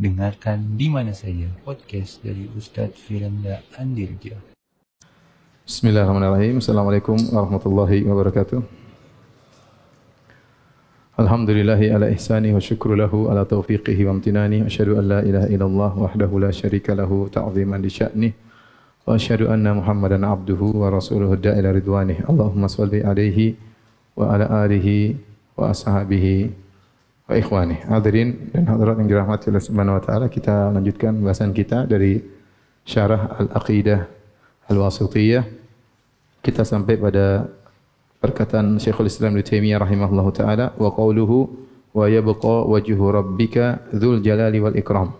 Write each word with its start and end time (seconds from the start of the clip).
Dengarkan 0.00 0.80
di 0.80 0.88
mana 0.88 1.12
saja 1.12 1.44
podcast 1.60 2.24
dari 2.24 2.48
Ustadz 2.56 2.96
Firanda 2.96 3.60
Andirja. 3.76 4.32
Bismillahirrahmanirrahim. 5.68 6.56
Assalamualaikum 6.56 7.20
warahmatullahi 7.28 8.08
wabarakatuh. 8.08 8.64
Alhamdulillahi 11.20 11.92
ala 11.92 12.08
ihsani 12.16 12.56
wa 12.56 12.64
syukru 12.64 12.96
lahu 12.96 13.28
ala 13.28 13.44
taufiqihi 13.44 14.08
wa 14.08 14.16
amtinani. 14.16 14.64
Asyhadu 14.64 14.96
an 14.96 15.04
la 15.04 15.20
ilaha 15.20 15.52
illallah 15.52 15.92
wahdahu 15.92 16.48
la 16.48 16.48
syarika 16.48 16.96
lahu 16.96 17.28
ta'ziman 17.28 17.84
li 17.84 17.92
sya'nih. 17.92 18.32
Wa 19.04 19.20
asyhadu 19.20 19.52
anna 19.52 19.76
Muhammadan 19.76 20.24
abduhu 20.24 20.80
wa 20.80 20.88
rasuluhu 20.88 21.36
da'ila 21.36 21.76
ridwanih. 21.76 22.24
Allahumma 22.24 22.72
salli 22.72 23.04
alaihi 23.04 23.52
wa 24.16 24.32
ala 24.32 24.64
alihi 24.64 25.20
wa 25.60 25.68
ashabihi 25.76 26.69
wa 27.30 27.38
ikhwani. 27.38 27.86
Hadirin 27.86 28.50
dan 28.50 28.66
hadirat 28.66 28.98
yang 28.98 29.06
dirahmati 29.06 29.54
Allah 29.54 29.62
Subhanahu 29.62 29.96
wa 29.96 30.02
taala, 30.02 30.26
kita 30.26 30.74
lanjutkan 30.74 31.14
bahasan 31.22 31.54
kita 31.54 31.86
dari 31.86 32.18
Syarah 32.82 33.38
Al-Aqidah 33.38 34.02
Al-Wasithiyah. 34.66 35.46
Kita 36.42 36.66
sampai 36.66 36.98
pada 36.98 37.46
perkataan 38.18 38.82
Syekhul 38.82 39.06
Islam 39.06 39.38
Ibnu 39.38 39.46
Taimiyah 39.46 39.78
rahimahullahu 39.78 40.30
taala 40.34 40.74
wa 40.74 40.90
qauluhu 40.90 41.46
wa 41.94 42.10
yabqa 42.10 42.66
wajhu 42.66 43.04
rabbika 43.14 43.78
dzul 43.94 44.18
jalali 44.26 44.58
wal 44.58 44.74
ikram. 44.74 45.14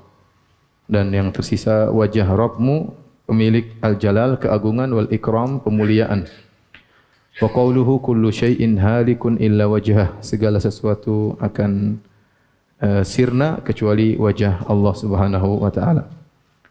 Dan 0.90 1.14
yang 1.14 1.30
tersisa 1.30 1.94
wajah 1.94 2.26
Rabbmu 2.26 2.90
pemilik 3.30 3.70
al-jalal 3.78 4.42
keagungan 4.42 4.90
wal 4.90 5.06
ikram 5.14 5.62
pemuliaan. 5.62 6.26
Wa 7.38 7.46
qawluhu 7.46 8.02
kullu 8.02 8.34
syai'in 8.34 8.80
halikun 8.82 9.38
illa 9.38 9.70
wajhah. 9.70 10.18
Segala 10.18 10.58
sesuatu 10.58 11.38
akan 11.38 12.02
uh, 12.82 13.02
sirna 13.06 13.62
kecuali 13.62 14.18
wajah 14.18 14.66
Allah 14.66 14.94
Subhanahu 14.98 15.62
wa 15.62 15.70
taala. 15.70 16.10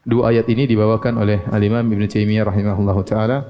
Dua 0.03 0.35
ayat 0.35 0.51
ini 0.51 0.67
dibawakan 0.67 1.21
oleh 1.21 1.39
Al-Imam 1.47 1.85
Ibn 1.87 2.03
Taimiyah 2.09 2.43
rahimahullahu 2.43 3.01
taala 3.07 3.47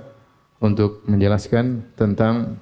untuk 0.61 1.01
menjelaskan 1.09 1.95
tentang 1.97 2.59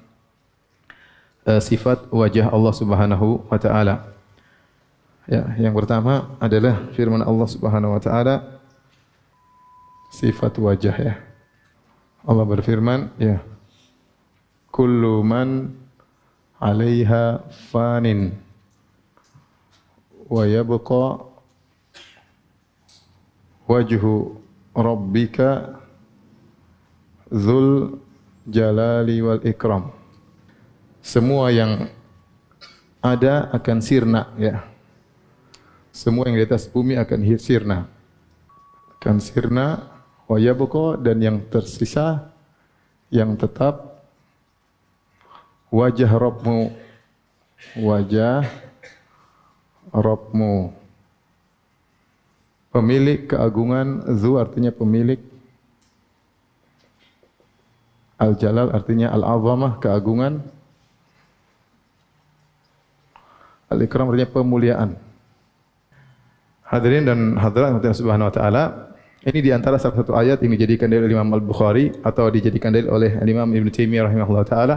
uh, 1.43 1.59
sifat 1.59 2.08
wajah 2.14 2.47
Allah 2.47 2.73
Subhanahu 2.77 3.52
wa 3.52 3.58
taala. 3.59 4.16
Ya, 5.27 5.43
yang 5.59 5.75
pertama 5.75 6.39
adalah 6.39 6.88
firman 6.95 7.19
Allah 7.19 7.47
Subhanahu 7.52 7.99
wa 7.99 8.02
taala 8.02 8.36
sifat 10.14 10.55
wajah 10.55 10.95
ya. 10.95 11.14
Allah 12.27 12.43
berfirman, 12.43 13.11
ya, 13.19 13.39
kullu 14.71 15.23
man 15.23 15.73
'alaiha 16.57 17.45
fanin 17.69 18.33
wa 20.27 20.43
yabqa 20.43 21.23
wajhu 23.67 24.41
rabbika 24.73 25.79
dzul 27.31 27.99
jalali 28.47 29.19
wal 29.19 29.43
ikram. 29.43 29.91
Semua 31.03 31.52
yang 31.52 31.87
ada 33.03 33.52
akan 33.55 33.79
sirna 33.79 34.31
ya. 34.39 34.63
Semua 35.91 36.27
yang 36.27 36.37
di 36.37 36.45
atas 36.45 36.67
bumi 36.67 36.99
akan 36.99 37.19
sirna. 37.39 37.87
Akan 38.97 39.19
sirna 39.23 39.87
wa 40.27 40.37
yabqa 40.39 40.99
dan 40.99 41.23
yang 41.23 41.37
tersisa 41.47 42.33
yang 43.07 43.39
tetap 43.39 43.96
wajah 45.73 46.11
Rabbmu 46.11 46.71
wajah 47.81 48.47
Rabbmu 49.91 50.77
pemilik 52.77 53.25
keagungan 53.25 54.05
zu 54.13 54.37
artinya 54.37 54.69
pemilik. 54.69 55.17
Al 58.17 58.37
jalal 58.37 58.69
artinya 58.73 59.09
al 59.09 59.25
azamah 59.25 59.81
keagungan. 59.81 60.45
Al 63.73 63.80
ikram 63.81 64.13
artinya 64.13 64.30
pemuliaan. 64.30 64.89
Hadirin 66.67 67.08
dan 67.08 67.19
hadirat 67.39 67.80
Allah 67.80 67.95
Subhanahu 67.95 68.30
wa 68.30 68.36
taala 68.36 68.63
ini 69.23 69.39
di 69.39 69.49
antara 69.55 69.80
salah 69.80 70.03
satu 70.03 70.13
ayat 70.13 70.43
yang 70.43 70.52
dijadikan 70.55 70.92
dalil 70.92 71.08
Imam 71.08 71.31
Al-Bukhari 71.31 71.95
atau 72.03 72.27
dijadikan 72.27 72.75
dalil 72.75 72.92
oleh 72.92 73.15
Imam 73.23 73.47
Ibn 73.47 73.67
Taimiyah 73.71 74.11
rahimahullah 74.11 74.45
taala 74.45 74.75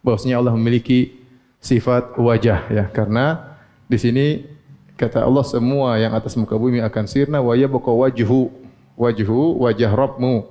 bahwasanya 0.00 0.40
Allah 0.40 0.54
memiliki 0.56 1.16
sifat 1.60 2.16
wajah 2.16 2.68
ya. 2.72 2.84
Karena 2.90 3.56
di 3.86 3.98
sini 4.00 4.26
kata 4.96 5.24
Allah 5.24 5.44
semua 5.44 5.96
yang 6.00 6.12
atas 6.16 6.36
muka 6.36 6.56
bumi 6.56 6.80
akan 6.80 7.04
sirna 7.08 7.40
wa 7.40 7.56
yabqa 7.56 7.92
wajhu 7.92 8.52
wajhu 9.00 9.60
wajah 9.60 9.92
Rabbmu. 9.92 10.44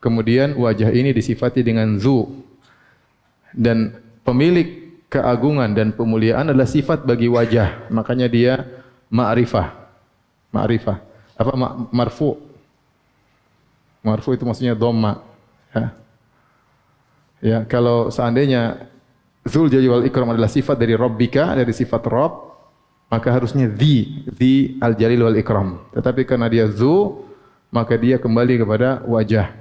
Kemudian 0.00 0.56
wajah 0.60 0.92
ini 0.92 1.16
disifati 1.16 1.64
dengan 1.64 1.96
zu. 1.96 2.28
Dan 3.54 3.96
pemilik 4.26 5.00
keagungan 5.08 5.72
dan 5.72 5.96
pemuliaan 5.96 6.52
adalah 6.52 6.68
sifat 6.68 7.08
bagi 7.08 7.28
wajah. 7.30 7.88
Makanya 7.88 8.28
dia 8.28 8.68
ma'rifah. 9.08 9.72
Ma'rifah. 10.52 10.98
Apa? 11.40 11.52
Marfu. 11.88 12.36
Marfu 14.04 14.36
itu 14.36 14.44
maksudnya 14.44 14.76
dhamma. 14.76 15.24
Ya. 15.72 16.03
Ya, 17.44 17.60
kalau 17.68 18.08
seandainya 18.08 18.88
Zul 19.44 19.68
Jalali 19.68 19.92
wal 19.92 20.04
Ikram 20.08 20.32
adalah 20.32 20.48
sifat 20.48 20.80
dari 20.80 20.96
Rabbika, 20.96 21.52
dari 21.52 21.76
sifat 21.76 22.00
Rabb, 22.08 22.32
maka 23.12 23.28
harusnya 23.28 23.68
di, 23.68 24.24
di 24.32 24.80
Al 24.80 24.96
Jalil 24.96 25.20
wal 25.20 25.36
Ikram. 25.36 25.76
Tetapi 25.92 26.24
karena 26.24 26.48
dia 26.48 26.64
Zu, 26.72 27.20
maka 27.68 28.00
dia 28.00 28.16
kembali 28.16 28.64
kepada 28.64 29.04
wajah. 29.04 29.52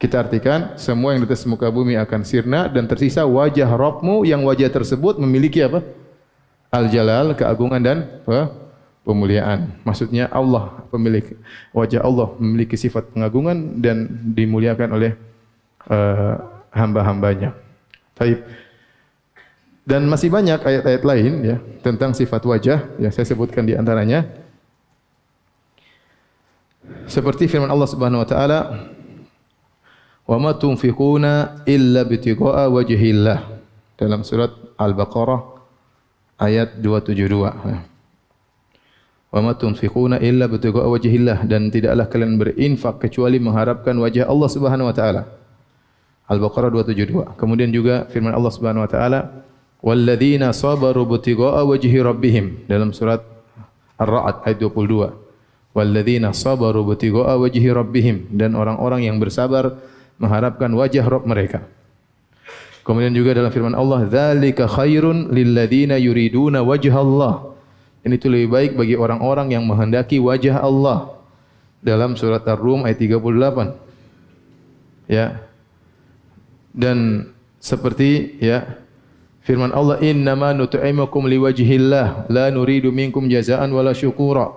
Kita 0.00 0.24
artikan 0.24 0.80
semua 0.80 1.12
yang 1.12 1.20
di 1.20 1.28
atas 1.28 1.44
muka 1.44 1.68
bumi 1.68 2.00
akan 2.00 2.24
sirna 2.24 2.72
dan 2.72 2.88
tersisa 2.88 3.28
wajah 3.28 3.68
Rabbmu 3.76 4.24
yang 4.24 4.40
wajah 4.48 4.72
tersebut 4.72 5.20
memiliki 5.20 5.60
apa? 5.60 5.84
Al 6.72 6.88
Jalal, 6.88 7.36
keagungan 7.36 7.84
dan 7.84 8.08
apa? 8.24 8.48
pemuliaan. 9.04 9.76
Maksudnya 9.84 10.28
Allah 10.32 10.88
pemilik 10.88 11.36
wajah 11.76 12.00
Allah 12.00 12.32
memiliki 12.40 12.80
sifat 12.80 13.12
pengagungan 13.12 13.80
dan 13.80 14.08
dimuliakan 14.32 14.96
oleh 14.96 15.16
uh, 15.88 16.34
hamba-hambanya. 16.74 17.56
Taib. 18.18 18.44
Dan 19.90 20.06
masih 20.06 20.28
banyak 20.30 20.60
ayat-ayat 20.60 21.02
lain 21.02 21.32
ya 21.42 21.56
tentang 21.82 22.14
sifat 22.14 22.44
wajah 22.44 22.78
yang 23.00 23.10
saya 23.10 23.26
sebutkan 23.26 23.64
di 23.64 23.74
antaranya. 23.74 24.28
Seperti 27.10 27.50
firman 27.50 27.70
Allah 27.70 27.90
Subhanahu 27.90 28.22
wa 28.22 28.28
taala, 28.28 28.60
"Wa 30.28 30.36
ma 30.38 30.54
tunfiquna 30.54 31.64
illa 31.66 32.06
bitigha'a 32.06 32.70
wajhillah." 32.70 33.58
Dalam 33.98 34.22
surat 34.22 34.54
Al-Baqarah 34.78 35.40
ayat 36.38 36.78
272. 36.78 37.82
Wa 39.30 39.38
ma 39.42 39.52
tunfiquna 39.58 40.22
illa 40.22 40.46
bitigha'a 40.46 40.86
wajhillah 40.86 41.50
dan 41.50 41.70
tidaklah 41.70 42.06
kalian 42.06 42.38
berinfak 42.38 43.02
kecuali 43.02 43.42
mengharapkan 43.42 43.98
wajah 43.98 44.30
Allah 44.30 44.48
Subhanahu 44.50 44.86
wa 44.86 44.94
taala. 44.94 45.39
Al-Baqarah 46.30 46.70
272. 46.70 47.34
Kemudian 47.34 47.74
juga 47.74 48.06
firman 48.06 48.30
Allah 48.30 48.52
Subhanahu 48.54 48.86
wa 48.86 48.90
taala, 48.90 49.42
"Walladzina 49.82 50.54
sabaru 50.54 51.02
bitigha'a 51.10 51.66
wajhi 51.66 51.98
rabbihim" 51.98 52.70
dalam 52.70 52.94
surat 52.94 53.26
Ar-Ra'd 53.98 54.46
ayat 54.46 54.62
22. 54.62 55.10
Walladzina 55.74 56.30
sabaru 56.30 56.86
bitigha'a 56.86 57.34
wajhi 57.34 57.66
rabbihim 57.66 58.30
dan 58.30 58.54
orang-orang 58.54 59.10
yang 59.10 59.18
bersabar 59.18 59.74
mengharapkan 60.20 60.70
wajah 60.70 61.02
Rabb 61.08 61.24
mereka. 61.26 61.64
Kemudian 62.84 63.16
juga 63.16 63.32
dalam 63.34 63.48
firman 63.50 63.72
Allah, 63.72 64.04
"Dzalika 64.04 64.68
khairun 64.68 65.32
lilladzina 65.32 65.96
yuriduna 65.96 66.60
wajha 66.60 67.00
Allah." 67.00 67.56
Ini 68.00 68.16
itu 68.16 68.28
lebih 68.32 68.48
baik 68.48 68.70
bagi 68.80 68.96
orang-orang 68.96 69.52
yang 69.52 69.64
menghendaki 69.68 70.16
wajah 70.16 70.60
Allah. 70.60 71.16
Dalam 71.80 72.16
surat 72.16 72.44
Ar-Rum 72.44 72.84
ayat 72.84 73.00
38. 73.00 73.76
Ya, 75.08 75.49
dan 76.70 77.30
seperti 77.60 78.40
ya 78.40 78.80
firman 79.44 79.74
Allah 79.74 79.98
innama 80.00 80.54
nut'imukum 80.54 81.26
liwajhillah 81.26 82.30
la 82.30 82.46
nuridu 82.48 82.94
minkum 82.94 83.26
jazaan 83.26 83.70
wala 83.74 83.92
syukura. 83.92 84.54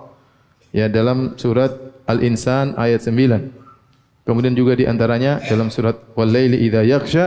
Ya 0.74 0.90
dalam 0.90 1.38
surat 1.38 1.70
Al-Insan 2.10 2.74
ayat 2.74 3.06
9 3.06 4.26
kemudian 4.26 4.58
juga 4.58 4.74
di 4.74 4.90
antaranya 4.90 5.38
dalam 5.46 5.70
surat 5.70 5.94
Wal-laili 6.18 6.66
idza 6.66 6.82
yaghsha 6.82 7.24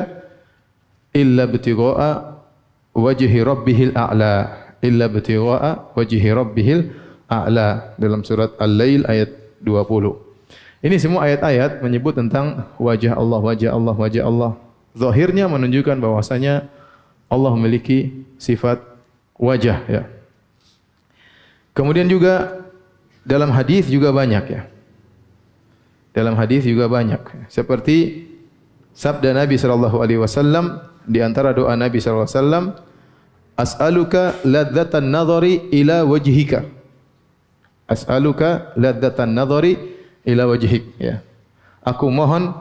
illa 1.16 1.48
btigha'a 1.48 2.12
wajhi 2.92 3.40
rabbihil 3.40 3.96
a'la. 3.96 4.36
Illa 4.84 5.08
btigha'a 5.08 5.96
wajhi 5.96 6.28
rabbihil 6.28 6.92
a'la. 7.32 7.96
Dalam 7.96 8.28
surat 8.28 8.52
Al-Lail 8.60 9.08
ayat 9.08 9.32
20 9.64 10.28
ini 10.86 10.96
semua 11.02 11.26
ayat-ayat 11.26 11.82
menyebut 11.82 12.14
tentang 12.14 12.70
wajah 12.78 13.18
Allah 13.18 13.40
wajah 13.42 13.74
Allah 13.74 13.96
wajah 13.98 14.24
Allah 14.30 14.52
Zahirnya 14.96 15.50
menunjukkan 15.52 15.98
bahwasanya 16.00 16.70
Allah 17.28 17.52
memiliki 17.56 18.24
sifat 18.40 18.80
wajah 19.36 19.80
ya. 19.88 20.04
Kemudian 21.76 22.10
juga 22.10 22.66
dalam 23.28 23.54
hadis 23.54 23.86
juga 23.92 24.10
banyak 24.16 24.46
ya. 24.50 24.62
Dalam 26.16 26.34
hadis 26.34 26.66
juga 26.66 26.90
banyak. 26.90 27.22
Seperti 27.52 28.26
sabda 28.98 29.38
Nabi 29.38 29.62
sallallahu 29.62 30.02
alaihi 30.02 30.18
wasallam 30.18 30.82
di 31.06 31.22
antara 31.22 31.54
doa 31.54 31.78
Nabi 31.78 32.02
sallallahu 32.02 32.26
alaihi 32.26 32.40
wasallam, 32.42 32.66
"As'aluka 33.54 34.42
ladzatan 34.42 35.14
nadhari 35.14 35.70
ila 35.70 36.02
wajhika." 36.10 36.66
As'aluka 37.86 38.74
ladzatan 38.74 39.38
nadhari 39.38 39.78
ila 40.26 40.50
wajhik 40.50 40.98
ya. 41.00 41.24
Aku 41.86 42.12
mohon 42.12 42.52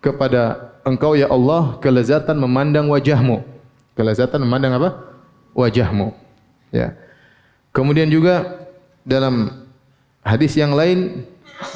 kepada 0.00 0.72
Engkau 0.80 1.12
ya 1.12 1.28
Allah 1.28 1.76
kelezatan 1.78 2.40
memandang 2.40 2.88
wajahmu. 2.88 3.44
Kelezatan 3.92 4.40
memandang 4.40 4.80
apa? 4.80 4.90
Wajahmu. 5.52 6.16
Ya. 6.72 6.96
Kemudian 7.70 8.08
juga 8.08 8.64
dalam 9.04 9.64
hadis 10.24 10.56
yang 10.56 10.72
lain 10.72 11.24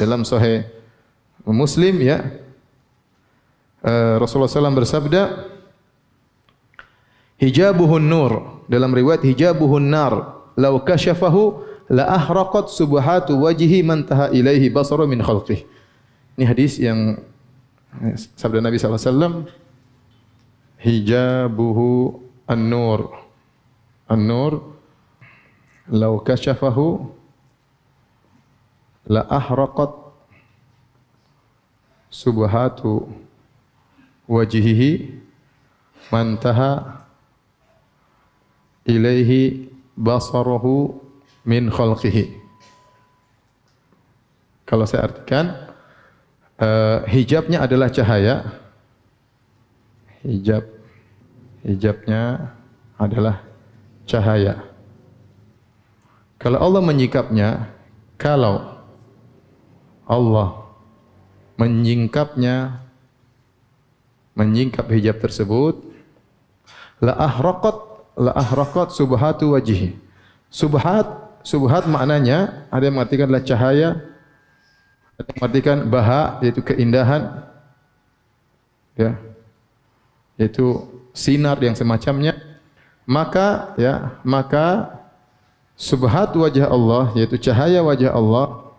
dalam 0.01 0.25
sahih 0.25 0.65
Muslim 1.45 2.01
ya 2.01 2.25
uh, 3.85 4.17
Rasulullah 4.17 4.49
SAW 4.49 4.81
bersabda 4.81 5.23
hijabuhun 7.37 8.05
nur 8.05 8.65
dalam 8.71 8.93
riwayat 8.97 9.21
hijabuhun 9.21 9.85
nar 9.85 10.41
law 10.57 10.81
kasyafahu 10.81 11.61
la 11.93 12.09
ahraqat 12.17 12.73
subhatu 12.73 13.37
wajhi 13.45 13.85
man 13.85 14.09
taha 14.09 14.33
ilaihi 14.33 14.73
basaru 14.73 15.05
min 15.05 15.21
khalqih 15.21 15.69
ini 16.41 16.45
hadis 16.49 16.81
yang 16.81 17.21
sabda 18.37 18.61
Nabi 18.61 18.79
SAW 18.79 19.47
hijabuhu 20.83 22.21
an-nur 22.47 23.15
an-nur 24.11 24.77
law 25.89 26.19
kasyafahu 26.21 27.09
la 29.09 29.23
ahraqat 29.29 29.93
subhatu 32.11 33.09
wajhihi 34.29 35.21
mantaha 36.13 37.05
ilaihi 38.85 39.69
basaruhu 39.97 41.01
min 41.45 41.69
khalqihi. 41.69 42.33
Kalau 44.65 44.89
saya 44.89 45.09
artikan 45.09 45.74
uh, 46.61 47.07
hijabnya 47.09 47.65
adalah 47.65 47.89
cahaya. 47.91 48.61
Hijab 50.25 50.65
hijabnya 51.65 52.55
adalah 53.01 53.45
cahaya. 54.05 54.61
Kalau 56.39 56.61
Allah 56.61 56.83
menyikapnya 56.85 57.73
kalau 58.21 58.85
Allah 60.05 60.65
menyingkapnya 61.57 62.85
menyingkap 64.35 64.91
hijab 64.91 65.23
tersebut 65.23 65.81
la 67.01 67.15
ahraqat 67.15 67.77
la 68.19 68.33
ahraqat 68.35 68.91
subhatu 68.91 69.55
wajhi 69.55 69.95
subhat 70.51 71.07
subhat 71.47 71.87
maknanya 71.87 72.67
ada 72.69 72.83
yang 72.91 72.99
mengartikan 72.99 73.31
adalah 73.31 73.47
cahaya 73.47 73.89
mengartikan 75.19 75.87
baha 75.87 76.43
yaitu 76.43 76.61
keindahan 76.61 77.47
ya 78.99 79.15
yaitu 80.35 80.87
sinar 81.15 81.59
yang 81.63 81.79
semacamnya 81.79 82.35
maka 83.07 83.77
ya 83.79 84.19
maka 84.27 84.91
subhat 85.79 86.35
wajah 86.35 86.67
Allah 86.67 87.15
yaitu 87.15 87.39
cahaya 87.39 87.83
wajah 87.83 88.11
Allah 88.11 88.75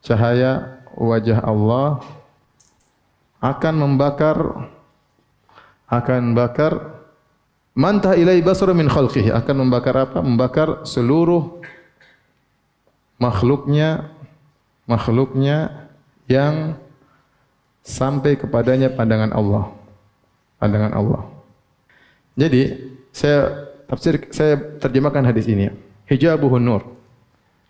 cahaya 0.00 0.80
wajah 0.96 1.38
Allah 1.44 2.00
akan 3.40 3.74
membakar 3.76 4.68
akan 5.90 6.36
bakar 6.36 7.02
mantah 7.74 8.14
ilai 8.14 8.38
basara 8.44 8.76
min 8.76 8.86
khalqihi 8.86 9.32
akan 9.32 9.66
membakar 9.66 9.96
apa? 9.96 10.22
Membakar 10.22 10.84
seluruh 10.86 11.58
makhluknya 13.16 14.09
makhluknya 14.90 15.86
yang 16.26 16.74
sampai 17.86 18.34
kepadanya 18.34 18.90
pandangan 18.90 19.30
Allah. 19.30 19.70
Pandangan 20.58 20.92
Allah. 20.92 21.22
Jadi 22.34 22.90
saya 23.14 23.70
tafsir 23.86 24.26
saya 24.34 24.58
terjemahkan 24.82 25.22
hadis 25.22 25.46
ini. 25.46 25.70
Hijabuhun 26.10 26.58
nur. 26.58 26.82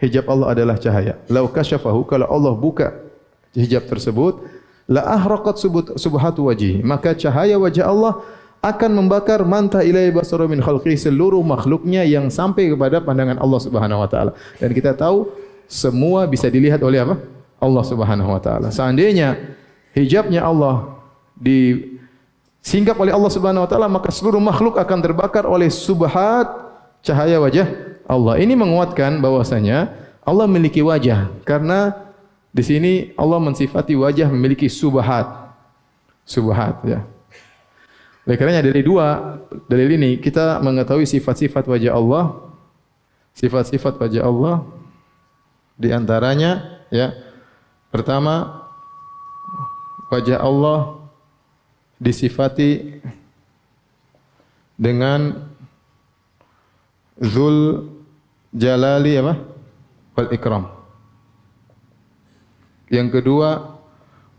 Hijab 0.00 0.32
Allah 0.32 0.56
adalah 0.56 0.80
cahaya. 0.80 1.20
Lau 1.28 1.44
kasyafahu 1.52 2.08
kalau 2.08 2.24
Allah 2.24 2.56
buka 2.56 3.10
hijab 3.52 3.84
tersebut 3.84 4.46
la 4.90 5.06
ahraqat 5.06 5.58
subhatu 5.98 6.50
wajhi 6.50 6.82
maka 6.82 7.14
cahaya 7.14 7.58
wajah 7.58 7.86
Allah 7.86 8.22
akan 8.60 8.90
membakar 9.02 9.40
manta 9.48 9.80
ilai 9.80 10.12
basara 10.12 10.44
min 10.44 10.60
khalqi 10.60 10.92
seluruh 10.94 11.40
makhluknya 11.40 12.04
yang 12.04 12.28
sampai 12.28 12.68
kepada 12.68 13.00
pandangan 13.00 13.40
Allah 13.40 13.60
Subhanahu 13.62 14.04
wa 14.04 14.08
taala 14.10 14.32
dan 14.60 14.70
kita 14.76 14.92
tahu 14.92 15.30
semua 15.70 16.26
bisa 16.26 16.50
dilihat 16.50 16.82
oleh 16.82 16.98
apa 16.98 17.22
Allah 17.62 17.84
Subhanahu 17.86 18.34
wa 18.34 18.42
taala 18.42 18.74
seandainya 18.74 19.38
hijabnya 19.94 20.42
Allah 20.42 20.98
di 21.38 21.94
singkap 22.58 22.98
oleh 22.98 23.14
Allah 23.14 23.30
Subhanahu 23.30 23.62
wa 23.64 23.70
taala 23.70 23.86
maka 23.86 24.10
seluruh 24.10 24.42
makhluk 24.42 24.74
akan 24.74 24.98
terbakar 24.98 25.46
oleh 25.46 25.70
subhat 25.70 26.50
cahaya 27.06 27.38
wajah 27.38 27.70
Allah 28.10 28.42
ini 28.42 28.58
menguatkan 28.58 29.22
bahwasanya 29.22 29.94
Allah 30.26 30.50
memiliki 30.50 30.82
wajah 30.82 31.30
karena 31.46 32.10
di 32.50 32.62
sini 32.66 32.92
Allah 33.14 33.38
mensifati 33.38 33.94
wajah 33.94 34.26
memiliki 34.26 34.66
subhat. 34.66 35.54
Subhat 36.26 36.82
ya. 36.82 37.06
Oleh 38.26 38.36
karenanya 38.36 38.66
dari 38.66 38.82
dua 38.82 39.38
dalil 39.70 39.94
ini 39.94 40.18
kita 40.18 40.58
mengetahui 40.58 41.06
sifat-sifat 41.06 41.66
wajah 41.66 41.94
Allah. 41.94 42.50
Sifat-sifat 43.38 43.96
wajah 44.02 44.26
Allah 44.26 44.66
di 45.80 45.88
antaranya 45.88 46.84
ya. 46.92 47.16
Pertama 47.88 48.68
wajah 50.12 50.44
Allah 50.44 51.00
disifati 51.96 53.00
dengan 54.76 55.48
Zul 57.16 57.88
Jalali 58.52 59.16
apa? 59.16 59.34
Wal 60.16 60.28
Ikram. 60.36 60.64
Yang 62.90 63.22
kedua, 63.22 63.78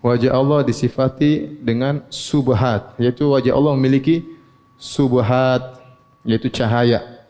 wajah 0.04 0.36
Allah 0.36 0.60
disifati 0.68 1.48
dengan 1.64 2.04
subhat, 2.12 3.00
yaitu 3.00 3.32
wajah 3.32 3.56
Allah 3.56 3.72
memiliki 3.80 4.28
subhat, 4.76 5.80
yaitu 6.28 6.52
cahaya. 6.52 7.24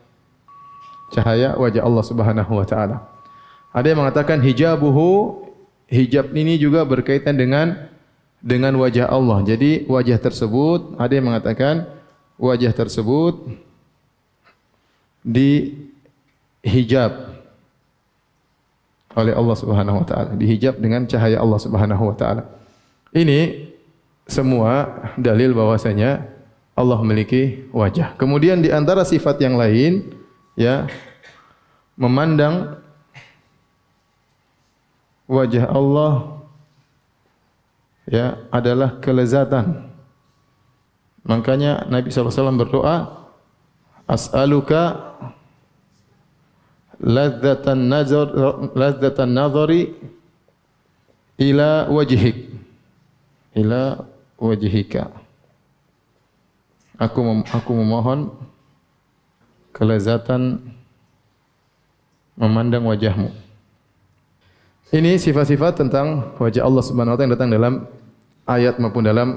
Cahaya 1.14 1.54
wajah 1.60 1.86
Allah 1.86 2.04
Subhanahu 2.08 2.52
wa 2.58 2.66
taala. 2.66 3.06
Ada 3.72 3.96
yang 3.96 4.04
mengatakan 4.04 4.44
hijabuhu, 4.44 5.48
hijab 5.88 6.32
ini 6.36 6.60
juga 6.60 6.84
berkaitan 6.84 7.40
dengan 7.40 7.88
dengan 8.44 8.76
wajah 8.76 9.08
Allah. 9.08 9.46
Jadi 9.48 9.88
wajah 9.88 10.20
tersebut, 10.20 11.00
ada 11.00 11.14
yang 11.14 11.32
mengatakan 11.32 11.88
wajah 12.36 12.74
tersebut 12.74 13.48
di 15.22 15.78
hijab 16.66 17.32
oleh 19.14 19.34
Allah 19.36 19.56
Subhanahu 19.56 20.02
wa 20.02 20.06
taala, 20.08 20.30
dihijab 20.34 20.80
dengan 20.82 21.06
cahaya 21.06 21.38
Allah 21.38 21.60
Subhanahu 21.62 22.04
wa 22.12 22.16
taala. 22.18 22.44
Ini 23.12 23.70
semua 24.26 24.88
dalil 25.20 25.52
bahwasanya 25.52 26.26
Allah 26.74 26.98
memiliki 27.04 27.68
wajah. 27.76 28.16
Kemudian 28.16 28.64
di 28.64 28.72
antara 28.72 29.04
sifat 29.04 29.38
yang 29.44 29.60
lain 29.60 30.16
ya 30.58 30.88
memandang 32.00 32.81
wajah 35.32 35.72
Allah 35.72 36.44
ya 38.04 38.36
adalah 38.52 39.00
kelezatan. 39.00 39.88
Makanya 41.24 41.88
Nabi 41.88 42.12
SAW 42.12 42.60
berdoa, 42.60 43.24
As'aluka 44.12 45.16
ladzatan 47.00 47.88
nazar 47.88 48.28
ladzatan 48.76 49.32
nazari 49.32 49.96
ila 51.40 51.88
wajhik. 51.88 52.52
Ila 53.56 54.04
wajhika. 54.36 55.16
Aku 57.00 57.24
mem 57.24 57.40
aku 57.48 57.72
memohon 57.72 58.36
kelezatan 59.72 60.60
memandang 62.36 62.84
wajahmu 62.86 63.32
ini 64.92 65.16
sifat-sifat 65.16 65.82
tentang 65.82 66.36
wajah 66.38 66.64
Allah 66.68 66.84
Subhanahu 66.84 67.16
wa 67.16 67.18
taala 67.18 67.26
yang 67.28 67.36
datang 67.36 67.52
dalam 67.52 67.74
ayat 68.48 68.76
maupun 68.78 69.04
dalam 69.08 69.30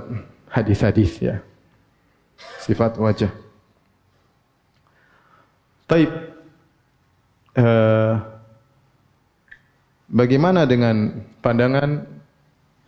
hadis-hadis 0.50 1.22
ya 1.22 1.42
sifat 2.62 2.98
wajah 2.98 3.30
Taib 5.84 6.10
eh, 7.54 8.14
bagaimana 10.08 10.64
dengan 10.64 11.20
pandangan 11.44 12.08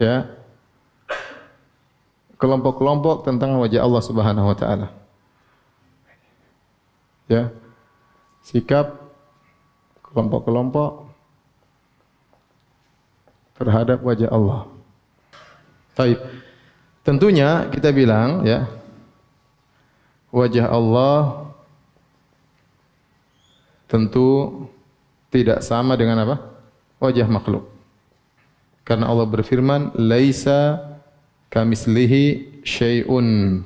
ya 0.00 0.32
kelompok-kelompok 2.40 3.24
tentang 3.24 3.56
wajah 3.60 3.84
Allah 3.84 4.02
Subhanahu 4.04 4.48
wa 4.48 4.56
taala. 4.56 4.88
Ya. 7.26 7.52
Sikap 8.46 8.96
kelompok-kelompok 10.06 11.05
terhadap 13.56 13.98
wajah 14.04 14.28
Allah. 14.28 14.68
Baik. 15.96 16.20
Tentunya 17.00 17.70
kita 17.72 17.94
bilang 17.94 18.44
ya 18.44 18.68
wajah 20.34 20.68
Allah 20.68 21.48
tentu 23.86 24.66
tidak 25.30 25.62
sama 25.62 25.94
dengan 25.94 26.20
apa? 26.22 26.36
Wajah 26.98 27.26
makhluk. 27.30 27.68
Karena 28.86 29.10
Allah 29.10 29.26
berfirman, 29.26 29.94
"Laisa 29.98 30.78
kamislihi 31.50 32.62
syai'un 32.62 33.60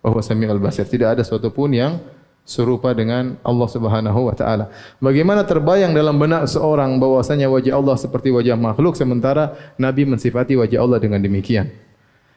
wa 0.00 0.08
huwa 0.08 0.22
samiul 0.24 0.60
basir." 0.60 0.88
Tidak 0.88 1.16
ada 1.16 1.20
sesuatu 1.20 1.52
pun 1.52 1.68
yang 1.72 2.00
serupa 2.46 2.94
dengan 2.94 3.34
Allah 3.42 3.68
Subhanahu 3.68 4.30
wa 4.30 4.34
taala. 4.38 4.70
Bagaimana 5.02 5.42
terbayang 5.42 5.90
dalam 5.90 6.14
benak 6.14 6.46
seorang 6.46 7.02
bahwasanya 7.02 7.50
wajah 7.50 7.74
Allah 7.74 7.98
seperti 7.98 8.30
wajah 8.30 8.54
makhluk 8.54 8.94
sementara 8.94 9.58
Nabi 9.74 10.06
mensifati 10.06 10.54
wajah 10.54 10.78
Allah 10.78 11.02
dengan 11.02 11.18
demikian. 11.18 11.68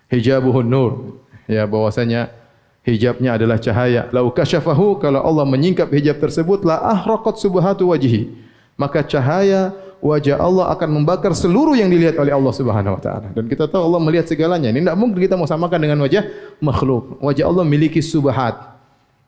Hijabuhun 0.09 0.65
nur. 0.65 1.21
Ya 1.45 1.69
bahwasanya 1.69 2.33
hijabnya 2.81 3.37
adalah 3.37 3.61
cahaya. 3.61 4.09
Lau 4.09 4.33
kasyafahu 4.33 4.97
kalau 4.97 5.21
Allah 5.21 5.45
menyingkap 5.45 5.93
hijab 5.93 6.17
tersebut 6.17 6.65
la 6.65 6.81
ahraqat 6.81 7.37
subhatu 7.37 7.93
wajhi. 7.93 8.33
Maka 8.81 9.05
cahaya 9.05 9.77
wajah 10.01 10.41
Allah 10.41 10.73
akan 10.73 10.89
membakar 10.89 11.37
seluruh 11.37 11.77
yang 11.77 11.91
dilihat 11.91 12.17
oleh 12.17 12.33
Allah 12.33 12.53
Subhanahu 12.55 12.97
wa 12.97 13.01
taala. 13.03 13.27
Dan 13.35 13.45
kita 13.45 13.67
tahu 13.67 13.93
Allah 13.93 14.01
melihat 14.01 14.25
segalanya. 14.25 14.73
Ini 14.73 14.81
tidak 14.81 14.97
mungkin 14.97 15.19
kita 15.21 15.35
mau 15.37 15.45
samakan 15.45 15.79
dengan 15.85 15.99
wajah 16.01 16.25
makhluk. 16.63 17.19
Wajah 17.21 17.45
Allah 17.45 17.63
memiliki 17.67 17.99
subhat. 17.99 18.55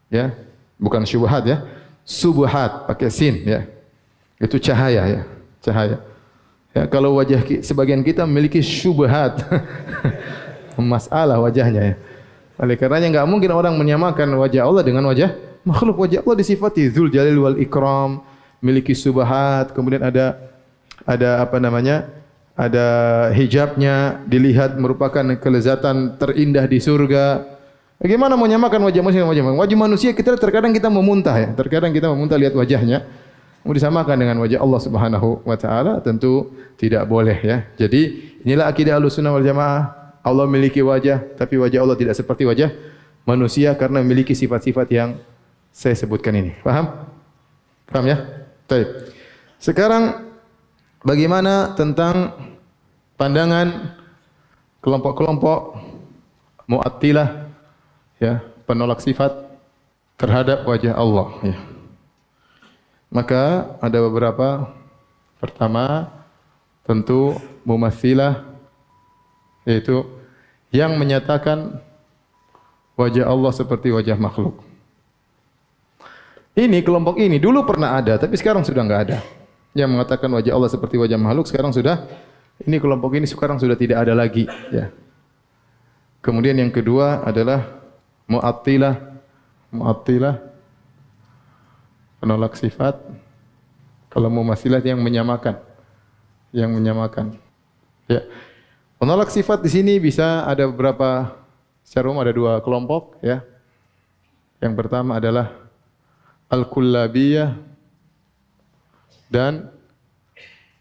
Ya, 0.07 0.31
bukan 0.81 1.05
syubhat 1.05 1.45
ya. 1.45 1.61
Subhat 2.01 2.89
pakai 2.89 3.13
sin 3.13 3.45
ya. 3.45 3.69
Itu 4.41 4.57
cahaya 4.57 5.05
ya, 5.05 5.21
cahaya. 5.61 6.01
Ya, 6.73 6.89
kalau 6.89 7.21
wajah 7.21 7.45
sebagian 7.61 8.01
kita 8.01 8.25
memiliki 8.25 8.57
syubhat. 8.65 9.45
Masalah 10.81 11.37
wajahnya 11.37 11.93
ya. 11.93 11.95
Oleh 12.57 12.73
karenanya 12.73 13.07
enggak 13.09 13.27
mungkin 13.29 13.51
orang 13.53 13.77
menyamakan 13.77 14.33
wajah 14.41 14.65
Allah 14.65 14.81
dengan 14.81 15.05
wajah 15.05 15.33
makhluk. 15.61 16.01
Wajah 16.01 16.25
Allah 16.25 16.37
disifati 16.41 16.89
Dzul 16.89 17.13
Jalil 17.13 17.37
wal 17.37 17.57
Ikram, 17.61 18.21
memiliki 18.61 18.97
subhat, 18.97 19.73
kemudian 19.73 20.01
ada 20.01 20.37
ada 21.05 21.41
apa 21.41 21.57
namanya? 21.61 22.09
Ada 22.53 22.87
hijabnya 23.33 24.21
dilihat 24.29 24.77
merupakan 24.77 25.23
kelezatan 25.41 26.17
terindah 26.21 26.65
di 26.69 26.77
surga. 26.77 27.50
Bagaimana 28.01 28.33
mau 28.33 28.49
nyamakan 28.49 28.81
wajah 28.89 29.01
manusia 29.05 29.21
dengan 29.21 29.29
wajah 29.29 29.43
manusia? 29.45 29.61
Wajah 29.61 29.77
manusia 29.77 30.09
kita 30.17 30.33
terkadang 30.33 30.73
kita 30.73 30.89
memuntah 30.89 31.37
ya. 31.37 31.53
Terkadang 31.53 31.93
kita 31.93 32.09
memuntah 32.09 32.33
lihat 32.33 32.57
wajahnya. 32.57 33.05
Mau 33.61 33.77
disamakan 33.77 34.17
dengan 34.17 34.41
wajah 34.41 34.57
Allah 34.57 34.81
Subhanahu 34.81 35.45
wa 35.45 35.53
taala 35.53 36.01
tentu 36.01 36.49
tidak 36.81 37.05
boleh 37.05 37.37
ya. 37.37 37.57
Jadi 37.77 38.33
inilah 38.41 38.73
akidah 38.73 38.97
Ahlussunnah 38.97 39.37
wal 39.37 39.45
Jamaah. 39.45 40.17
Allah 40.25 40.45
memiliki 40.49 40.81
wajah 40.81 41.37
tapi 41.37 41.61
wajah 41.61 41.85
Allah 41.85 41.93
tidak 41.93 42.17
seperti 42.17 42.41
wajah 42.49 42.73
manusia 43.21 43.77
karena 43.77 44.01
memiliki 44.01 44.33
sifat-sifat 44.33 44.89
yang 44.89 45.21
saya 45.69 45.93
sebutkan 45.93 46.33
ini. 46.33 46.57
Paham? 46.65 47.05
Paham 47.85 48.05
ya? 48.09 48.17
Baik. 48.65 49.13
Sekarang 49.61 50.25
bagaimana 51.05 51.77
tentang 51.77 52.33
pandangan 53.13 53.93
kelompok-kelompok 54.81 55.77
Mu'attilah 56.65 57.50
ya, 58.21 58.45
penolak 58.69 59.01
sifat 59.01 59.33
terhadap 60.21 60.61
wajah 60.69 60.93
Allah 60.93 61.33
ya. 61.41 61.57
Maka 63.09 63.75
ada 63.81 63.97
beberapa 64.05 64.69
pertama 65.41 66.13
tentu 66.85 67.35
mumatsilah 67.65 68.45
yaitu 69.65 70.05
yang 70.69 70.95
menyatakan 70.95 71.81
wajah 72.95 73.25
Allah 73.27 73.51
seperti 73.51 73.89
wajah 73.89 74.15
makhluk. 74.15 74.61
Ini 76.53 76.83
kelompok 76.85 77.17
ini 77.17 77.41
dulu 77.41 77.65
pernah 77.65 77.97
ada 77.97 78.21
tapi 78.21 78.37
sekarang 78.37 78.61
sudah 78.61 78.85
enggak 78.85 79.01
ada. 79.09 79.17
Yang 79.73 79.89
mengatakan 79.97 80.29
wajah 80.31 80.53
Allah 80.53 80.69
seperti 80.69 80.95
wajah 81.01 81.17
makhluk 81.17 81.49
sekarang 81.49 81.73
sudah 81.73 82.05
ini 82.61 82.77
kelompok 82.77 83.17
ini 83.17 83.25
sekarang 83.25 83.57
sudah 83.57 83.73
tidak 83.73 84.05
ada 84.05 84.13
lagi 84.13 84.45
ya. 84.69 84.93
Kemudian 86.21 86.53
yang 86.61 86.69
kedua 86.69 87.25
adalah 87.25 87.80
Mu'attilah. 88.31 88.95
Mu'attilah. 89.75 90.35
Penolak 92.23 92.55
sifat. 92.55 92.95
Kalau 94.07 94.31
Mumatsilah 94.31 94.79
yang 94.79 95.03
menyamakan. 95.03 95.59
Yang 96.55 96.71
menyamakan. 96.71 97.35
Ya. 98.07 98.23
Penolak 98.95 99.33
sifat 99.33 99.59
di 99.59 99.69
sini 99.71 99.99
bisa 99.99 100.47
ada 100.47 100.63
beberapa 100.69 101.33
secara 101.81 102.07
umum 102.07 102.21
ada 102.23 102.31
dua 102.31 102.61
kelompok 102.63 103.19
ya. 103.19 103.43
Yang 104.61 104.73
pertama 104.77 105.17
adalah 105.17 105.57
al-kullabiyah 106.47 107.57
dan 109.25 109.73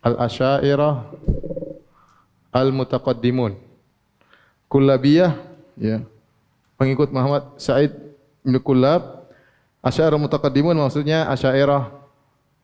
al-asyairah 0.05 1.09
al-mutaqaddimun. 2.53 3.57
Kullabiyah 4.69 5.33
ya 5.81 6.05
pengikut 6.81 7.13
Muhammad 7.13 7.61
Said 7.61 7.93
bin 8.41 8.57
Kullab. 8.65 9.29
Asy'ariyah 9.85 10.17
mutaqaddimun 10.17 10.77
maksudnya 10.81 11.29
asy'ariyah 11.29 11.85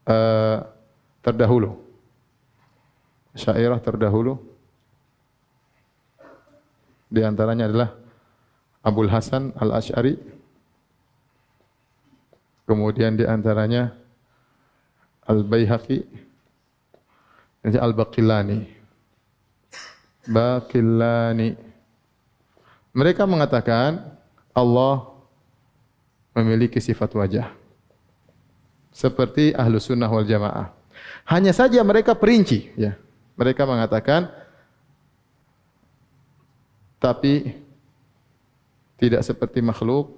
uh, 0.09 0.57
terdahulu. 1.21 1.77
Asy'ariyah 3.37 3.77
terdahulu. 3.85 4.41
Di 7.13 7.21
antaranya 7.21 7.69
adalah 7.69 7.93
Abdul 8.81 9.13
Hasan 9.13 9.53
Al-Asy'ari. 9.53 10.17
Kemudian 12.67 13.15
di 13.15 13.23
antaranya 13.29 13.95
Al-Baihaqi 15.29 16.03
dan 17.63 17.79
Al-Baqillani. 17.79 18.59
Baqillani. 20.27 21.66
Mereka 22.97 23.29
mengatakan 23.29 24.17
Allah 24.57 25.13
memiliki 26.33 26.81
sifat 26.81 27.13
wajah. 27.13 27.53
Seperti 28.89 29.53
ahlu 29.53 29.77
sunnah 29.77 30.09
wal 30.09 30.25
jamaah. 30.25 30.73
Hanya 31.29 31.53
saja 31.53 31.85
mereka 31.85 32.17
perinci. 32.17 32.73
Ya. 32.73 32.97
Mereka 33.37 33.69
mengatakan, 33.69 34.33
tapi 36.97 37.53
tidak 38.97 39.21
seperti 39.29 39.61
makhluk, 39.61 40.17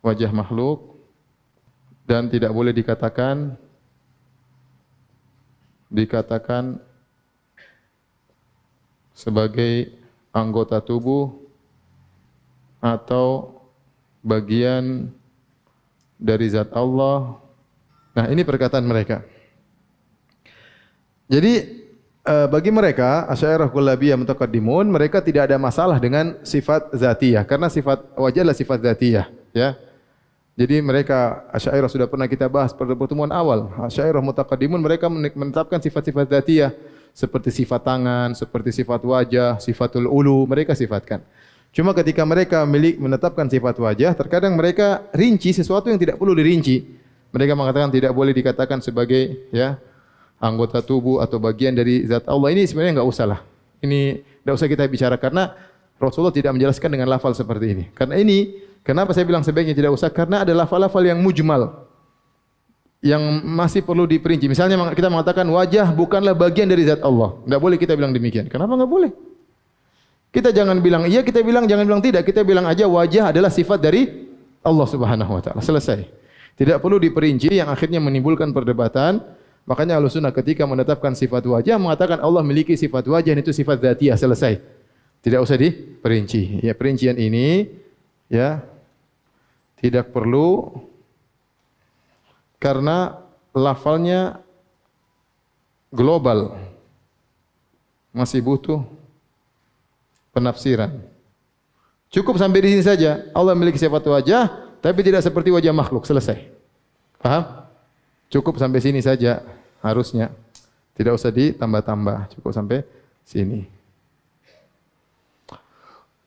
wajah 0.00 0.32
makhluk, 0.32 0.96
dan 2.08 2.32
tidak 2.32 2.48
boleh 2.48 2.72
dikatakan 2.72 3.60
dikatakan 5.92 6.80
sebagai 9.12 10.01
anggota 10.32 10.80
tubuh 10.80 11.30
atau 12.80 13.60
bagian 14.24 15.12
dari 16.16 16.48
zat 16.50 16.72
Allah. 16.72 17.36
Nah, 18.16 18.26
ini 18.32 18.42
perkataan 18.42 18.82
mereka. 18.82 19.22
Jadi 21.30 21.52
eh, 22.26 22.46
bagi 22.50 22.68
mereka 22.68 23.24
Asy'ariyah 23.30 23.70
Kullabiyah 23.72 24.18
mutaqaddimun 24.20 24.84
mereka 24.90 25.24
tidak 25.24 25.48
ada 25.48 25.56
masalah 25.56 25.96
dengan 25.96 26.36
sifat 26.44 26.92
zatiyah 26.92 27.46
karena 27.48 27.72
sifat 27.72 28.04
wajah 28.12 28.40
adalah 28.44 28.58
sifat 28.58 28.78
zatiyah 28.84 29.26
ya. 29.56 29.78
Jadi 30.52 30.84
mereka 30.84 31.48
Asy'ariyah 31.56 31.88
sudah 31.88 32.08
pernah 32.10 32.28
kita 32.28 32.44
bahas 32.52 32.76
pada 32.76 32.92
pertemuan 32.92 33.32
awal. 33.32 33.72
Asy'ariyah 33.88 34.20
mutaqaddimun 34.20 34.80
mereka 34.84 35.08
menetapkan 35.08 35.80
sifat-sifat 35.80 36.28
zatiyah 36.28 36.76
seperti 37.12 37.52
sifat 37.52 37.84
tangan, 37.84 38.32
seperti 38.32 38.72
sifat 38.72 39.00
wajah, 39.04 39.60
sifatul 39.60 40.08
ulu, 40.08 40.48
mereka 40.48 40.72
sifatkan. 40.72 41.20
Cuma 41.72 41.96
ketika 41.96 42.24
mereka 42.28 42.64
milik 42.68 43.00
menetapkan 43.00 43.48
sifat 43.48 43.76
wajah, 43.80 44.12
terkadang 44.12 44.56
mereka 44.56 45.08
rinci 45.16 45.56
sesuatu 45.56 45.88
yang 45.88 45.96
tidak 45.96 46.20
perlu 46.20 46.36
dirinci. 46.36 46.84
Mereka 47.32 47.56
mengatakan 47.56 47.88
tidak 47.88 48.12
boleh 48.12 48.36
dikatakan 48.36 48.84
sebagai 48.84 49.48
ya 49.48 49.80
anggota 50.36 50.84
tubuh 50.84 51.24
atau 51.24 51.40
bagian 51.40 51.72
dari 51.72 52.04
zat 52.04 52.28
Allah. 52.28 52.52
Ini 52.52 52.68
sebenarnya 52.68 53.00
enggak 53.00 53.08
usah 53.08 53.24
lah. 53.24 53.40
Ini 53.80 54.20
enggak 54.44 54.54
usah 54.60 54.68
kita 54.68 54.84
bicara 54.84 55.16
karena 55.16 55.56
Rasulullah 55.96 56.34
tidak 56.34 56.52
menjelaskan 56.58 56.90
dengan 56.92 57.08
lafal 57.08 57.32
seperti 57.32 57.66
ini. 57.78 57.84
Karena 57.94 58.18
ini, 58.18 58.58
kenapa 58.82 59.14
saya 59.14 59.22
bilang 59.22 59.46
sebaiknya 59.46 59.72
tidak 59.72 59.94
usah? 59.94 60.10
Karena 60.10 60.42
ada 60.42 60.50
lafal-lafal 60.50 61.00
yang 61.06 61.22
mujmal. 61.22 61.88
Yang 63.02 63.42
masih 63.42 63.82
perlu 63.82 64.06
diperinci. 64.06 64.46
Misalnya 64.46 64.78
kita 64.94 65.10
mengatakan 65.10 65.42
wajah 65.50 65.90
bukanlah 65.90 66.38
bagian 66.38 66.70
dari 66.70 66.86
zat 66.86 67.02
Allah. 67.02 67.34
Tidak 67.42 67.58
boleh 67.58 67.74
kita 67.74 67.98
bilang 67.98 68.14
demikian. 68.14 68.46
Kenapa 68.46 68.78
nggak 68.78 68.90
boleh? 68.90 69.10
Kita 70.32 70.54
jangan 70.54 70.78
bilang 70.78 71.04
iya, 71.10 71.20
kita 71.26 71.42
bilang 71.42 71.66
jangan 71.66 71.84
bilang 71.84 72.00
tidak. 72.00 72.22
Kita 72.22 72.46
bilang 72.46 72.64
aja 72.64 72.86
wajah 72.86 73.34
adalah 73.34 73.50
sifat 73.50 73.82
dari 73.82 74.30
Allah 74.62 74.86
Subhanahu 74.86 75.34
wa 75.34 75.42
taala. 75.42 75.60
Selesai. 75.60 76.06
Tidak 76.54 76.78
perlu 76.78 77.02
diperinci 77.02 77.50
yang 77.50 77.68
akhirnya 77.68 77.98
menimbulkan 77.98 78.54
perdebatan. 78.54 79.18
Makanya 79.66 79.98
Ahlussunnah 79.98 80.34
ketika 80.34 80.62
menetapkan 80.62 81.14
sifat 81.14 81.42
wajah 81.42 81.78
mengatakan 81.82 82.22
Allah 82.22 82.42
memiliki 82.46 82.78
sifat 82.78 83.02
wajah 83.06 83.34
itu 83.34 83.50
sifat 83.50 83.82
dzatiyah 83.82 84.14
selesai. 84.14 84.62
Tidak 85.22 85.38
usah 85.42 85.58
diperinci. 85.58 86.62
Ya, 86.62 86.74
perincian 86.74 87.18
ini 87.18 87.66
ya 88.30 88.62
tidak 89.82 90.14
perlu 90.14 90.70
karena 92.62 93.18
lafalnya 93.50 94.38
global. 95.90 96.54
Masih 98.14 98.38
butuh 98.38 98.86
penafsiran. 100.30 100.94
Cukup 102.12 102.38
sampai 102.38 102.62
di 102.62 102.76
sini 102.76 102.84
saja. 102.84 103.26
Allah 103.34 103.56
memiliki 103.56 103.80
sifat 103.80 104.04
wajah, 104.04 104.76
tapi 104.78 105.00
tidak 105.02 105.24
seperti 105.24 105.50
wajah 105.50 105.74
makhluk. 105.74 106.06
Selesai. 106.06 106.44
Paham? 107.18 107.66
Cukup 108.30 108.60
sampai 108.60 108.84
sini 108.84 109.00
saja 109.02 109.42
harusnya. 109.80 110.30
Tidak 110.92 111.12
usah 111.12 111.32
ditambah-tambah. 111.32 112.36
Cukup 112.36 112.52
sampai 112.52 112.84
sini. 113.24 113.64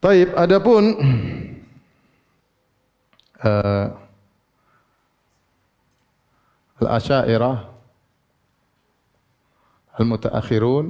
Taib, 0.02 0.34
adapun 0.34 0.82
uh, 3.40 3.86
Al-Asy'ariyah 6.82 7.58
Al-Mutaakhirun 9.96 10.86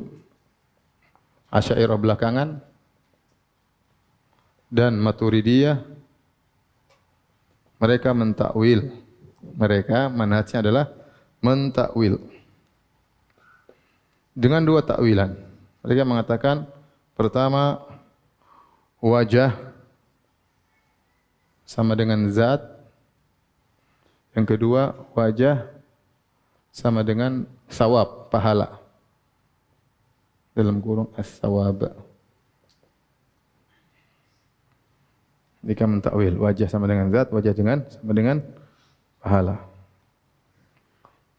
Asy'ariyah 1.53 1.99
belakangan 2.01 2.59
dan 4.67 4.99
Maturidiyah 4.99 5.79
mereka 7.79 8.11
mentakwil 8.11 8.91
mereka 9.55 10.11
manhajnya 10.11 10.59
adalah 10.59 10.87
mentakwil 11.39 12.19
dengan 14.35 14.67
dua 14.67 14.83
takwilan 14.83 15.39
mereka 15.87 16.03
mengatakan 16.03 16.67
pertama 17.15 17.79
wajah 18.99 19.55
sama 21.63 21.95
dengan 21.95 22.27
zat. 22.31 22.63
Yang 24.35 24.47
kedua 24.59 24.93
wajah 25.15 25.76
sama 26.77 27.01
dengan 27.01 27.49
sawab, 27.73 28.29
pahala. 28.29 28.77
Dalam 30.53 30.77
kurung 30.85 31.09
as-sawab. 31.17 31.89
Jika 35.65 35.89
mentakwil 35.89 36.37
wajah 36.37 36.69
sama 36.69 36.85
dengan 36.85 37.09
zat, 37.09 37.33
wajah 37.33 37.57
dengan 37.57 37.81
sama 37.89 38.13
dengan 38.13 38.45
pahala. 39.25 39.57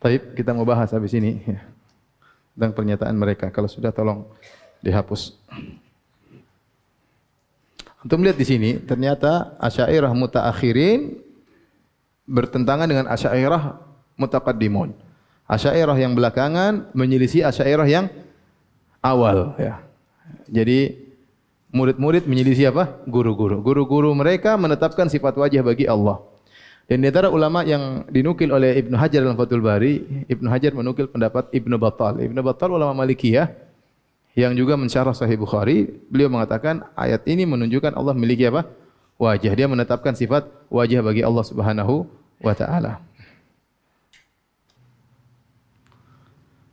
Taib, 0.01 0.33
kita 0.33 0.57
mau 0.57 0.65
bahas 0.65 0.89
habis 0.89 1.13
ini 1.13 1.37
ya. 1.45 1.61
tentang 2.57 2.73
pernyataan 2.73 3.13
mereka. 3.13 3.53
Kalau 3.53 3.69
sudah 3.69 3.93
tolong 3.93 4.25
dihapus. 4.81 5.37
Untuk 8.01 8.17
melihat 8.21 8.37
di 8.41 8.45
sini, 8.45 8.69
ternyata 8.81 9.57
Asy'ariyah 9.61 10.13
mutaakhirin 10.13 11.17
bertentangan 12.25 12.89
dengan 12.89 13.05
Asy'ariyah 13.09 13.81
mutaqaddimun. 14.17 15.06
Asy'ariyah 15.47 15.95
yang 15.95 16.13
belakangan 16.13 16.91
menyelisih 16.91 17.47
Asy'ariyah 17.47 17.87
yang 17.87 18.05
awal 18.99 19.55
ya. 19.55 19.79
Jadi 20.51 21.07
murid-murid 21.71 22.27
menyelisih 22.27 22.75
apa? 22.75 22.99
Guru-guru. 23.07 23.63
Guru-guru 23.63 24.11
mereka 24.11 24.59
menetapkan 24.59 25.07
sifat 25.07 25.39
wajah 25.39 25.63
bagi 25.63 25.87
Allah. 25.87 26.19
Dan 26.87 27.03
di 27.03 27.11
antara 27.11 27.27
ulama 27.27 27.67
yang 27.67 28.07
dinukil 28.07 28.47
oleh 28.47 28.79
Ibnu 28.79 28.95
Hajar 28.95 29.19
dalam 29.19 29.35
Fathul 29.35 29.59
Bari, 29.59 30.23
Ibnu 30.31 30.47
Hajar 30.47 30.71
menukil 30.71 31.11
pendapat 31.11 31.51
Ibnu 31.51 31.75
Battal. 31.75 32.23
Ibnu 32.23 32.39
Battal 32.39 32.71
ulama 32.71 32.95
Malikiyah 33.03 33.51
yang 34.39 34.55
juga 34.55 34.79
mensyarah 34.79 35.11
Sahih 35.11 35.35
Bukhari, 35.35 35.89
beliau 36.07 36.31
mengatakan 36.31 36.87
ayat 36.95 37.27
ini 37.27 37.43
menunjukkan 37.43 37.91
Allah 37.91 38.15
memiliki 38.15 38.47
apa? 38.47 38.67
Wajah. 39.19 39.51
Dia 39.51 39.67
menetapkan 39.67 40.15
sifat 40.15 40.47
wajah 40.71 41.03
bagi 41.03 41.27
Allah 41.27 41.43
Subhanahu 41.43 42.07
wa 42.39 42.53
taala. 42.55 43.06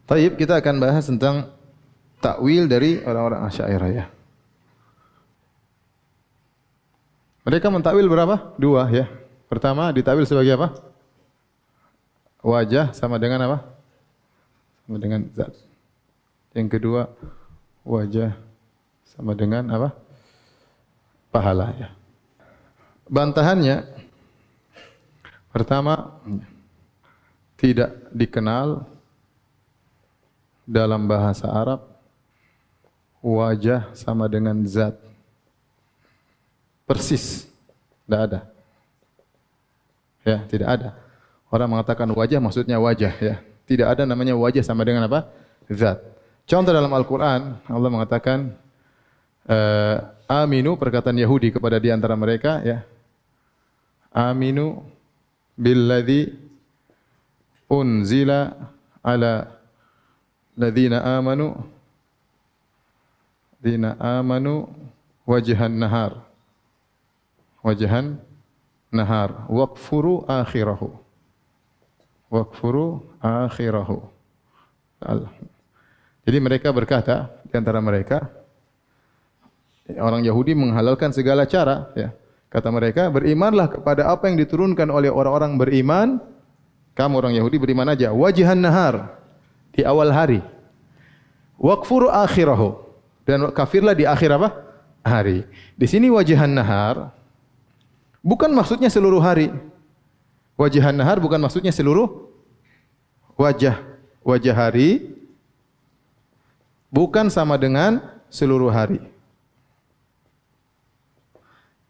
Taib 0.04 0.36
kita 0.36 0.60
akan 0.60 0.76
bahas 0.84 1.08
tentang 1.08 1.48
takwil 2.20 2.68
dari 2.68 3.00
orang-orang 3.04 3.40
Asy'ariyah 3.48 3.90
ya. 3.92 4.04
Mereka 7.44 7.68
mentakwil 7.68 8.08
berapa? 8.08 8.56
Dua 8.56 8.88
ya. 8.88 9.04
Pertama 9.48 9.92
ditakwil 9.92 10.24
sebagai 10.24 10.56
apa? 10.56 10.68
Wajah 12.40 12.92
sama 12.96 13.20
dengan 13.20 13.44
apa? 13.44 13.58
Sama 14.84 14.96
dengan 15.00 15.28
zat. 15.32 15.52
Yang 16.56 16.80
kedua 16.80 17.12
wajah 17.84 18.36
sama 19.04 19.36
dengan 19.36 19.68
apa? 19.68 19.92
Pahala 21.32 21.72
ya. 21.76 21.88
Bantahannya 23.08 23.84
pertama 25.52 26.16
tidak 27.60 27.92
dikenal 28.12 28.88
dalam 30.64 31.04
bahasa 31.04 31.48
Arab 31.48 31.84
wajah 33.24 33.88
sama 33.96 34.28
dengan 34.28 34.60
zat. 34.68 34.96
Persis. 36.84 37.48
Tidak 38.04 38.20
ada. 38.20 38.40
Ya, 40.24 40.44
tidak 40.44 40.68
ada. 40.68 40.88
Orang 41.48 41.72
mengatakan 41.72 42.08
wajah 42.12 42.40
maksudnya 42.40 42.76
wajah 42.76 43.14
ya. 43.16 43.40
Tidak 43.64 43.88
ada 43.88 44.04
namanya 44.04 44.36
wajah 44.36 44.60
sama 44.60 44.84
dengan 44.84 45.08
apa? 45.08 45.24
Zat. 45.72 46.04
Contoh 46.44 46.76
dalam 46.76 46.92
Al-Qur'an 46.92 47.64
Allah 47.64 47.88
mengatakan 47.88 48.52
uh, 49.48 49.96
aminu 50.28 50.76
perkataan 50.76 51.16
Yahudi 51.16 51.56
kepada 51.56 51.80
di 51.80 51.88
antara 51.88 52.12
mereka 52.12 52.60
ya. 52.60 52.84
Aminu 54.12 54.84
billadzi 55.56 56.36
unzila 57.72 58.52
ala 59.00 59.48
ladzina 60.58 61.02
amanu. 61.02 61.54
Ladzina 63.60 63.98
amanu 63.98 64.70
wajhan 65.26 65.74
nahar. 65.78 66.22
Wajhan 67.62 68.18
nahar. 68.90 69.46
Waqfuru 69.50 70.26
akhirahu. 70.26 70.90
Waqfuru 72.30 73.02
akhirahu. 73.22 73.98
Jadi 76.24 76.38
mereka 76.40 76.72
berkata 76.72 77.28
di 77.44 77.52
antara 77.52 77.78
mereka 77.84 78.24
orang 80.00 80.24
Yahudi 80.24 80.56
menghalalkan 80.56 81.12
segala 81.12 81.44
cara 81.44 81.92
ya. 81.92 82.10
Kata 82.48 82.70
mereka 82.70 83.10
berimanlah 83.10 83.66
kepada 83.66 84.06
apa 84.06 84.30
yang 84.30 84.38
diturunkan 84.38 84.86
oleh 84.86 85.10
orang-orang 85.10 85.58
beriman. 85.58 86.22
Kamu 86.94 87.18
orang 87.18 87.34
Yahudi 87.34 87.58
beriman 87.58 87.90
aja. 87.90 88.14
Wajhan 88.14 88.62
nahar 88.62 89.23
di 89.74 89.82
awal 89.82 90.14
hari. 90.14 90.40
Wakfuru 91.58 92.08
akhirahu 92.10 92.78
dan 93.26 93.50
kafirlah 93.50 93.92
di 93.92 94.06
akhir 94.06 94.38
apa? 94.38 94.48
Hari. 95.04 95.44
Di 95.76 95.86
sini 95.90 96.08
wajahan 96.08 96.48
nahar 96.48 97.12
bukan 98.24 98.48
maksudnya 98.54 98.88
seluruh 98.88 99.20
hari. 99.20 99.52
Wajahan 100.54 100.94
nahar 100.94 101.18
bukan 101.18 101.42
maksudnya 101.42 101.74
seluruh 101.74 102.30
wajah 103.34 103.82
wajah 104.22 104.54
hari 104.54 105.18
bukan 106.94 107.26
sama 107.28 107.58
dengan 107.58 107.98
seluruh 108.30 108.70
hari. 108.70 109.02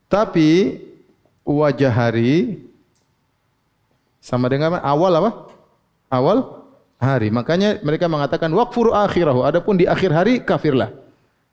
Tapi 0.09 0.81
wajah 1.45 1.93
hari 1.93 2.65
sama 4.25 4.49
dengan 4.49 4.81
awal 4.81 5.13
apa? 5.21 5.31
Awal 6.09 6.64
hari. 7.05 7.29
Makanya 7.29 7.85
mereka 7.85 8.09
mengatakan 8.09 8.49
waqfur 8.51 8.97
akhirahu. 8.97 9.45
Adapun 9.45 9.77
di 9.77 9.85
akhir 9.85 10.11
hari 10.11 10.41
kafirlah. 10.41 10.91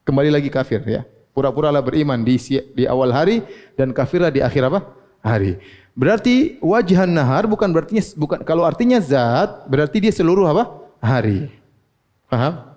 Kembali 0.08 0.32
lagi 0.32 0.48
kafir 0.48 0.80
ya. 0.88 1.04
Pura-puralah 1.36 1.84
beriman 1.84 2.24
di 2.24 2.40
di 2.76 2.84
awal 2.88 3.12
hari 3.12 3.44
dan 3.76 3.92
kafirlah 3.92 4.32
di 4.32 4.40
akhir 4.40 4.72
apa? 4.72 4.80
Hari. 5.22 5.60
Berarti 5.92 6.58
wajhan 6.64 7.12
nahar 7.12 7.46
bukan 7.46 7.70
berarti 7.70 8.00
bukan 8.16 8.42
kalau 8.48 8.64
artinya 8.64 8.98
zat 8.98 9.68
berarti 9.68 10.00
dia 10.00 10.14
seluruh 10.16 10.48
apa? 10.48 10.72
Hari. 11.04 11.52
Paham? 12.32 12.72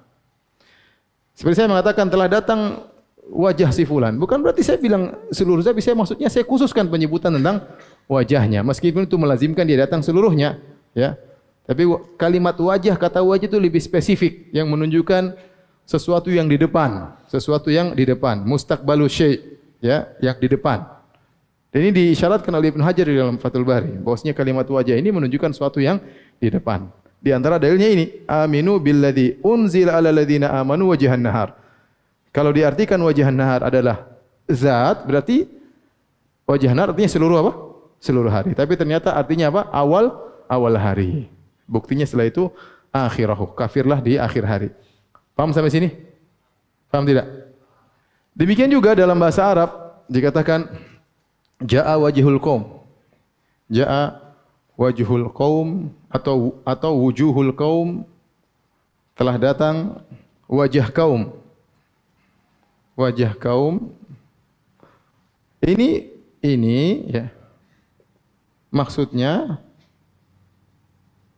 Seperti 1.34 1.62
saya 1.62 1.70
mengatakan 1.70 2.06
telah 2.10 2.26
datang 2.30 2.90
wajah 3.30 3.70
si 3.72 3.82
fulan. 3.88 4.18
Bukan 4.20 4.42
berarti 4.44 4.62
saya 4.62 4.78
bilang 4.78 5.14
seluruh 5.32 5.62
zat, 5.64 5.74
saya 5.78 5.96
maksudnya 5.96 6.28
saya 6.30 6.44
khususkan 6.46 6.86
penyebutan 6.90 7.34
tentang 7.34 7.64
wajahnya. 8.06 8.60
Meskipun 8.62 9.08
itu 9.08 9.16
melazimkan 9.16 9.64
dia 9.64 9.82
datang 9.88 10.04
seluruhnya, 10.04 10.60
ya. 10.92 11.16
Tapi 11.64 11.88
kalimat 12.20 12.56
wajah, 12.60 12.96
kata 13.00 13.24
wajah 13.24 13.48
itu 13.48 13.56
lebih 13.56 13.80
spesifik 13.80 14.52
yang 14.52 14.68
menunjukkan 14.68 15.32
sesuatu 15.88 16.28
yang 16.28 16.44
di 16.44 16.60
depan, 16.60 17.16
sesuatu 17.28 17.72
yang 17.72 17.96
di 17.96 18.04
depan, 18.04 18.44
mustaqbalu 18.44 19.08
syai' 19.08 19.40
ya, 19.80 20.12
yang 20.20 20.36
di 20.36 20.48
depan. 20.48 20.84
Dan 21.72 21.88
ini 21.88 21.92
diisyaratkan 21.92 22.54
oleh 22.54 22.70
Ibnu 22.70 22.84
Hajar 22.86 23.08
di 23.08 23.16
dalam 23.18 23.40
Fathul 23.40 23.66
Bari. 23.66 23.98
Bahwasanya 23.98 24.30
kalimat 24.36 24.68
wajah 24.68 24.94
ini 24.94 25.10
menunjukkan 25.10 25.56
sesuatu 25.56 25.82
yang 25.82 25.98
di 26.38 26.46
depan. 26.46 26.86
Di 27.18 27.34
antara 27.34 27.58
dalilnya 27.58 27.88
ini, 27.90 28.04
aminu 28.28 28.78
billadzi 28.78 29.42
unzila 29.42 29.98
ala 29.98 30.14
ladzina 30.14 30.54
amanu 30.54 30.94
wajhan 30.94 31.18
nahar. 31.18 31.56
Kalau 32.30 32.54
diartikan 32.54 33.00
wajhan 33.02 33.34
nahar 33.34 33.66
adalah 33.66 34.06
zat, 34.46 35.02
berarti 35.02 35.50
wajah 36.46 36.70
nahar 36.76 36.94
artinya 36.94 37.10
seluruh 37.10 37.42
apa? 37.42 37.52
Seluruh 37.98 38.30
hari. 38.30 38.52
Tapi 38.54 38.76
ternyata 38.76 39.16
artinya 39.16 39.50
apa? 39.50 39.66
Awal 39.72 40.14
awal 40.46 40.76
hari. 40.78 41.33
Buktinya 41.64 42.04
setelah 42.04 42.28
itu 42.28 42.52
akhirahu. 42.92 43.52
Kafirlah 43.56 43.98
di 44.00 44.20
akhir 44.20 44.44
hari. 44.44 44.68
Paham 45.34 45.50
sampai 45.50 45.72
sini? 45.72 45.88
Paham 46.92 47.04
tidak? 47.08 47.26
Demikian 48.34 48.70
juga 48.70 48.94
dalam 48.94 49.18
bahasa 49.18 49.46
Arab 49.46 49.70
dikatakan 50.06 50.68
jaa 51.62 51.94
wajhul 51.98 52.38
qaum. 52.38 52.82
Jaa 53.70 54.20
wajhul 54.78 55.30
qaum 55.34 55.90
atau 56.10 56.58
atau 56.62 56.92
wujuhul 57.02 57.54
qaum 57.54 58.06
telah 59.14 59.38
datang 59.38 60.02
wajah 60.46 60.90
kaum. 60.90 61.34
Wajah 62.94 63.34
kaum 63.34 63.90
ini 65.64 66.12
ini 66.44 67.08
ya 67.08 67.26
maksudnya 68.68 69.58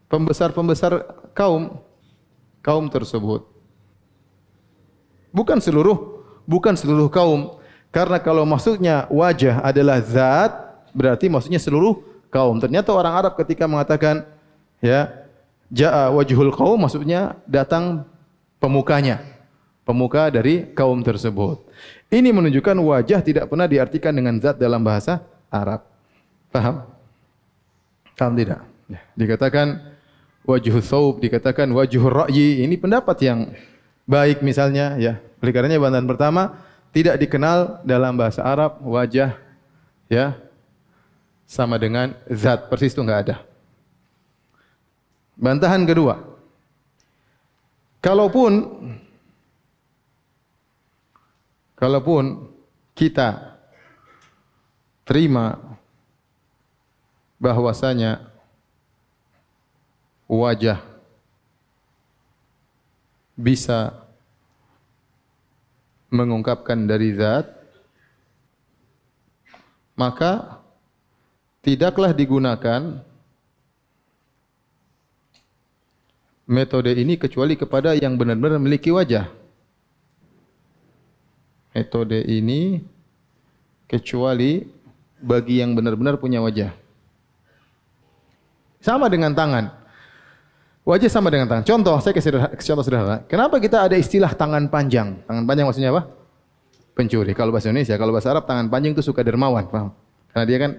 pembesar-pembesar 0.06 1.02
kaum 1.34 1.82
kaum 2.62 2.86
tersebut. 2.90 3.46
Bukan 5.30 5.60
seluruh 5.60 6.16
bukan 6.48 6.78
seluruh 6.78 7.10
kaum. 7.10 7.58
Karena 7.90 8.20
kalau 8.20 8.44
maksudnya 8.44 9.08
wajah 9.08 9.60
adalah 9.64 9.98
zat, 10.04 10.52
berarti 10.94 11.26
maksudnya 11.28 11.60
seluruh 11.60 12.00
kaum. 12.28 12.56
Ternyata 12.62 12.92
orang 12.94 13.14
Arab 13.14 13.32
ketika 13.36 13.64
mengatakan 13.64 14.24
ya 14.80 15.12
jaa 15.72 16.12
wajhul 16.14 16.54
kaum 16.54 16.78
maksudnya 16.78 17.36
datang 17.44 18.06
pemukanya. 18.62 19.36
Pemuka 19.86 20.26
dari 20.34 20.66
kaum 20.74 20.98
tersebut. 20.98 21.62
Ini 22.10 22.34
menunjukkan 22.34 22.74
wajah 22.74 23.22
tidak 23.22 23.46
pernah 23.46 23.70
diartikan 23.70 24.10
dengan 24.10 24.34
zat 24.42 24.58
dalam 24.58 24.82
bahasa 24.82 25.22
Arab. 25.46 25.86
Paham? 26.50 26.90
Paham 28.18 28.34
tidak? 28.34 28.66
Ya. 28.90 28.98
Dikatakan 29.14 29.94
wajhul 30.46 30.80
thawb, 30.80 31.18
dikatakan 31.18 31.66
wajhul 31.74 32.08
ra'yi. 32.08 32.62
Ini 32.62 32.78
pendapat 32.78 33.18
yang 33.26 33.52
baik 34.06 34.40
misalnya 34.40 34.94
ya. 34.96 35.18
Oleh 35.42 35.52
karenanya 35.52 35.82
bantahan 35.82 36.08
pertama 36.08 36.42
tidak 36.94 37.20
dikenal 37.20 37.84
dalam 37.84 38.16
bahasa 38.16 38.40
Arab 38.40 38.80
wajah 38.80 39.36
ya 40.08 40.38
sama 41.44 41.76
dengan 41.76 42.14
zat 42.30 42.70
persis 42.70 42.94
itu 42.94 43.02
enggak 43.02 43.20
ada. 43.28 43.36
Bantahan 45.36 45.84
kedua. 45.84 46.16
Kalaupun 48.00 48.52
kalaupun 51.76 52.48
kita 52.96 53.58
terima 55.04 55.60
bahwasanya 57.36 58.35
wajah 60.26 60.82
bisa 63.38 63.94
mengungkapkan 66.10 66.86
dari 66.86 67.14
zat 67.14 67.56
maka 69.96 70.60
tidaklah 71.64 72.12
digunakan 72.12 73.00
metode 76.46 76.94
ini 76.94 77.18
kecuali 77.18 77.58
kepada 77.58 77.98
yang 77.98 78.14
benar-benar 78.14 78.62
memiliki 78.62 78.94
wajah. 78.94 79.26
Metode 81.74 82.24
ini 82.24 82.80
kecuali 83.84 84.64
bagi 85.20 85.60
yang 85.60 85.76
benar-benar 85.76 86.16
punya 86.16 86.40
wajah. 86.40 86.72
Sama 88.80 89.10
dengan 89.10 89.34
tangan. 89.36 89.85
Wajah 90.86 91.10
sama 91.10 91.34
dengan 91.34 91.50
tangan. 91.50 91.66
Contoh, 91.66 91.98
saya 91.98 92.14
kasih 92.14 92.30
contoh 92.46 92.84
sederhana. 92.86 93.26
Kenapa 93.26 93.58
kita 93.58 93.90
ada 93.90 93.98
istilah 93.98 94.30
tangan 94.38 94.70
panjang? 94.70 95.18
Tangan 95.26 95.42
panjang 95.42 95.66
maksudnya 95.66 95.90
apa? 95.90 96.06
Pencuri. 96.94 97.34
Kalau 97.34 97.50
bahasa 97.50 97.74
Indonesia, 97.74 97.98
kalau 97.98 98.14
bahasa 98.14 98.30
Arab 98.30 98.46
tangan 98.46 98.70
panjang 98.70 98.94
itu 98.94 99.02
suka 99.02 99.26
dermawan, 99.26 99.66
paham? 99.66 99.90
Karena 100.30 100.44
dia 100.46 100.58
kan 100.62 100.70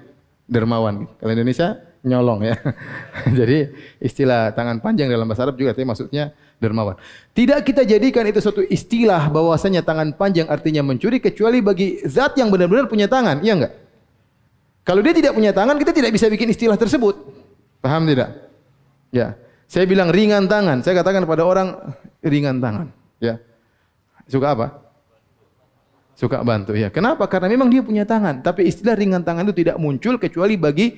dermawan. 0.48 1.12
Kalau 1.20 1.32
Indonesia 1.36 1.76
nyolong 2.08 2.40
ya. 2.40 2.56
Jadi 3.44 3.68
istilah 4.00 4.56
tangan 4.56 4.80
panjang 4.80 5.12
dalam 5.12 5.28
bahasa 5.28 5.44
Arab 5.44 5.60
juga 5.60 5.76
artinya 5.76 5.92
maksudnya 5.92 6.32
dermawan. 6.56 6.96
Tidak 7.36 7.60
kita 7.68 7.84
jadikan 7.84 8.24
itu 8.32 8.40
suatu 8.40 8.64
istilah 8.64 9.28
bahwasanya 9.28 9.84
tangan 9.84 10.16
panjang 10.16 10.48
artinya 10.48 10.88
mencuri 10.88 11.20
kecuali 11.20 11.60
bagi 11.60 12.00
zat 12.08 12.40
yang 12.40 12.48
benar-benar 12.48 12.88
punya 12.88 13.12
tangan, 13.12 13.44
iya 13.44 13.60
enggak? 13.60 13.76
Kalau 14.88 15.04
dia 15.04 15.12
tidak 15.12 15.36
punya 15.36 15.52
tangan, 15.52 15.76
kita 15.76 15.92
tidak 15.92 16.16
bisa 16.16 16.32
bikin 16.32 16.48
istilah 16.48 16.80
tersebut. 16.80 17.28
Paham 17.84 18.08
tidak? 18.08 18.32
Ya. 19.12 19.36
Saya 19.68 19.84
bilang 19.84 20.08
ringan 20.08 20.48
tangan, 20.48 20.80
saya 20.80 21.04
katakan 21.04 21.28
kepada 21.28 21.44
orang 21.44 21.76
ringan 22.24 22.64
tangan, 22.64 22.88
ya. 23.20 23.36
Suka 24.24 24.56
apa? 24.56 24.68
Suka 26.16 26.40
bantu, 26.42 26.72
ya. 26.72 26.88
Kenapa? 26.88 27.28
Karena 27.28 27.52
memang 27.52 27.68
dia 27.68 27.84
punya 27.84 28.08
tangan, 28.08 28.40
tapi 28.40 28.64
istilah 28.64 28.96
ringan 28.96 29.28
tangan 29.28 29.44
itu 29.52 29.68
tidak 29.68 29.76
muncul 29.76 30.16
kecuali 30.16 30.56
bagi 30.56 30.96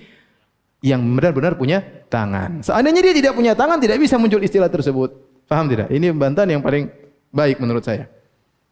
yang 0.85 1.01
benar-benar 1.01 1.57
punya 1.57 1.81
tangan. 2.07 2.61
Seandainya 2.61 3.09
dia 3.09 3.15
tidak 3.25 3.33
punya 3.33 3.57
tangan, 3.57 3.81
tidak 3.81 3.97
bisa 3.97 4.21
muncul 4.21 4.39
istilah 4.39 4.69
tersebut. 4.69 5.17
Paham 5.49 5.65
tidak? 5.65 5.89
Ini 5.89 6.13
bantahan 6.13 6.53
yang 6.53 6.61
paling 6.61 6.93
baik 7.33 7.57
menurut 7.57 7.81
saya. 7.81 8.05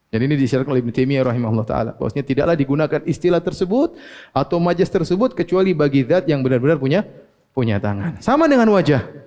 Jadi 0.07 0.23
ini 0.23 0.35
disyaratkan 0.39 0.71
oleh 0.71 0.81
Ibnu 0.85 0.93
Taimiyah 0.95 1.25
rahimahullah 1.27 1.67
taala. 1.67 1.91
Bahwasanya 1.99 2.23
tidaklah 2.23 2.55
digunakan 2.55 3.01
istilah 3.03 3.43
tersebut 3.43 3.99
atau 4.31 4.57
majas 4.61 4.87
tersebut 4.87 5.35
kecuali 5.35 5.75
bagi 5.75 6.07
zat 6.07 6.31
yang 6.31 6.39
benar-benar 6.39 6.79
punya 6.79 7.03
punya 7.51 7.75
tangan. 7.75 8.23
Sama 8.23 8.47
dengan 8.47 8.71
wajah. 8.71 9.26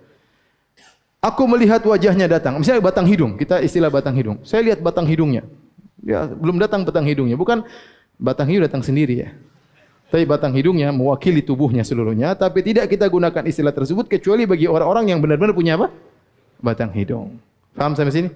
Aku 1.20 1.44
melihat 1.44 1.84
wajahnya 1.84 2.24
datang. 2.24 2.56
Misalnya 2.56 2.80
batang 2.80 3.04
hidung, 3.04 3.36
kita 3.36 3.60
istilah 3.60 3.92
batang 3.92 4.16
hidung. 4.16 4.40
Saya 4.40 4.64
lihat 4.72 4.80
batang 4.80 5.04
hidungnya. 5.04 5.44
Ya, 6.00 6.24
belum 6.24 6.56
datang 6.56 6.80
batang 6.80 7.04
hidungnya, 7.04 7.36
bukan 7.36 7.60
batang 8.16 8.48
hidung 8.48 8.64
datang 8.64 8.80
sendiri 8.80 9.28
ya. 9.28 9.30
Tapi 10.08 10.24
batang 10.24 10.56
hidungnya 10.56 10.88
mewakili 10.90 11.44
tubuhnya 11.44 11.84
seluruhnya, 11.84 12.32
tapi 12.32 12.64
tidak 12.64 12.88
kita 12.88 13.04
gunakan 13.04 13.44
istilah 13.44 13.70
tersebut 13.70 14.08
kecuali 14.08 14.48
bagi 14.48 14.64
orang-orang 14.64 15.12
yang 15.12 15.20
benar-benar 15.20 15.52
punya 15.52 15.76
apa? 15.76 15.92
Batang 16.56 16.90
hidung. 16.96 17.36
Paham 17.76 17.92
sampai 17.92 18.16
sini? 18.16 18.28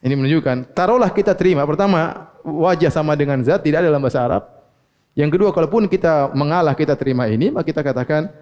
Ini 0.00 0.16
menunjukkan, 0.16 0.72
taruhlah 0.72 1.12
kita 1.12 1.36
terima. 1.36 1.68
Pertama, 1.68 2.32
wajah 2.40 2.88
sama 2.88 3.14
dengan 3.20 3.44
zat 3.44 3.62
tidak 3.62 3.84
ada 3.84 3.92
dalam 3.92 4.00
bahasa 4.00 4.24
Arab. 4.24 4.42
Yang 5.12 5.36
kedua, 5.36 5.50
kalaupun 5.52 5.92
kita 5.92 6.32
mengalah 6.32 6.72
kita 6.72 6.96
terima 6.96 7.28
ini, 7.28 7.52
maka 7.52 7.68
kita 7.68 7.84
katakan 7.84 8.32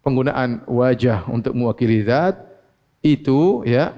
penggunaan 0.00 0.64
wajah 0.64 1.28
untuk 1.28 1.52
mewakili 1.52 2.02
zat 2.08 2.51
itu 3.02 3.66
ya 3.66 3.92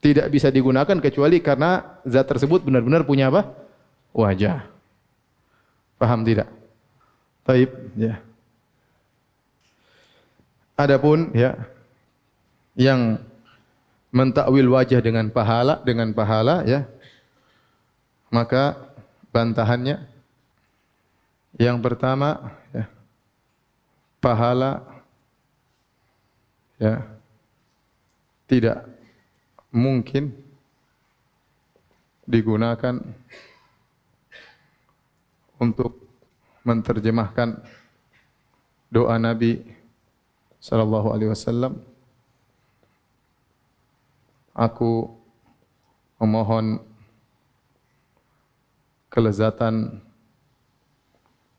tidak 0.00 0.32
bisa 0.32 0.48
digunakan 0.48 0.96
kecuali 1.00 1.40
karena 1.40 2.00
zat 2.04 2.28
tersebut 2.28 2.64
benar-benar 2.64 3.04
punya 3.04 3.28
apa? 3.32 3.52
Wajah. 4.12 4.68
Paham 5.96 6.24
tidak? 6.24 6.48
Taib, 7.44 7.70
ya. 7.96 8.20
Adapun 10.74 11.30
ya 11.36 11.54
yang 12.74 13.22
mentakwil 14.10 14.66
wajah 14.66 14.98
dengan 14.98 15.30
pahala 15.30 15.78
dengan 15.86 16.10
pahala 16.10 16.66
ya 16.66 16.86
maka 18.34 18.74
bantahannya 19.30 20.02
yang 21.54 21.78
pertama 21.78 22.58
ya 22.74 22.90
pahala 24.18 24.82
ya 26.82 27.13
tidak 28.44 28.86
mungkin 29.74 30.36
digunakan 32.24 33.00
untuk 35.60 36.04
menterjemahkan 36.64 37.60
doa 38.88 39.16
Nabi 39.20 39.60
sallallahu 40.60 41.12
alaihi 41.12 41.32
wasallam. 41.32 41.80
Aku 44.54 45.10
memohon 46.22 46.78
kelezatan 49.10 50.00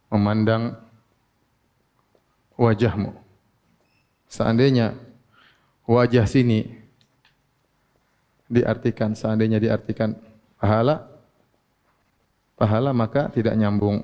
memandang 0.07 0.79
wajahmu. 2.55 3.11
Seandainya 4.31 4.95
wajah 5.85 6.25
sini 6.25 6.81
diartikan 8.45 9.17
seandainya 9.17 9.57
diartikan 9.57 10.13
pahala 10.61 11.15
pahala 12.55 12.95
maka 12.95 13.27
tidak 13.29 13.53
nyambung. 13.53 14.01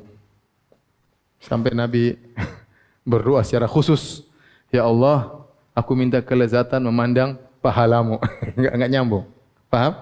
Sampai 1.41 1.73
Nabi 1.73 2.13
berdoa 3.09 3.41
secara 3.41 3.65
khusus, 3.65 4.21
"Ya 4.69 4.85
Allah, 4.85 5.41
aku 5.73 5.97
minta 5.97 6.21
kelezatan 6.21 6.83
memandang 6.85 7.39
pahalamu." 7.63 8.21
enggak 8.57 8.73
enggak 8.77 8.91
nyambung. 8.91 9.25
Paham? 9.71 9.93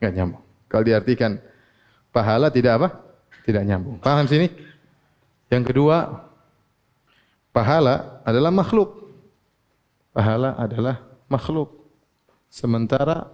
Enggak 0.00 0.12
nyambung. 0.16 0.42
Kalau 0.66 0.84
diartikan 0.86 1.38
pahala 2.10 2.50
tidak 2.50 2.72
apa? 2.82 2.88
Tidak 3.46 3.62
nyambung. 3.62 4.02
Paham 4.02 4.26
sini? 4.26 4.50
Yang 5.50 5.74
kedua, 5.74 6.26
pahala 7.54 8.22
adalah 8.26 8.50
makhluk. 8.50 8.98
Pahala 10.10 10.58
adalah 10.58 11.09
makhluk. 11.30 11.70
Sementara 12.50 13.30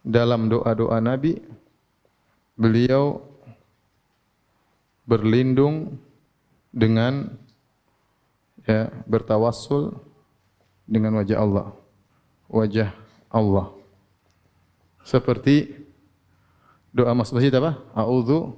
dalam 0.00 0.46
doa-doa 0.48 1.02
Nabi 1.02 1.42
beliau 2.54 3.20
berlindung 5.04 5.98
dengan 6.70 7.34
ya 8.62 8.94
bertawassul 9.10 9.98
dengan 10.86 11.18
wajah 11.18 11.38
Allah. 11.42 11.66
Wajah 12.46 12.94
Allah. 13.26 13.74
Seperti 15.02 15.74
doa 16.94 17.10
masuk 17.10 17.42
masjid 17.42 17.50
apa? 17.58 17.82
A'udzu 17.90 18.54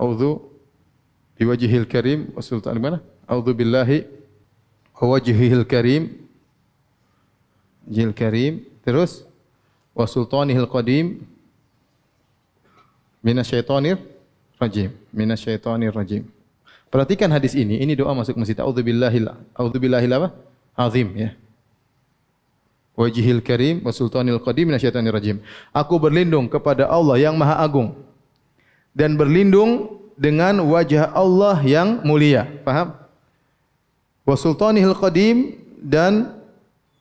A'udzu 0.00 0.40
biwajhil 1.36 1.84
karim 1.84 2.32
wa 2.32 2.40
sultan 2.40 2.80
mana? 2.80 3.04
A'udzu 3.28 3.52
billahi 3.52 4.08
wajhihil 5.06 5.64
karim. 5.64 6.20
Jil 7.88 8.12
karim. 8.12 8.68
Terus 8.84 9.24
wa 9.96 10.04
sultanihil 10.04 10.68
qadim. 10.68 11.24
Minasyaitonir 13.24 13.96
rajim. 14.60 14.92
Minasyaitonir 15.12 15.92
rajim. 15.92 16.28
Perhatikan 16.92 17.32
hadis 17.32 17.56
ini. 17.56 17.80
Ini 17.80 17.96
doa 17.96 18.12
masuk 18.12 18.36
masjid. 18.36 18.56
A'udzubillahil 18.60 19.32
a'udzubillahil 19.56 20.12
apa? 20.12 20.28
Azim 20.76 21.08
ya. 21.16 21.32
Wajhil 22.96 23.40
karim 23.40 23.80
wa 23.80 23.92
sultanil 23.96 24.40
qadim 24.44 24.68
minasyaitonir 24.68 25.16
rajim. 25.16 25.36
Aku 25.72 25.96
berlindung 25.96 26.44
kepada 26.52 26.84
Allah 26.84 27.16
yang 27.16 27.40
maha 27.40 27.56
agung. 27.64 27.96
Dan 28.92 29.16
berlindung 29.16 30.00
dengan 30.20 30.60
wajah 30.68 31.08
Allah 31.16 31.56
yang 31.64 32.04
mulia. 32.04 32.44
Paham 32.60 32.99
wa 34.30 34.38
sultanihil 34.38 34.94
qadim 34.94 35.58
dan 35.82 36.38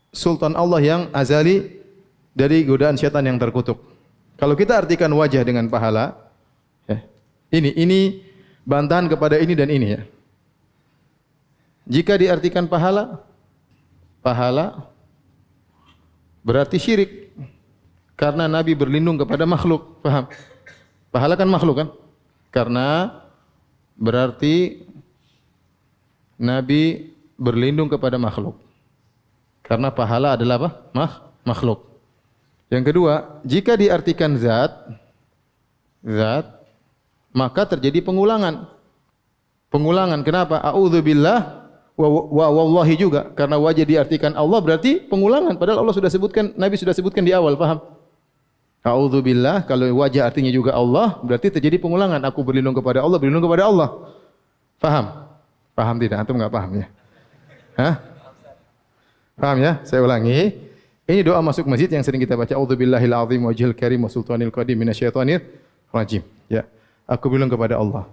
sultan 0.09 0.57
Allah 0.57 0.81
yang 0.81 1.01
azali 1.13 1.77
dari 2.33 2.65
godaan 2.65 2.97
syaitan 2.97 3.21
yang 3.21 3.37
terkutuk. 3.37 3.77
Kalau 4.41 4.57
kita 4.57 4.81
artikan 4.81 5.13
wajah 5.13 5.45
dengan 5.45 5.69
pahala, 5.69 6.17
ya, 6.89 7.05
ini 7.53 7.69
ini 7.77 7.99
bantahan 8.65 9.05
kepada 9.05 9.37
ini 9.37 9.53
dan 9.53 9.69
ini 9.69 9.87
ya. 9.93 10.01
Jika 11.85 12.17
diartikan 12.17 12.65
pahala, 12.65 13.21
pahala 14.25 14.89
berarti 16.41 16.81
syirik. 16.81 17.29
Karena 18.17 18.51
Nabi 18.51 18.75
berlindung 18.75 19.15
kepada 19.15 19.47
makhluk, 19.47 20.03
paham? 20.03 20.27
Pahala 21.07 21.39
kan 21.39 21.47
makhluk 21.47 21.75
kan? 21.79 21.89
Karena 22.51 23.15
berarti 23.95 24.83
Nabi 26.35 27.15
berlindung 27.39 27.87
kepada 27.87 28.19
makhluk. 28.19 28.59
Karena 29.63 29.87
pahala 29.89 30.35
adalah 30.35 30.55
apa? 30.59 30.69
Mah, 30.91 31.11
makhluk. 31.47 31.87
Yang 32.69 32.93
kedua, 32.93 33.41
jika 33.47 33.73
diartikan 33.79 34.35
zat, 34.37 34.69
zat, 36.03 36.45
maka 37.33 37.65
terjadi 37.65 38.03
pengulangan. 38.03 38.67
Pengulangan. 39.71 40.21
Kenapa? 40.21 40.61
A'udzubillah 40.61 41.65
wa, 41.97 42.07
wa 42.09 42.45
wallahi 42.49 42.97
juga. 42.97 43.31
Karena 43.33 43.57
wajah 43.57 43.85
diartikan 43.85 44.33
Allah 44.37 44.59
berarti 44.61 45.01
pengulangan. 45.05 45.57
Padahal 45.57 45.85
Allah 45.85 45.95
sudah 45.95 46.09
sebutkan, 46.09 46.53
Nabi 46.59 46.75
sudah 46.77 46.93
sebutkan 46.93 47.25
di 47.25 47.33
awal, 47.33 47.57
paham? 47.57 47.79
A'udzubillah, 48.85 49.67
kalau 49.69 49.85
wajah 50.01 50.25
artinya 50.25 50.49
juga 50.49 50.73
Allah, 50.73 51.19
berarti 51.21 51.51
terjadi 51.53 51.77
pengulangan. 51.77 52.21
Aku 52.25 52.41
berlindung 52.41 52.73
kepada 52.73 53.05
Allah, 53.05 53.17
berlindung 53.21 53.45
kepada 53.45 53.69
Allah. 53.69 53.89
Paham? 54.81 55.05
Paham 55.77 55.95
tidak? 55.99 56.17
Antum 56.25 56.37
enggak 56.39 56.53
paham 56.53 56.71
ya? 56.79 56.87
Hah? 57.79 57.95
Paham 59.39 59.57
ya? 59.63 59.79
Saya 59.87 60.03
ulangi. 60.03 60.51
Ini 61.07 61.23
doa 61.23 61.39
masuk 61.39 61.63
masjid 61.65 61.87
yang 61.87 62.03
sering 62.03 62.19
kita 62.19 62.35
baca. 62.35 62.51
A'udzubillahil 62.51 63.15
azim 63.15 63.41
wajhil 63.47 63.71
karim 63.71 64.03
wa 64.03 64.11
sultanil 64.11 64.51
qadim 64.51 64.75
minasyaitonir 64.75 65.41
rajim. 65.95 66.21
Ya. 66.51 66.67
Aku 67.07 67.31
bilang 67.31 67.47
kepada 67.47 67.79
Allah. 67.79 68.05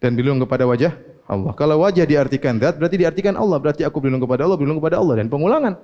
Dan 0.00 0.16
bilang 0.18 0.40
kepada 0.40 0.66
wajah 0.66 0.96
Allah. 1.28 1.52
Kalau 1.54 1.84
wajah 1.84 2.02
diartikan 2.08 2.58
zat, 2.58 2.80
berarti 2.80 2.96
diartikan 2.98 3.36
Allah. 3.38 3.60
Berarti 3.60 3.86
aku 3.86 4.02
bilang 4.02 4.18
kepada 4.18 4.48
Allah, 4.48 4.58
bilang 4.58 4.80
kepada 4.80 4.98
Allah. 4.98 5.14
Dan 5.20 5.30
pengulangan. 5.30 5.78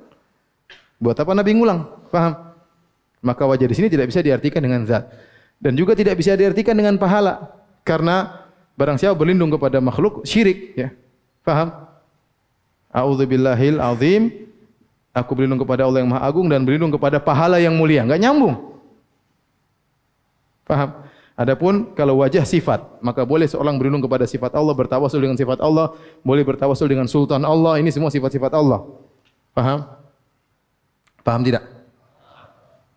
Buat 0.98 1.22
apa 1.22 1.30
Nabi 1.36 1.54
ngulang? 1.54 1.86
Paham? 2.10 2.32
Maka 3.22 3.42
wajah 3.46 3.66
di 3.70 3.76
sini 3.76 3.86
tidak 3.86 4.10
bisa 4.10 4.24
diartikan 4.24 4.64
dengan 4.64 4.82
zat. 4.88 5.06
Dan 5.60 5.78
juga 5.78 5.94
tidak 5.94 6.18
bisa 6.18 6.34
diartikan 6.34 6.74
dengan 6.74 6.98
pahala. 6.98 7.52
Karena 7.86 8.48
barang 8.74 8.98
siapa 8.98 9.14
berlindung 9.14 9.54
kepada 9.54 9.78
makhluk, 9.78 10.26
syirik. 10.26 10.74
Ya. 10.74 10.90
Paham? 11.46 11.87
A'udzubillahil 12.92 13.80
azim. 13.80 14.48
Aku 15.12 15.34
berlindung 15.34 15.58
kepada 15.58 15.84
Allah 15.88 16.04
yang 16.04 16.10
Maha 16.14 16.22
Agung 16.24 16.46
dan 16.46 16.62
berlindung 16.62 16.94
kepada 16.94 17.18
pahala 17.18 17.58
yang 17.58 17.74
mulia. 17.74 18.06
Enggak 18.06 18.22
nyambung. 18.22 18.54
Paham? 20.68 21.08
Adapun 21.38 21.94
kalau 21.94 22.18
wajah 22.18 22.42
sifat, 22.42 22.98
maka 22.98 23.22
boleh 23.22 23.46
seorang 23.46 23.78
berlindung 23.78 24.02
kepada 24.02 24.26
sifat 24.26 24.58
Allah, 24.58 24.74
bertawasul 24.74 25.22
dengan 25.22 25.38
sifat 25.38 25.62
Allah, 25.62 25.94
boleh 26.26 26.42
bertawasul 26.42 26.90
dengan 26.90 27.06
sultan 27.06 27.46
Allah. 27.46 27.78
Ini 27.78 27.94
semua 27.94 28.10
sifat-sifat 28.10 28.50
Allah. 28.58 28.82
Paham? 29.54 29.86
Paham 31.22 31.42
tidak? 31.46 31.62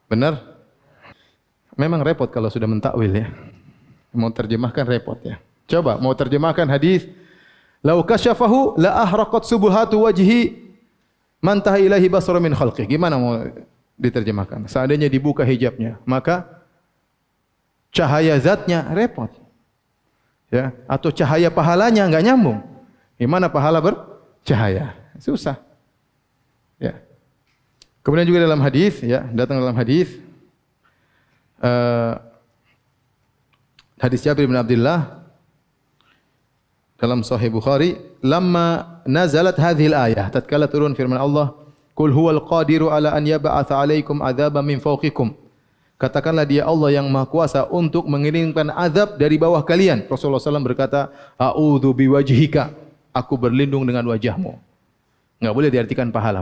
Benar? 0.09 0.41
Memang 1.77 2.01
repot 2.01 2.27
kalau 2.33 2.49
sudah 2.49 2.65
mentakwil 2.65 3.13
ya. 3.13 3.29
Mau 4.11 4.33
terjemahkan 4.33 4.89
repot 4.89 5.21
ya. 5.21 5.37
Coba 5.69 6.01
mau 6.01 6.11
terjemahkan 6.11 6.67
hadis 6.67 7.07
Lau 7.81 8.05
kasyafahu 8.05 8.77
la 8.77 9.01
ahraqat 9.01 9.49
subuhatu 9.49 10.05
wajhi 10.05 10.53
mantah 11.41 11.81
ilahi 11.81 12.07
basara 12.07 12.37
min 12.37 12.53
khalqih. 12.53 12.85
Gimana 12.85 13.17
mau 13.17 13.41
diterjemahkan? 13.97 14.69
Seandainya 14.69 15.09
dibuka 15.09 15.41
hijabnya, 15.41 15.97
maka 16.05 16.45
cahaya 17.89 18.37
zatnya 18.37 18.85
repot. 18.93 19.33
Ya, 20.51 20.75
atau 20.85 21.09
cahaya 21.09 21.47
pahalanya 21.49 22.05
enggak 22.05 22.23
nyambung. 22.27 22.59
Gimana 23.15 23.47
pahala 23.47 23.79
bercahaya? 23.79 24.93
Susah. 25.17 25.57
Ya. 26.75 26.99
Kemudian 28.03 28.27
juga 28.27 28.43
dalam 28.43 28.59
hadis, 28.59 28.99
ya, 28.99 29.23
datang 29.31 29.61
dalam 29.61 29.77
hadis 29.77 30.11
uh, 31.61 32.17
hadis 34.01 34.25
Jabir 34.25 34.49
bin 34.49 34.57
Abdullah 34.57 35.20
dalam 37.01 37.25
Sahih 37.25 37.49
Bukhari, 37.49 37.97
lamma 38.21 39.01
nazalat 39.09 39.57
hadhil 39.57 39.97
ayah, 39.97 40.29
tatkala 40.29 40.69
turun 40.69 40.93
firman 40.93 41.17
Allah, 41.17 41.57
"Qul 41.97 42.13
huwal 42.13 42.45
qadiru 42.45 42.93
ala 42.93 43.17
an 43.17 43.25
yab'atsa 43.25 43.81
'alaikum 43.81 44.21
'adzaban 44.21 44.61
min 44.61 44.77
fawqikum." 44.77 45.33
Katakanlah 45.97 46.45
dia 46.45 46.65
Allah 46.65 47.01
yang 47.01 47.09
Maha 47.09 47.25
Kuasa 47.25 47.65
untuk 47.73 48.05
mengirimkan 48.05 48.69
azab 48.73 49.17
dari 49.17 49.37
bawah 49.41 49.61
kalian. 49.65 50.05
Rasulullah 50.05 50.41
SAW 50.41 50.61
berkata, 50.61 51.09
"A'udzu 51.37 51.93
biwajhika." 51.93 52.73
Aku 53.13 53.35
berlindung 53.35 53.83
dengan 53.83 54.07
wajahmu. 54.07 54.55
Enggak 55.41 55.53
boleh 55.57 55.69
diartikan 55.73 56.09
pahala? 56.09 56.39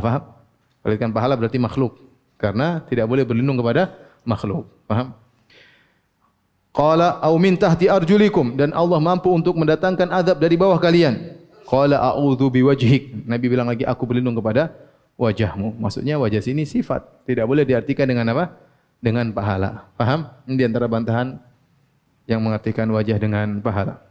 Diartikan 0.83 1.11
pahala 1.11 1.33
berarti 1.33 1.57
makhluk. 1.57 1.97
Karena 2.39 2.79
tidak 2.87 3.09
boleh 3.09 3.25
berlindung 3.25 3.57
kepada 3.59 3.95
makhluk. 4.21 4.69
Paham? 4.85 5.11
Qala 6.69 7.17
au 7.25 7.35
min 7.41 7.57
tahti 7.57 7.89
arjulikum 7.89 8.53
dan 8.53 8.69
Allah 8.77 9.01
mampu 9.01 9.33
untuk 9.33 9.57
mendatangkan 9.57 10.09
azab 10.13 10.37
dari 10.37 10.53
bawah 10.53 10.77
kalian. 10.77 11.35
Qala 11.65 11.97
a'udzu 11.97 12.49
biwajhik. 12.49 13.25
Nabi 13.25 13.45
bilang 13.49 13.69
lagi 13.69 13.85
aku 13.85 14.05
berlindung 14.05 14.37
kepada 14.37 14.73
wajahmu. 15.17 15.77
Maksudnya 15.77 16.15
wajah 16.21 16.41
sini 16.41 16.63
sifat, 16.63 17.25
tidak 17.25 17.45
boleh 17.45 17.65
diartikan 17.65 18.07
dengan 18.07 18.31
apa? 18.31 18.53
Dengan 19.01 19.29
pahala. 19.33 19.89
Paham? 19.97 20.29
Ini 20.45 20.55
di 20.55 20.65
antara 20.65 20.85
bantahan 20.85 21.37
yang 22.29 22.41
mengartikan 22.41 22.85
wajah 22.89 23.17
dengan 23.17 23.57
pahala. 23.59 24.01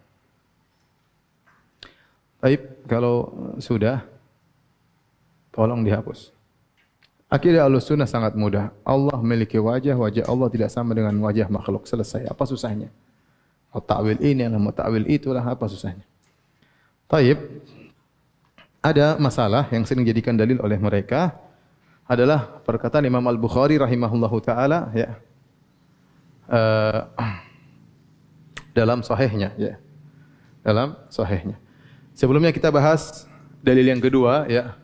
Baik, 2.39 2.87
kalau 2.87 3.35
sudah 3.59 4.07
tolong 5.51 5.83
dihapus. 5.83 6.38
Akidah 7.29 7.69
Ahlussunnah 7.69 8.09
sangat 8.09 8.33
mudah. 8.33 8.73
Allah 8.81 9.21
memiliki 9.21 9.61
wajah, 9.61 9.93
wajah 10.01 10.25
Allah 10.25 10.49
tidak 10.49 10.73
sama 10.73 10.97
dengan 10.97 11.13
wajah 11.21 11.53
makhluk. 11.53 11.85
Selesai. 11.85 12.25
Apa 12.25 12.49
susahnya? 12.49 12.89
Mau 13.69 13.85
takwil 13.85 14.17
ini, 14.25 14.49
mau 14.49 14.73
takwil 14.73 15.05
itulah 15.05 15.45
apa 15.45 15.69
susahnya? 15.69 16.05
Taib. 17.09 17.37
ada 18.79 19.19
masalah 19.19 19.67
yang 19.75 19.83
sering 19.83 20.07
dijadikan 20.07 20.39
dalil 20.39 20.63
oleh 20.63 20.79
mereka 20.79 21.35
adalah 22.09 22.63
perkataan 22.65 23.05
Imam 23.05 23.21
Al-Bukhari 23.27 23.77
rahimahullahu 23.77 24.39
taala 24.41 24.89
ya. 24.97 25.19
Uh, 26.49 27.05
dalam 28.73 29.05
sahihnya 29.05 29.53
ya. 29.61 29.77
Dalam 30.65 30.97
sahihnya. 31.13 31.61
Sebelumnya 32.17 32.55
kita 32.55 32.73
bahas 32.73 33.29
dalil 33.61 33.85
yang 33.85 34.01
kedua 34.01 34.49
ya. 34.49 34.79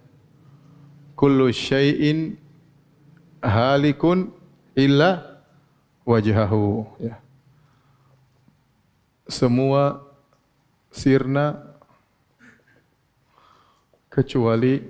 Kullu 1.24 1.48
syai'in 1.48 2.36
halikun 3.40 4.28
illa 4.76 5.40
wajhahu 6.04 6.84
ya. 7.00 7.16
Semua 9.24 10.04
sirna 10.92 11.64
kecuali 14.12 14.84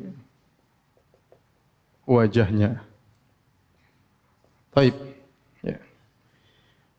wajahnya. 2.02 2.82
Taib. 4.74 4.98
Ya. 5.62 5.78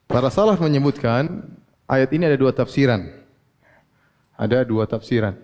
Para 0.07 0.31
salaf 0.31 0.63
menyebutkan 0.63 1.43
ayat 1.91 2.07
ini 2.15 2.23
ada 2.23 2.39
dua 2.39 2.55
tafsiran. 2.55 3.03
Ada 4.39 4.63
dua 4.63 4.87
tafsiran. 4.87 5.35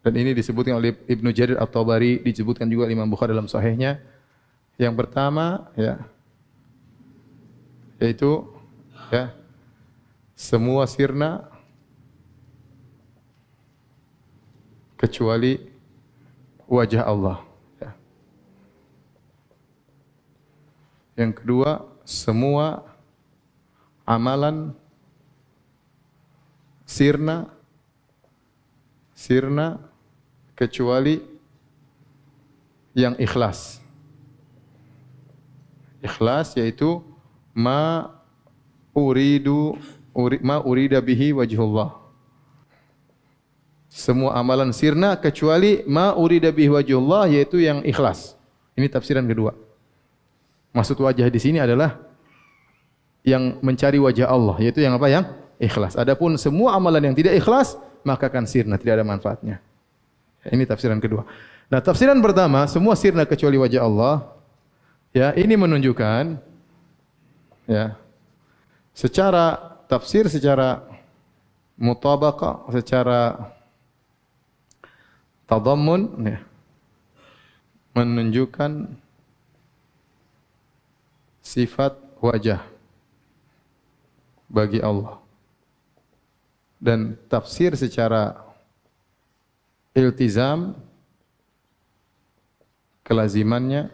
Dan 0.00 0.16
ini 0.16 0.32
disebutkan 0.32 0.80
oleh 0.80 0.96
Ibnu 1.04 1.28
Jarir 1.36 1.60
At-Tabari, 1.60 2.24
disebutkan 2.24 2.64
juga 2.72 2.88
Imam 2.88 3.04
Bukhari 3.04 3.36
dalam 3.36 3.50
sahihnya. 3.50 4.00
Yang 4.80 4.94
pertama, 4.96 5.68
ya, 5.76 6.00
yaitu 8.00 8.48
ya, 9.12 9.28
semua 10.32 10.88
sirna 10.88 11.44
kecuali 14.96 15.60
wajah 16.64 17.04
Allah. 17.04 17.44
Ya. 17.76 17.92
Yang 21.20 21.44
kedua, 21.44 21.84
semua 22.08 22.88
amalan 24.08 24.72
sirna 26.88 27.52
sirna 29.12 29.89
kecuali 30.60 31.24
yang 32.92 33.16
ikhlas. 33.16 33.80
Ikhlas 36.04 36.52
yaitu 36.60 37.00
ma 37.56 38.12
uridu 38.92 39.80
uri, 40.12 40.36
ma 40.44 40.60
urida 40.60 41.00
bihi 41.00 41.32
wajhullah 41.32 42.00
semua 43.90 44.38
amalan 44.38 44.70
sirna 44.70 45.18
kecuali 45.18 45.82
ma 45.82 46.14
urida 46.14 46.54
bihi 46.54 46.70
wajhullah 46.70 47.26
yaitu 47.26 47.58
yang 47.58 47.82
ikhlas. 47.82 48.38
Ini 48.78 48.86
tafsiran 48.86 49.26
kedua. 49.26 49.50
Maksud 50.70 50.94
wajah 51.02 51.26
di 51.26 51.40
sini 51.42 51.58
adalah 51.58 51.98
yang 53.26 53.58
mencari 53.60 53.98
wajah 53.98 54.30
Allah, 54.30 54.56
yaitu 54.62 54.78
yang 54.78 54.94
apa? 54.94 55.10
Yang 55.10 55.26
ikhlas. 55.58 55.98
Adapun 55.98 56.38
semua 56.38 56.78
amalan 56.78 57.10
yang 57.10 57.16
tidak 57.18 57.34
ikhlas, 57.42 57.74
maka 58.06 58.30
akan 58.30 58.46
sirna, 58.46 58.78
tidak 58.78 59.02
ada 59.02 59.04
manfaatnya. 59.04 59.58
Ini 60.46 60.64
tafsiran 60.64 61.00
kedua. 61.02 61.28
Nah, 61.68 61.80
tafsiran 61.84 62.16
pertama, 62.24 62.64
semua 62.64 62.96
sirna 62.96 63.28
kecuali 63.28 63.60
wajah 63.60 63.82
Allah, 63.84 64.16
ya, 65.12 65.36
ini 65.36 65.54
menunjukkan 65.54 66.40
ya, 67.68 67.94
secara 68.96 69.76
tafsir 69.86 70.26
secara 70.32 70.82
mutabaqah, 71.76 72.68
secara 72.72 73.52
Tadammun 75.50 76.30
ya, 76.30 76.38
menunjukkan 77.90 78.86
sifat 81.42 81.98
wajah 82.22 82.62
bagi 84.46 84.78
Allah. 84.78 85.18
Dan 86.78 87.18
tafsir 87.26 87.74
secara 87.74 88.49
iltizam 89.94 90.78
kelazimannya 93.02 93.90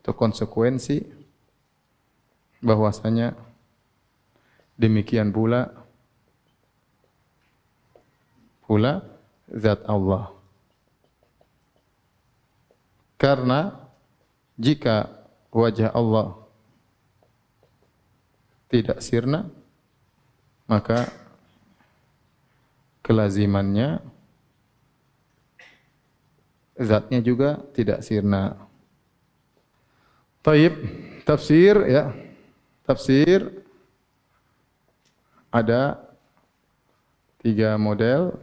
atau 0.00 0.12
konsekuensi 0.16 1.04
bahwasanya 2.64 3.36
demikian 4.80 5.28
pula 5.28 5.68
pula 8.64 9.04
zat 9.52 9.84
Allah. 9.84 10.32
Karena 13.20 13.72
jika 14.56 15.08
wajah 15.52 15.92
Allah 15.92 16.36
tidak 18.68 18.98
sirna, 19.04 19.48
maka 20.66 21.08
kelazimannya 23.04 24.00
zatnya 26.74 27.20
juga 27.20 27.60
tidak 27.76 28.02
sirna. 28.02 28.56
Taib, 30.44 30.74
tafsir 31.24 31.76
ya. 31.88 32.12
Tafsir 32.84 33.64
ada 35.48 35.96
tiga 37.40 37.76
model. 37.80 38.34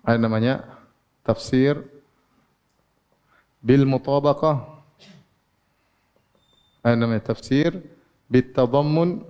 Ada 0.00 0.16
namanya 0.16 0.64
tafsir 1.20 1.84
bil 3.60 3.84
mutabaqah. 3.84 4.80
Ada 6.80 6.96
namanya 6.96 7.34
tafsir 7.34 7.76
bit 8.24 8.56
tadammun. 8.56 9.28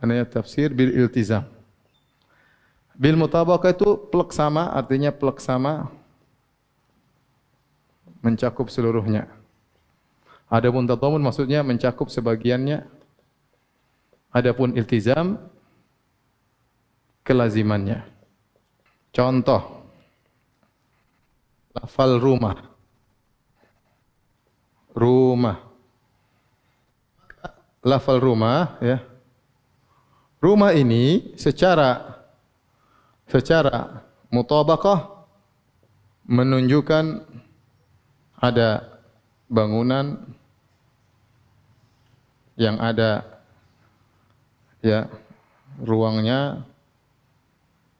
Ada 0.00 0.08
namanya 0.08 0.24
tafsir 0.32 0.72
bil 0.72 0.96
iltizam. 0.96 1.44
Bil 2.96 3.20
mutabaqah 3.20 3.76
itu 3.76 4.08
plek 4.08 4.32
sama, 4.32 4.72
artinya 4.72 5.12
plek 5.12 5.40
sama 5.44 5.92
mencakup 8.24 8.72
seluruhnya. 8.72 9.28
Adapun 10.48 10.88
tadamun 10.88 11.20
maksudnya 11.20 11.60
mencakup 11.60 12.08
sebagiannya. 12.08 12.88
Adapun 14.32 14.72
iltizam 14.72 15.36
kelazimannya. 17.22 18.08
Contoh 19.12 19.84
lafal 21.76 22.16
rumah. 22.16 22.56
Rumah. 24.96 25.58
Lafal 27.84 28.18
rumah 28.20 28.80
ya. 28.80 29.09
Rumah 30.40 30.72
ini 30.72 31.36
secara 31.36 32.16
secara 33.28 34.00
mutabaqah 34.32 35.28
menunjukkan 36.24 37.28
ada 38.40 38.88
bangunan 39.52 40.16
yang 42.56 42.80
ada 42.80 43.24
ya 44.80 45.12
ruangnya 45.84 46.64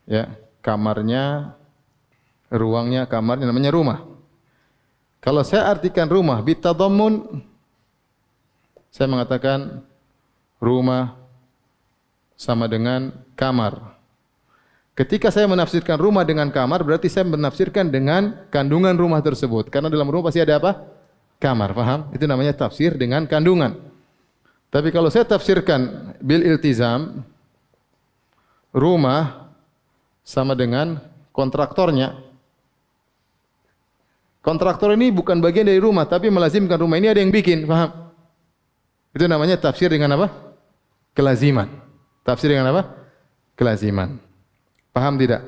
ya 0.08 0.32
kamarnya, 0.64 1.56
ruangnya, 2.48 3.04
kamarnya 3.04 3.48
namanya 3.48 3.72
rumah. 3.72 4.00
Kalau 5.20 5.44
saya 5.44 5.68
artikan 5.68 6.08
rumah 6.08 6.40
bitadammun 6.40 7.44
saya 8.88 9.06
mengatakan 9.06 9.84
rumah 10.56 11.19
sama 12.40 12.64
dengan 12.64 13.12
kamar. 13.36 14.00
Ketika 14.96 15.28
saya 15.28 15.44
menafsirkan 15.44 16.00
rumah 16.00 16.24
dengan 16.24 16.48
kamar, 16.48 16.80
berarti 16.80 17.12
saya 17.12 17.28
menafsirkan 17.28 17.92
dengan 17.92 18.48
kandungan 18.48 18.96
rumah 18.96 19.20
tersebut. 19.20 19.68
Karena 19.68 19.92
dalam 19.92 20.08
rumah 20.08 20.32
pasti 20.32 20.40
ada 20.40 20.56
apa? 20.56 20.88
Kamar, 21.36 21.76
paham? 21.76 22.08
Itu 22.16 22.24
namanya 22.24 22.56
tafsir 22.56 22.96
dengan 22.96 23.28
kandungan. 23.28 23.76
Tapi 24.72 24.88
kalau 24.88 25.12
saya 25.12 25.28
tafsirkan 25.28 26.12
bil 26.24 26.40
iltizam, 26.40 27.20
rumah 28.72 29.52
sama 30.24 30.56
dengan 30.56 30.96
kontraktornya. 31.36 32.16
Kontraktor 34.40 34.96
ini 34.96 35.12
bukan 35.12 35.44
bagian 35.44 35.68
dari 35.68 35.80
rumah, 35.80 36.08
tapi 36.08 36.32
melazimkan 36.32 36.80
rumah 36.80 36.96
ini 36.96 37.12
ada 37.12 37.20
yang 37.20 37.28
bikin, 37.28 37.68
paham? 37.68 38.08
Itu 39.12 39.28
namanya 39.28 39.60
tafsir 39.60 39.92
dengan 39.92 40.16
apa? 40.16 40.32
Kelaziman. 41.12 41.89
Tafsir 42.24 42.52
dengan 42.52 42.70
apa? 42.70 42.82
Kelaziman. 43.56 44.20
Paham 44.90 45.16
tidak? 45.16 45.46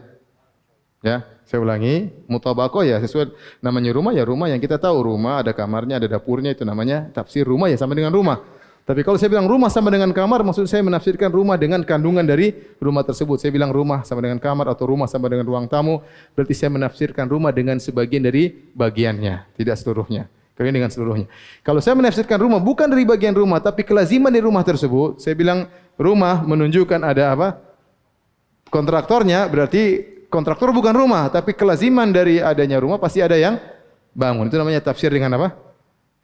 Ya, 1.03 1.27
saya 1.43 1.59
ulangi, 1.59 2.15
mutabako 2.31 2.87
ya 2.87 3.03
sesuai 3.03 3.35
namanya 3.59 3.91
rumah 3.91 4.15
ya 4.15 4.23
rumah 4.23 4.47
yang 4.47 4.63
kita 4.63 4.79
tahu 4.79 5.03
rumah 5.03 5.43
ada 5.43 5.51
kamarnya, 5.51 5.99
ada 5.99 6.07
dapurnya 6.07 6.55
itu 6.55 6.63
namanya 6.63 7.11
tafsir 7.11 7.43
rumah 7.43 7.67
ya 7.67 7.77
sama 7.77 7.93
dengan 7.99 8.15
rumah. 8.15 8.41
Tapi 8.83 9.07
kalau 9.07 9.15
saya 9.15 9.31
bilang 9.31 9.47
rumah 9.47 9.71
sama 9.71 9.95
dengan 9.95 10.11
kamar, 10.11 10.43
maksud 10.43 10.67
saya 10.67 10.83
menafsirkan 10.83 11.31
rumah 11.31 11.55
dengan 11.55 11.87
kandungan 11.87 12.27
dari 12.27 12.51
rumah 12.83 13.07
tersebut. 13.07 13.39
Saya 13.39 13.55
bilang 13.55 13.71
rumah 13.71 14.03
sama 14.03 14.27
dengan 14.27 14.43
kamar 14.43 14.67
atau 14.75 14.91
rumah 14.91 15.07
sama 15.07 15.31
dengan 15.31 15.47
ruang 15.47 15.71
tamu, 15.71 16.03
berarti 16.35 16.51
saya 16.51 16.75
menafsirkan 16.75 17.31
rumah 17.31 17.55
dengan 17.55 17.79
sebagian 17.79 18.27
dari 18.27 18.51
bagiannya, 18.75 19.55
tidak 19.55 19.79
seluruhnya. 19.79 20.27
Kalian 20.63 20.79
dengan 20.79 20.95
seluruhnya. 20.95 21.27
Kalau 21.67 21.83
saya 21.83 21.99
menafsirkan 21.99 22.39
rumah 22.39 22.63
bukan 22.63 22.87
dari 22.87 23.03
bagian 23.03 23.35
rumah, 23.35 23.59
tapi 23.59 23.83
kelaziman 23.83 24.31
di 24.31 24.39
rumah 24.39 24.63
tersebut, 24.63 25.19
saya 25.19 25.35
bilang 25.35 25.67
rumah 25.99 26.39
menunjukkan 26.47 27.03
ada 27.03 27.35
apa? 27.35 27.59
Kontraktornya 28.71 29.51
berarti 29.51 30.07
kontraktor 30.31 30.71
bukan 30.71 30.95
rumah, 30.95 31.27
tapi 31.35 31.51
kelaziman 31.51 32.15
dari 32.15 32.39
adanya 32.39 32.79
rumah 32.79 33.03
pasti 33.03 33.19
ada 33.19 33.35
yang 33.35 33.59
bangun. 34.15 34.47
Itu 34.47 34.55
namanya 34.55 34.79
tafsir 34.79 35.11
dengan 35.11 35.35
apa? 35.35 35.59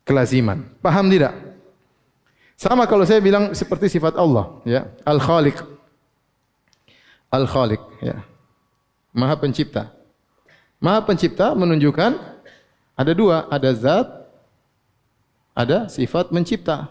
Kelaziman. 0.06 0.70
Paham 0.78 1.10
tidak? 1.10 1.34
Sama 2.54 2.86
kalau 2.86 3.02
saya 3.02 3.18
bilang 3.18 3.58
seperti 3.58 3.90
sifat 3.90 4.14
Allah, 4.14 4.62
ya, 4.62 4.86
Al-Khaliq. 5.02 5.58
Al-Khaliq, 7.34 7.82
ya. 8.06 8.22
Maha 9.10 9.34
pencipta. 9.34 9.90
Maha 10.78 11.02
pencipta 11.02 11.58
menunjukkan 11.58 12.14
ada 12.98 13.12
dua, 13.14 13.46
ada 13.46 13.70
zat, 13.74 14.06
ada 15.58 15.90
sifat 15.90 16.30
mencipta. 16.30 16.86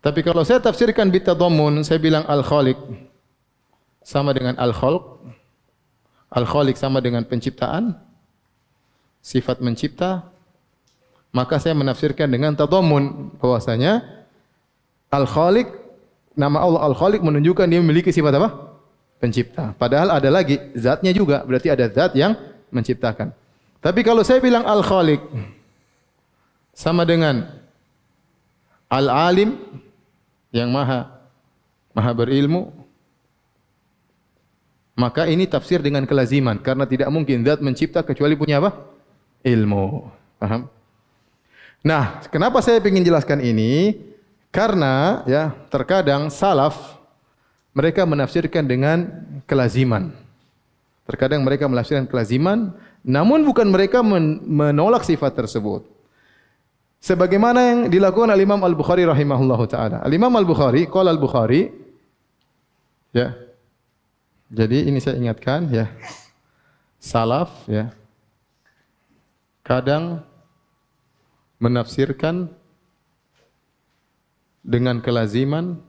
Tapi 0.00 0.24
kalau 0.24 0.40
saya 0.40 0.58
tafsirkan 0.58 1.12
bitadammun, 1.12 1.84
saya 1.84 2.00
bilang 2.00 2.24
Al-Khaliq 2.24 2.80
sama 4.00 4.32
dengan 4.32 4.56
Al-Khalq. 4.56 5.20
Al-Khaliq 6.32 6.80
sama 6.80 7.04
dengan 7.04 7.28
penciptaan, 7.28 7.92
sifat 9.20 9.60
mencipta, 9.60 10.32
maka 11.28 11.60
saya 11.60 11.76
menafsirkan 11.76 12.26
dengan 12.32 12.56
tadammun 12.56 13.36
bahwasanya 13.36 14.00
Al-Khaliq, 15.12 15.68
nama 16.32 16.64
Allah 16.64 16.88
Al-Khaliq 16.88 17.20
menunjukkan 17.20 17.68
dia 17.68 17.84
memiliki 17.84 18.08
sifat 18.10 18.32
apa? 18.40 18.48
Pencipta. 19.20 19.76
Padahal 19.76 20.08
ada 20.18 20.32
lagi 20.32 20.56
zatnya 20.72 21.12
juga, 21.12 21.44
berarti 21.44 21.68
ada 21.68 21.86
zat 21.92 22.16
yang 22.16 22.32
menciptakan. 22.72 23.30
Tapi 23.78 24.00
kalau 24.00 24.24
saya 24.24 24.40
bilang 24.40 24.64
Al-Khaliq 24.64 25.20
sama 26.72 27.04
dengan 27.04 27.48
Al-Alim 28.88 29.56
yang 30.52 30.68
maha 30.68 31.08
maha 31.92 32.12
berilmu, 32.12 32.72
maka 34.96 35.28
ini 35.28 35.48
tafsir 35.48 35.80
dengan 35.80 36.04
kelaziman 36.04 36.60
karena 36.60 36.84
tidak 36.84 37.08
mungkin 37.08 37.44
zat 37.44 37.60
mencipta 37.64 38.04
kecuali 38.04 38.36
punya 38.36 38.60
apa? 38.60 38.76
Ilmu. 39.44 40.12
Paham? 40.36 40.68
Nah, 41.82 42.22
kenapa 42.30 42.62
saya 42.62 42.78
ingin 42.80 43.04
jelaskan 43.04 43.42
ini? 43.42 43.96
Karena 44.52 45.24
ya 45.24 45.56
terkadang 45.72 46.28
salaf 46.28 47.00
mereka 47.72 48.04
menafsirkan 48.04 48.68
dengan 48.68 49.08
kelaziman. 49.48 50.12
Terkadang 51.08 51.42
mereka 51.42 51.66
menafsirkan 51.66 52.04
kelaziman, 52.06 52.76
namun 53.02 53.42
bukan 53.42 53.66
mereka 53.66 54.04
menolak 54.04 55.02
sifat 55.02 55.34
tersebut. 55.34 55.88
Sebagaimana 57.02 57.60
yang 57.66 57.80
dilakukan 57.90 58.30
oleh 58.30 58.46
Imam 58.46 58.62
Al-Bukhari 58.62 59.02
rahimahullahu 59.02 59.66
taala. 59.66 59.98
Al-Imam 60.06 60.30
Al-Bukhari, 60.38 60.86
qala 60.86 61.10
Al-Bukhari 61.10 61.66
ya. 63.10 63.34
Jadi 64.46 64.86
ini 64.86 65.02
saya 65.02 65.18
ingatkan 65.18 65.66
ya. 65.66 65.90
Salaf 67.02 67.66
ya. 67.66 67.90
Kadang 69.66 70.22
menafsirkan 71.58 72.54
dengan 74.62 75.02
kelaziman 75.02 75.82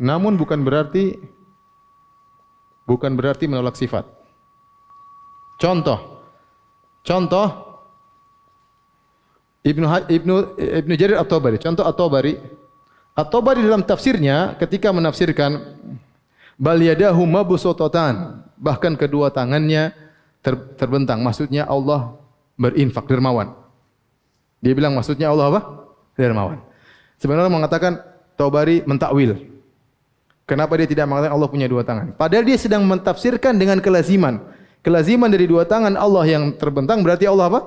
namun 0.00 0.40
bukan 0.40 0.64
berarti 0.64 1.20
bukan 2.88 3.12
berarti 3.12 3.44
menolak 3.44 3.76
sifat. 3.76 4.08
Contoh. 5.60 6.24
Contoh 7.04 7.69
Ibnu 9.60 9.84
Ibnu 10.08 10.34
Ibnu 10.56 10.94
Jarir 10.96 11.20
At-Tabari. 11.20 11.60
Contoh 11.60 11.84
At-Tabari. 11.84 12.40
At-Tabari 13.12 13.60
dalam 13.60 13.84
tafsirnya 13.84 14.56
ketika 14.56 14.88
menafsirkan 14.88 15.76
bal 16.56 16.80
yadahu 16.80 17.28
bahkan 18.60 18.96
kedua 18.96 19.28
tangannya 19.28 19.92
ter, 20.40 20.56
terbentang. 20.76 21.20
Maksudnya 21.20 21.68
Allah 21.68 22.16
berinfak 22.56 23.04
dermawan. 23.08 23.52
Dia 24.60 24.72
bilang 24.76 24.92
maksudnya 24.96 25.32
Allah 25.32 25.52
apa? 25.56 25.60
Dermawan. 26.16 26.60
Sebenarnya 27.16 27.52
mengatakan 27.52 28.00
Taubari 28.36 28.80
mentakwil. 28.88 29.36
Kenapa 30.48 30.72
dia 30.80 30.88
tidak 30.88 31.04
mengatakan 31.04 31.36
Allah 31.36 31.50
punya 31.52 31.68
dua 31.68 31.84
tangan? 31.84 32.16
Padahal 32.16 32.44
dia 32.44 32.56
sedang 32.56 32.82
mentafsirkan 32.88 33.60
dengan 33.60 33.78
kelaziman. 33.84 34.40
Kelaziman 34.80 35.28
dari 35.28 35.44
dua 35.44 35.68
tangan 35.68 35.92
Allah 35.94 36.24
yang 36.24 36.56
terbentang 36.56 37.04
berarti 37.04 37.28
Allah 37.28 37.52
apa? 37.52 37.60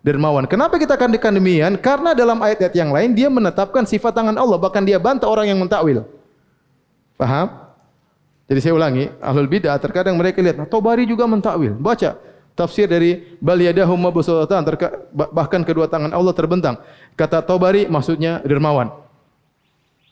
Dermawan. 0.00 0.48
Kenapa 0.48 0.80
kita 0.80 0.96
akan 0.96 1.12
demikian? 1.12 1.76
Karena 1.76 2.16
dalam 2.16 2.40
ayat-ayat 2.40 2.72
yang 2.72 2.88
lain 2.88 3.12
dia 3.12 3.28
menetapkan 3.28 3.84
sifat 3.84 4.16
tangan 4.16 4.32
Allah, 4.40 4.56
bahkan 4.56 4.80
dia 4.80 4.96
bantah 4.96 5.28
orang 5.28 5.52
yang 5.52 5.60
mentakwil. 5.60 6.08
Paham? 7.20 7.52
Jadi 8.48 8.58
saya 8.64 8.74
ulangi, 8.74 9.12
ahlul 9.20 9.46
bidah 9.46 9.76
terkadang 9.76 10.16
mereka 10.16 10.40
lihat, 10.40 10.56
Tobari 10.72 11.04
juga 11.04 11.28
mentakwil. 11.28 11.76
Baca 11.76 12.16
tafsir 12.56 12.88
dari 12.88 13.36
bal 13.40 13.60
yadahu 13.60 13.96
bahkan 15.32 15.64
kedua 15.64 15.88
tangan 15.88 16.16
Allah 16.16 16.32
terbentang. 16.32 16.80
Kata 17.16 17.44
Tobari 17.44 17.84
maksudnya 17.84 18.40
dermawan. 18.40 18.92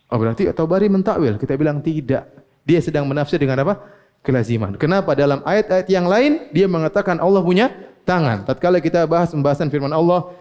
Oh 0.09 0.17
berarti 0.17 0.49
Tobari 0.53 0.89
mentakwil. 0.89 1.41
Kita 1.41 1.57
bilang 1.57 1.81
tidak. 1.85 2.29
Dia 2.65 2.81
sedang 2.85 3.09
menafsir 3.09 3.41
dengan 3.41 3.61
apa? 3.65 3.81
Kelaziman. 4.21 4.77
Kenapa? 4.77 5.17
Dalam 5.17 5.41
ayat-ayat 5.45 5.89
yang 5.89 6.05
lain 6.05 6.53
dia 6.53 6.69
mengatakan 6.69 7.17
Allah 7.21 7.41
punya 7.41 7.73
tangan. 8.09 8.49
Tatkala 8.49 8.81
kita 8.81 9.05
bahas 9.05 9.29
pembahasan 9.29 9.69
firman 9.69 9.93
Allah, 9.93 10.33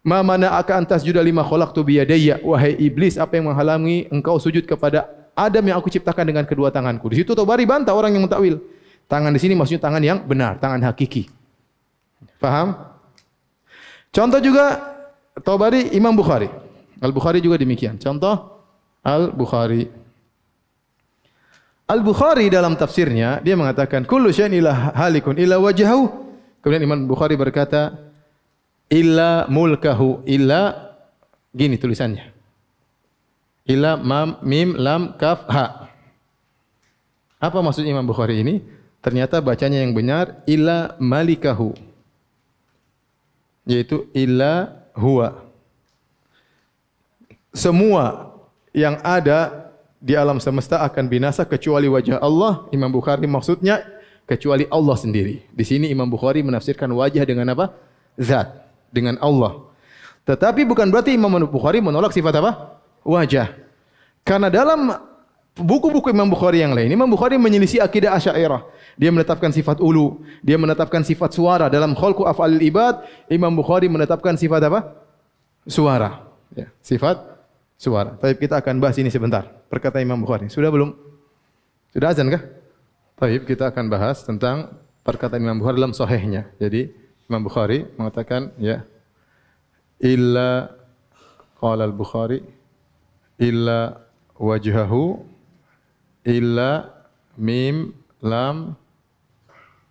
"Ma 0.00 0.24
mana 0.24 0.56
akan 0.56 0.88
antas 0.88 1.04
juda 1.04 1.20
lima 1.20 1.44
khalaqtu 1.44 1.84
biyadayya." 1.84 2.40
Wahai 2.40 2.80
iblis, 2.80 3.20
apa 3.20 3.36
yang 3.36 3.52
menghalangi 3.52 4.08
engkau 4.08 4.40
sujud 4.40 4.64
kepada 4.64 5.04
Adam 5.36 5.68
yang 5.68 5.76
aku 5.76 5.92
ciptakan 5.92 6.24
dengan 6.24 6.48
kedua 6.48 6.72
tanganku? 6.72 7.12
Di 7.12 7.20
situ 7.20 7.36
Tobari 7.36 7.68
bantah 7.68 7.92
orang 7.92 8.16
yang 8.16 8.24
mentakwil. 8.24 8.56
Tangan 9.04 9.36
di 9.36 9.40
sini 9.42 9.52
maksudnya 9.52 9.84
tangan 9.84 10.00
yang 10.00 10.18
benar, 10.24 10.56
tangan 10.56 10.80
hakiki. 10.86 11.28
Faham? 12.40 12.78
Contoh 14.10 14.40
juga 14.42 14.78
Tabari 15.42 15.94
Imam 15.94 16.14
Bukhari. 16.14 16.50
Al-Bukhari 17.00 17.40
juga 17.40 17.56
demikian. 17.56 17.96
Contoh 17.96 18.60
Al-Bukhari. 19.00 19.88
Al-Bukhari 21.90 22.46
dalam 22.52 22.76
tafsirnya 22.78 23.42
dia 23.42 23.56
mengatakan 23.58 24.06
kullu 24.06 24.30
syai'in 24.30 24.62
ila 24.62 24.92
halikun 24.94 25.34
illa 25.40 25.58
wajhahu. 25.58 26.19
Kemudian 26.60 26.84
Imam 26.84 27.08
Bukhari 27.08 27.36
berkata 27.40 27.96
illa 28.92 29.48
mulkahu 29.48 30.24
illa 30.28 30.92
gini 31.56 31.80
tulisannya. 31.80 32.28
Illa 33.64 33.96
mam 33.96 34.40
mim 34.44 34.76
lam 34.76 35.16
kaf 35.16 35.48
ha. 35.48 35.88
Apa 37.40 37.58
maksud 37.64 37.88
Imam 37.88 38.04
Bukhari 38.04 38.44
ini? 38.44 38.60
Ternyata 39.00 39.40
bacanya 39.40 39.80
yang 39.80 39.96
benar 39.96 40.44
illa 40.44 40.92
malikahu 41.00 41.72
yaitu 43.64 44.10
illa 44.12 44.84
huwa. 44.92 45.48
Semua 47.56 48.36
yang 48.76 49.00
ada 49.00 49.72
di 50.00 50.16
alam 50.16 50.40
semesta 50.40 50.80
akan 50.84 51.08
binasa 51.08 51.48
kecuali 51.48 51.88
wajah 51.88 52.20
Allah. 52.20 52.68
Imam 52.74 52.92
Bukhari 52.92 53.24
maksudnya 53.24 53.80
kecuali 54.30 54.62
Allah 54.70 54.94
sendiri. 54.94 55.42
Di 55.50 55.66
sini 55.66 55.90
Imam 55.90 56.06
Bukhari 56.06 56.46
menafsirkan 56.46 56.86
wajah 56.94 57.26
dengan 57.26 57.50
apa? 57.50 57.74
Zat, 58.14 58.70
dengan 58.94 59.18
Allah. 59.18 59.66
Tetapi 60.22 60.62
bukan 60.62 60.86
berarti 60.86 61.18
Imam 61.18 61.34
Bukhari 61.50 61.82
menolak 61.82 62.14
sifat 62.14 62.38
apa? 62.38 62.78
Wajah. 63.02 63.50
Karena 64.22 64.46
dalam 64.46 64.94
buku-buku 65.58 66.14
Imam 66.14 66.30
Bukhari 66.30 66.62
yang 66.62 66.70
lain, 66.78 66.94
Imam 66.94 67.10
Bukhari 67.10 67.34
menyelisih 67.42 67.82
akidah 67.82 68.14
Asy'ariyah. 68.14 68.62
Dia 68.94 69.10
menetapkan 69.10 69.50
sifat 69.50 69.82
ulu, 69.82 70.22
dia 70.46 70.54
menetapkan 70.54 71.02
sifat 71.02 71.34
suara 71.34 71.66
dalam 71.66 71.98
khalqu 71.98 72.22
af'alil 72.22 72.62
ibad, 72.62 73.02
Imam 73.26 73.50
Bukhari 73.50 73.90
menetapkan 73.90 74.38
sifat 74.38 74.62
apa? 74.62 74.94
Suara. 75.66 76.30
Ya, 76.54 76.70
sifat 76.78 77.18
suara. 77.74 78.14
Tapi 78.14 78.38
kita 78.38 78.62
akan 78.62 78.78
bahas 78.78 78.94
ini 79.02 79.10
sebentar. 79.10 79.42
Perkataan 79.66 80.06
Imam 80.06 80.22
Bukhari. 80.22 80.46
Sudah 80.46 80.70
belum? 80.70 80.94
Sudah 81.90 82.14
azan 82.14 82.30
kah? 82.30 82.59
Baik, 83.20 83.44
kita 83.44 83.68
akan 83.68 83.92
bahas 83.92 84.24
tentang 84.24 84.72
perkataan 85.04 85.44
Imam 85.44 85.60
Bukhari 85.60 85.76
dalam 85.76 85.92
sahihnya. 85.92 86.48
Jadi 86.56 86.88
Imam 87.28 87.44
Bukhari 87.44 87.84
mengatakan 88.00 88.48
ya 88.56 88.80
illa 90.00 90.72
qala 91.60 91.84
al-Bukhari 91.84 92.40
illa 93.36 94.00
wajhahu 94.40 95.20
illa 96.24 96.88
mim 97.36 97.92
lam 98.24 98.80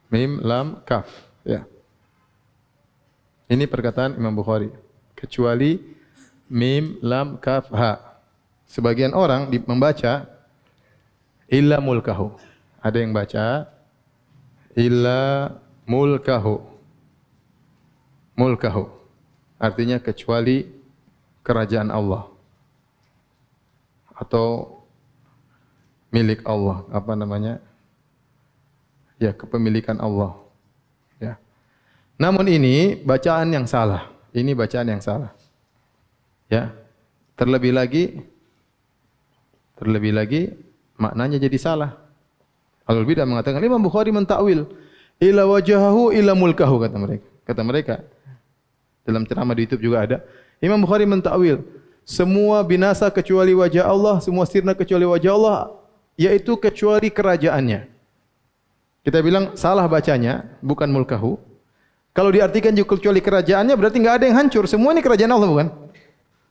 Mim, 0.09 0.41
lam, 0.41 0.81
kaf. 0.89 1.05
Ya. 1.45 1.69
Ini 3.45 3.69
perkataan 3.69 4.17
Imam 4.17 4.33
Bukhari. 4.33 4.73
Kecuali 5.13 5.77
mim, 6.49 6.97
lam, 7.05 7.37
kaf, 7.37 7.69
ha. 7.69 8.17
sebagian 8.65 9.13
orang 9.13 9.53
membaca 9.69 10.25
illa 11.45 11.77
mulkahu. 11.77 12.48
Ada 12.79 12.97
yang 13.03 13.11
baca 13.11 13.67
illa 14.75 15.53
mulkahu. 15.83 16.63
Mulkahu. 18.39 18.87
Artinya 19.59 19.99
kecuali 19.99 20.63
kerajaan 21.43 21.91
Allah. 21.91 22.31
Atau 24.15 24.79
milik 26.11 26.43
Allah, 26.47 26.87
apa 26.91 27.15
namanya? 27.15 27.59
Ya, 29.19 29.35
kepemilikan 29.35 29.99
Allah. 29.99 30.39
Ya. 31.19 31.35
Namun 32.15 32.47
ini 32.47 32.95
bacaan 32.95 33.51
yang 33.51 33.67
salah. 33.67 34.07
Ini 34.31 34.55
bacaan 34.55 34.87
yang 34.87 35.03
salah. 35.03 35.35
Ya. 36.47 36.71
Terlebih 37.35 37.71
lagi 37.71 38.03
terlebih 39.79 40.11
lagi 40.11 40.41
maknanya 40.99 41.39
jadi 41.39 41.55
salah. 41.55 42.08
Alul 42.89 43.05
bidah 43.05 43.21
mengatakan 43.29 43.61
Imam 43.61 43.77
Bukhari 43.77 44.09
mentakwil 44.09 44.65
ila 45.21 45.45
wajahahu 45.45 46.09
ila 46.09 46.33
mulkahu 46.33 46.81
kata 46.81 46.97
mereka. 46.97 47.27
Kata 47.45 47.61
mereka 47.61 47.95
dalam 49.05 49.29
ceramah 49.29 49.53
di 49.53 49.69
YouTube 49.69 49.85
juga 49.85 50.09
ada. 50.09 50.17
Imam 50.57 50.81
Bukhari 50.81 51.05
mentakwil 51.05 51.61
semua 52.01 52.65
binasa 52.65 53.05
kecuali 53.13 53.53
wajah 53.53 53.85
Allah, 53.85 54.17
semua 54.25 54.49
sirna 54.49 54.73
kecuali 54.73 55.05
wajah 55.05 55.31
Allah, 55.37 55.77
yaitu 56.17 56.57
kecuali 56.57 57.13
kerajaannya. 57.13 57.85
Kita 59.05 59.21
bilang 59.21 59.53
salah 59.53 59.85
bacanya, 59.85 60.57
bukan 60.65 60.89
mulkahu. 60.89 61.37
Kalau 62.17 62.33
diartikan 62.33 62.73
juga 62.73 62.97
kecuali 62.97 63.21
kerajaannya 63.21 63.77
berarti 63.77 63.97
nggak 64.01 64.15
ada 64.17 64.25
yang 64.25 64.37
hancur. 64.41 64.65
Semua 64.65 64.97
ini 64.97 65.05
kerajaan 65.05 65.29
Allah 65.29 65.45
bukan? 65.45 65.67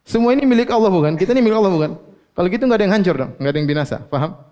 Semua 0.07 0.33
ini 0.39 0.47
milik 0.47 0.71
Allah 0.71 0.89
bukan? 0.89 1.19
Kita 1.19 1.35
ini 1.35 1.43
milik 1.43 1.59
Allah 1.59 1.73
bukan? 1.75 1.91
Kalau 2.39 2.47
gitu 2.47 2.63
nggak 2.63 2.79
ada 2.79 2.85
yang 2.87 2.95
hancur 2.95 3.15
dong, 3.19 3.31
nggak 3.43 3.51
ada 3.51 3.59
yang 3.59 3.69
binasa. 3.69 3.97
Paham? 4.07 4.48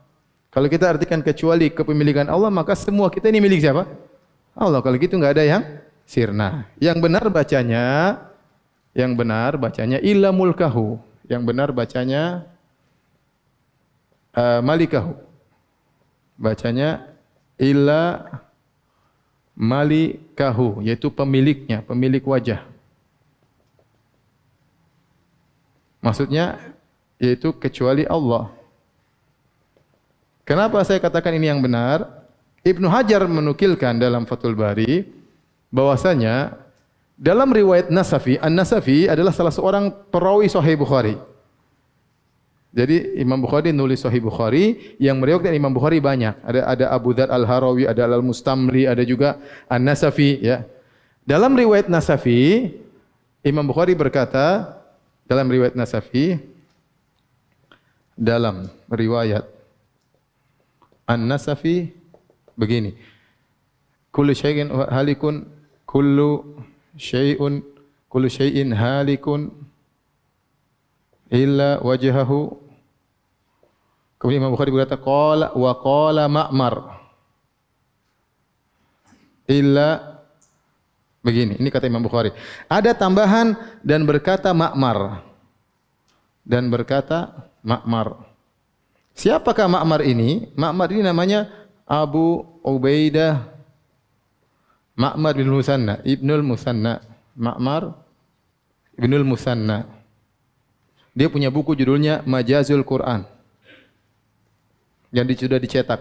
Kalau 0.57 0.73
kita 0.73 0.89
artikan 0.89 1.21
kecuali 1.21 1.69
kepemilikan 1.69 2.33
Allah, 2.33 2.49
maka 2.49 2.73
semua 2.73 3.13
kita 3.13 3.29
ini 3.29 3.45
milik 3.45 3.61
siapa? 3.61 3.85
Allah. 4.57 4.81
Kalau 4.81 4.97
gitu 4.97 5.21
nggak 5.21 5.37
ada 5.37 5.45
yang 5.45 5.63
sirna. 6.09 6.65
Yang 6.81 6.97
benar 7.05 7.29
bacanya, 7.29 7.85
yang 8.97 9.13
benar 9.13 9.61
bacanya 9.61 10.01
illa 10.01 10.33
mulkahu. 10.33 10.97
Yang 11.29 11.43
benar 11.45 11.69
bacanya 11.77 12.49
uh, 14.33 14.65
malikahu. 14.65 15.13
Bacanya 16.41 17.05
illa 17.61 18.25
malikahu, 19.53 20.81
yaitu 20.89 21.13
pemiliknya, 21.13 21.85
pemilik 21.85 22.25
wajah. 22.25 22.65
Maksudnya 26.01 26.57
yaitu 27.21 27.53
kecuali 27.53 28.09
Allah. 28.09 28.57
Kenapa 30.47 30.79
saya 30.87 31.03
katakan 31.03 31.35
ini 31.35 31.51
yang 31.51 31.59
benar? 31.59 32.07
Ibnu 32.63 32.87
Hajar 32.87 33.27
menukilkan 33.27 33.99
dalam 33.99 34.23
Fathul 34.31 34.55
Bari 34.55 35.03
bahwasanya 35.75 36.55
dalam 37.19 37.51
riwayat 37.51 37.91
Nasafi, 37.91 38.39
An-Nasafi 38.39 39.11
adalah 39.11 39.35
salah 39.35 39.51
seorang 39.51 39.91
perawi 39.91 40.47
Sahih 40.47 40.79
Bukhari. 40.79 41.19
Jadi 42.71 43.19
Imam 43.19 43.43
Bukhari 43.43 43.75
nulis 43.75 44.07
Sahih 44.07 44.23
Bukhari 44.23 44.95
yang 45.03 45.19
meriwayatkan 45.19 45.51
Imam 45.51 45.75
Bukhari 45.75 45.99
banyak. 45.99 46.39
Ada 46.45 46.61
ada 46.63 46.87
Abu 46.95 47.11
Dzar 47.11 47.27
Al-Harawi, 47.27 47.91
ada 47.91 48.07
Al-Mustamli, 48.07 48.87
ada 48.87 49.03
juga 49.03 49.43
An-Nasafi 49.67 50.47
ya. 50.47 50.63
Dalam 51.27 51.59
riwayat 51.59 51.91
Nasafi 51.91 52.71
Imam 53.43 53.67
Bukhari 53.67 53.99
berkata 53.99 54.79
dalam 55.27 55.51
riwayat 55.51 55.75
Nasafi 55.75 56.39
dalam 58.15 58.71
riwayat 58.93 59.56
An-Nasafi 61.07 61.95
begini. 62.59 62.99
Kullu 64.11 64.35
syai'in 64.35 64.69
halikun 64.91 65.47
kullu 65.87 66.59
syai'un 66.99 67.63
kullu 68.11 68.27
syai'in 68.27 68.75
halikun 68.75 69.55
illa 71.31 71.79
wajhahu. 71.79 72.59
Kemudian 74.19 74.43
Imam 74.43 74.55
Bukhari 74.57 74.75
berkata 74.75 74.99
qala 74.99 75.55
wa 75.55 75.73
qala 75.79 76.27
Ma'mar. 76.27 76.75
Illa 79.47 80.19
begini 81.23 81.63
ini 81.63 81.71
kata 81.71 81.87
Imam 81.87 82.03
Bukhari. 82.03 82.35
Ada 82.67 82.99
tambahan 82.99 83.55
dan 83.87 84.03
berkata 84.03 84.51
Ma'mar. 84.51 85.23
Dan 86.47 86.71
berkata 86.71 87.51
Ma'mar 87.63 88.36
Siapakah 89.17 89.65
Ma'mar 89.65 90.05
ini? 90.05 90.53
Ma'mar 90.53 90.93
ini 90.93 91.01
namanya 91.01 91.49
Abu 91.89 92.45
Ubaidah 92.61 93.49
Ma'mar 94.97 95.37
bin 95.37 95.49
Musanna, 95.49 96.01
Ibnul 96.05 96.45
Musanna. 96.45 97.01
Ma'mar 97.37 97.97
Ibnul 98.97 99.25
Musanna. 99.25 99.89
Dia 101.17 101.33
punya 101.33 101.49
buku 101.49 101.73
judulnya 101.73 102.21
Majazul 102.29 102.85
Quran. 102.85 103.25
Yang 105.13 105.49
sudah 105.49 105.61
dicetak. 105.61 106.01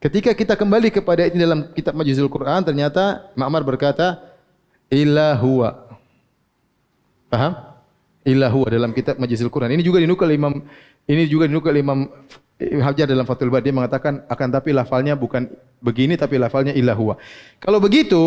Ketika 0.00 0.32
kita 0.36 0.56
kembali 0.56 0.88
kepada 0.92 1.28
ini 1.28 1.40
dalam 1.40 1.72
kitab 1.72 1.96
Majazul 1.96 2.28
Quran, 2.28 2.60
ternyata 2.64 3.28
Ma'mar 3.36 3.64
berkata, 3.64 4.20
Illa 4.92 5.36
huwa. 5.36 5.96
Paham? 7.28 7.56
Illa 8.24 8.52
huwa 8.52 8.68
dalam 8.68 8.92
kitab 8.92 9.16
Majazul 9.16 9.48
Quran. 9.48 9.76
Ini 9.76 9.84
juga 9.84 10.00
dinukil 10.00 10.28
Imam 10.32 10.60
ini 11.08 11.24
juga 11.28 11.48
dinukil 11.48 11.76
Imam 11.76 12.08
Hajar 12.60 13.08
dalam 13.08 13.24
Fathul 13.24 13.48
Bari 13.48 13.72
dia 13.72 13.74
mengatakan 13.74 14.20
akan 14.28 14.48
tapi 14.52 14.76
lafalnya 14.76 15.16
bukan 15.16 15.48
begini 15.80 16.20
tapi 16.20 16.36
lafalnya 16.36 16.76
illa 16.76 16.92
huwa. 16.92 17.16
Kalau 17.56 17.80
begitu 17.80 18.20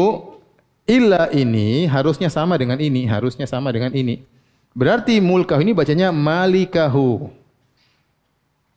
illa 0.90 1.30
ini 1.30 1.86
harusnya 1.86 2.34
sama 2.34 2.58
dengan 2.58 2.82
ini, 2.82 3.06
harusnya 3.06 3.46
sama 3.46 3.70
dengan 3.70 3.94
ini. 3.94 4.26
Berarti 4.74 5.22
mulkah 5.22 5.62
ini 5.62 5.70
bacanya 5.72 6.10
malikahu. 6.10 7.30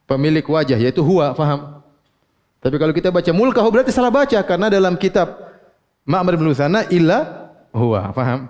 Pemilik 0.04 0.44
wajah 0.44 0.76
yaitu 0.76 1.00
huwa, 1.00 1.32
faham? 1.32 1.80
Tapi 2.60 2.76
kalau 2.76 2.92
kita 2.92 3.08
baca 3.08 3.30
mulkahu 3.32 3.68
berarti 3.72 3.90
salah 3.90 4.12
baca 4.12 4.38
karena 4.44 4.68
dalam 4.68 4.94
kitab 4.94 5.40
Ma'mar 6.06 6.36
bin 6.38 6.52
Sana 6.52 6.84
illa 6.92 7.50
huwa, 7.72 8.12
faham? 8.12 8.46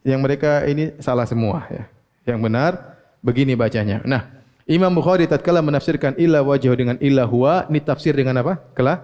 Yang 0.00 0.20
mereka 0.24 0.64
ini 0.64 0.96
salah 0.98 1.28
semua 1.28 1.68
ya. 1.68 1.84
Yang 2.24 2.38
benar 2.40 2.72
begini 3.20 3.52
bacanya. 3.52 4.00
Nah, 4.02 4.39
Imam 4.70 4.94
Bukhari 4.94 5.26
tatkala 5.26 5.58
menafsirkan 5.58 6.14
illa 6.14 6.46
wajhu 6.46 6.70
dengan 6.78 6.94
illa 7.02 7.26
huwa, 7.26 7.66
ini 7.66 7.82
tafsir 7.82 8.14
dengan 8.14 8.38
apa? 8.38 8.62
Kela 8.70 9.02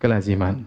kelaziman. 0.00 0.64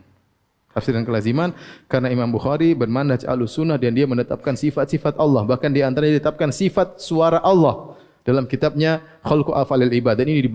Tafsir 0.78 0.94
dengan 0.94 1.10
kelaziman 1.10 1.50
karena 1.90 2.14
Imam 2.14 2.30
Bukhari 2.30 2.78
bermanhaj 2.78 3.26
Ahlussunnah 3.26 3.82
dan 3.82 3.98
dia 3.98 4.06
menetapkan 4.06 4.54
sifat-sifat 4.54 5.18
Allah, 5.18 5.42
bahkan 5.42 5.74
di 5.74 5.82
antaranya 5.82 6.22
ditetapkan 6.22 6.54
sifat 6.54 7.02
suara 7.02 7.42
Allah 7.42 7.98
dalam 8.22 8.46
kitabnya 8.46 9.02
Khalqu 9.26 9.58
Afalil 9.58 9.90
Ibad 9.90 10.22
dan 10.22 10.30
ini 10.30 10.46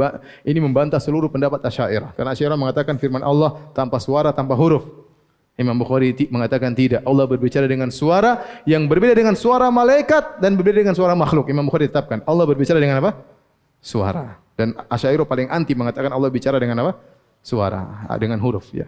ini 0.47 0.59
membantah 0.63 1.03
seluruh 1.03 1.27
pendapat 1.27 1.59
Asy'ariyah. 1.67 2.15
Karena 2.15 2.39
Asy'ariyah 2.39 2.55
mengatakan 2.55 3.03
firman 3.03 3.27
Allah 3.27 3.67
tanpa 3.75 3.99
suara, 3.99 4.31
tanpa 4.31 4.55
huruf. 4.55 4.87
Imam 5.59 5.75
Bukhari 5.75 6.15
mengatakan 6.31 6.71
tidak. 6.71 7.03
Allah 7.03 7.27
berbicara 7.27 7.67
dengan 7.67 7.91
suara 7.91 8.63
yang 8.63 8.87
berbeda 8.87 9.19
dengan 9.19 9.35
suara 9.35 9.75
malaikat 9.75 10.39
dan 10.39 10.55
berbeda 10.55 10.87
dengan 10.87 10.95
suara 10.95 11.19
makhluk. 11.19 11.51
Imam 11.51 11.67
Bukhari 11.67 11.91
tetapkan 11.91 12.23
Allah 12.31 12.47
berbicara 12.47 12.79
dengan 12.79 13.03
apa? 13.03 13.32
Suara. 13.83 14.39
Dan 14.55 14.79
Asy'ariyah 14.87 15.27
paling 15.27 15.51
anti 15.51 15.75
mengatakan 15.75 16.15
Allah 16.15 16.31
bicara 16.31 16.63
dengan 16.63 16.87
apa? 16.87 16.93
Suara, 17.43 18.07
dengan 18.23 18.39
huruf 18.39 18.71
ya. 18.71 18.87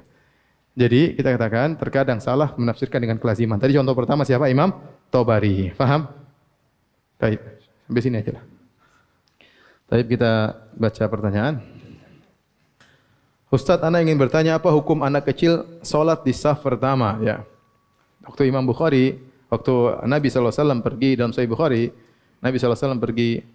Jadi 0.78 1.18
kita 1.18 1.34
katakan 1.34 1.74
terkadang 1.74 2.22
salah 2.22 2.54
menafsirkan 2.54 3.02
dengan 3.02 3.18
kelaziman. 3.18 3.58
Tadi 3.58 3.74
contoh 3.74 3.94
pertama 3.94 4.22
siapa? 4.22 4.46
Imam 4.46 4.70
Tobari. 5.10 5.74
Faham? 5.74 6.06
Baik, 7.18 7.42
sampai 7.86 8.02
sini 8.02 8.18
aja 8.22 8.38
lah. 8.38 8.44
Baik 9.90 10.14
kita 10.14 10.32
baca 10.74 11.04
pertanyaan. 11.10 11.54
Ustaz, 13.54 13.78
Anda 13.86 14.02
ingin 14.02 14.18
bertanya 14.18 14.58
apa 14.58 14.66
hukum 14.74 15.06
anak 15.06 15.30
kecil 15.30 15.78
solat 15.86 16.26
di 16.26 16.34
saf 16.34 16.58
pertama? 16.66 17.22
Ya. 17.22 17.46
Waktu 18.26 18.50
Imam 18.50 18.66
Bukhari, 18.66 19.14
waktu 19.46 19.74
Nabi 20.10 20.26
SAW 20.26 20.82
pergi 20.82 21.14
dalam 21.14 21.30
Sahih 21.30 21.46
Bukhari, 21.46 21.94
Nabi 22.42 22.58
SAW 22.58 22.98
pergi 22.98 23.46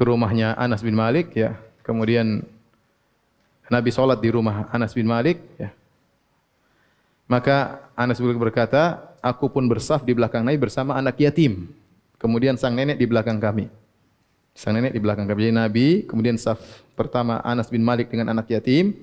ke 0.00 0.02
rumahnya 0.08 0.56
Anas 0.56 0.80
bin 0.80 0.96
Malik 0.96 1.36
ya. 1.36 1.60
Kemudian 1.84 2.40
Nabi 3.68 3.92
sholat 3.92 4.16
di 4.24 4.32
rumah 4.32 4.64
Anas 4.72 4.96
bin 4.96 5.04
Malik 5.04 5.36
ya. 5.60 5.68
Maka 7.28 7.84
Anas 7.92 8.16
bin 8.16 8.32
Malik 8.32 8.48
berkata, 8.48 9.12
aku 9.20 9.52
pun 9.52 9.68
bersaf 9.68 10.00
di 10.00 10.16
belakang 10.16 10.40
Nabi 10.40 10.56
bersama 10.56 10.96
anak 10.96 11.20
yatim. 11.20 11.68
Kemudian 12.16 12.56
sang 12.56 12.72
nenek 12.72 12.96
di 12.96 13.04
belakang 13.04 13.36
kami. 13.36 13.68
Sang 14.56 14.72
nenek 14.72 14.96
di 14.96 15.00
belakang 15.04 15.28
kami. 15.28 15.38
Jadi 15.44 15.52
Nabi, 15.52 15.86
kemudian 16.08 16.40
saf 16.40 16.60
pertama 16.96 17.44
Anas 17.44 17.68
bin 17.68 17.84
Malik 17.84 18.08
dengan 18.08 18.32
anak 18.32 18.48
yatim, 18.48 18.96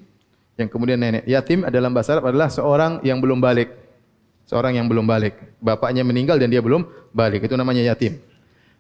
yang 0.58 0.66
kemudian 0.66 0.98
nenek. 0.98 1.30
Yatim 1.30 1.62
dalam 1.70 1.94
bahasa 1.94 2.18
Arab 2.18 2.34
adalah 2.34 2.50
seorang 2.50 3.06
yang 3.06 3.22
belum 3.22 3.38
balik. 3.38 3.70
Seorang 4.50 4.82
yang 4.82 4.90
belum 4.90 5.06
balik. 5.06 5.38
Bapaknya 5.62 6.02
meninggal 6.02 6.42
dan 6.42 6.50
dia 6.50 6.62
belum 6.62 6.90
balik. 7.14 7.46
Itu 7.46 7.54
namanya 7.54 7.86
yatim. 7.86 8.18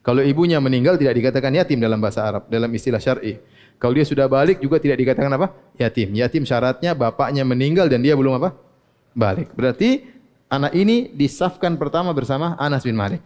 Kalau 0.07 0.23
ibunya 0.23 0.55
meninggal 0.63 0.95
tidak 0.95 1.19
dikatakan 1.19 1.51
yatim 1.51 1.83
dalam 1.83 1.99
bahasa 1.99 2.23
Arab, 2.23 2.47
dalam 2.47 2.71
istilah 2.71 2.95
syar'i. 2.95 3.43
Kalau 3.75 3.91
dia 3.91 4.07
sudah 4.07 4.31
balik 4.31 4.63
juga 4.63 4.79
tidak 4.79 5.03
dikatakan 5.03 5.27
apa? 5.35 5.51
Yatim. 5.75 6.15
Yatim 6.15 6.47
syaratnya 6.47 6.95
bapaknya 6.95 7.43
meninggal 7.43 7.91
dan 7.91 7.99
dia 7.99 8.15
belum 8.15 8.39
apa? 8.39 8.55
Balik. 9.11 9.51
Berarti 9.51 10.07
anak 10.47 10.71
ini 10.79 11.11
disafkan 11.11 11.75
pertama 11.75 12.15
bersama 12.15 12.55
Anas 12.55 12.87
bin 12.87 12.95
Malik. 12.95 13.19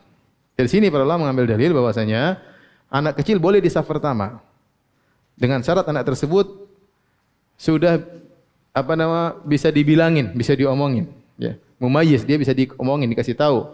Dari 0.58 0.66
sini 0.66 0.90
para 0.90 1.06
ulama 1.06 1.30
mengambil 1.30 1.54
dalil 1.54 1.70
bahwasanya 1.78 2.42
anak 2.90 3.22
kecil 3.22 3.38
boleh 3.38 3.62
disaf 3.62 3.86
pertama. 3.86 4.42
Dengan 5.38 5.62
syarat 5.62 5.86
anak 5.86 6.10
tersebut 6.10 6.66
sudah 7.62 8.02
apa 8.74 8.94
nama 8.98 9.38
bisa 9.46 9.70
dibilangin, 9.70 10.34
bisa 10.34 10.58
diomongin, 10.58 11.14
ya. 11.38 11.62
Mumayyiz, 11.78 12.26
dia 12.26 12.42
bisa 12.42 12.58
diomongin, 12.58 13.06
dikasih 13.14 13.38
tahu. 13.38 13.70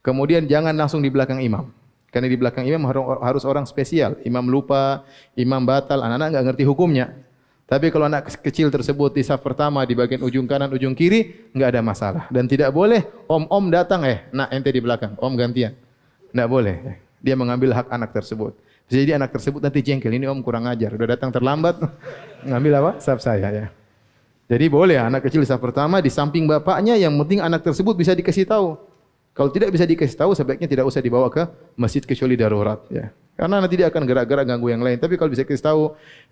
Kemudian 0.00 0.48
jangan 0.48 0.72
langsung 0.72 1.04
di 1.04 1.12
belakang 1.12 1.44
imam. 1.44 1.68
Karena 2.16 2.32
di 2.32 2.40
belakang 2.40 2.64
imam 2.64 2.88
harus 3.20 3.44
orang 3.44 3.68
spesial. 3.68 4.16
Imam 4.24 4.48
lupa, 4.48 5.04
imam 5.36 5.60
batal, 5.60 6.00
anak-anak 6.00 6.32
enggak 6.32 6.44
ngerti 6.48 6.64
hukumnya. 6.64 7.12
Tapi 7.68 7.92
kalau 7.92 8.08
anak 8.08 8.32
kecil 8.40 8.72
tersebut 8.72 9.12
di 9.12 9.20
saf 9.20 9.44
pertama 9.44 9.84
di 9.84 9.92
bagian 9.92 10.24
ujung 10.24 10.48
kanan, 10.48 10.72
ujung 10.72 10.96
kiri, 10.96 11.52
enggak 11.52 11.76
ada 11.76 11.84
masalah. 11.84 12.24
Dan 12.32 12.48
tidak 12.48 12.72
boleh 12.72 13.04
om-om 13.28 13.68
datang 13.68 14.00
eh, 14.08 14.24
nak 14.32 14.48
ente 14.48 14.72
di 14.72 14.80
belakang, 14.80 15.12
om 15.20 15.36
gantian. 15.36 15.76
Enggak 16.32 16.48
boleh. 16.48 16.76
Dia 17.20 17.36
mengambil 17.36 17.76
hak 17.76 17.92
anak 17.92 18.16
tersebut. 18.16 18.56
Jadi 18.88 19.12
anak 19.12 19.36
tersebut 19.36 19.60
nanti 19.60 19.84
jengkel, 19.84 20.16
ini 20.16 20.24
om 20.24 20.40
kurang 20.40 20.64
ajar, 20.72 20.96
udah 20.96 21.20
datang 21.20 21.28
terlambat, 21.28 21.76
ngambil 22.48 22.72
apa? 22.80 22.90
Saf 22.96 23.20
saya 23.20 23.52
ya. 23.52 23.66
Jadi 24.48 24.72
boleh 24.72 24.96
anak 24.96 25.28
kecil 25.28 25.44
di 25.44 25.48
saf 25.52 25.60
pertama 25.60 26.00
di 26.00 26.08
samping 26.08 26.48
bapaknya, 26.48 26.96
yang 26.96 27.12
penting 27.20 27.44
anak 27.44 27.60
tersebut 27.60 27.92
bisa 27.92 28.16
dikasih 28.16 28.48
tahu. 28.48 28.85
Kalau 29.36 29.52
tidak 29.52 29.68
bisa 29.68 29.84
dikasih 29.84 30.16
tahu, 30.16 30.32
sebaiknya 30.32 30.64
tidak 30.64 30.88
usah 30.88 31.04
dibawa 31.04 31.28
ke 31.28 31.44
masjid 31.76 32.00
kecuali 32.00 32.40
darurat. 32.40 32.80
Ya. 32.88 33.12
Karena 33.36 33.60
nanti 33.60 33.76
dia 33.76 33.92
akan 33.92 34.08
gerak-gerak 34.08 34.48
ganggu 34.48 34.72
yang 34.72 34.80
lain. 34.80 34.96
Tapi 34.96 35.20
kalau 35.20 35.28
bisa 35.28 35.44
kasih 35.44 35.60
tahu, 35.60 35.82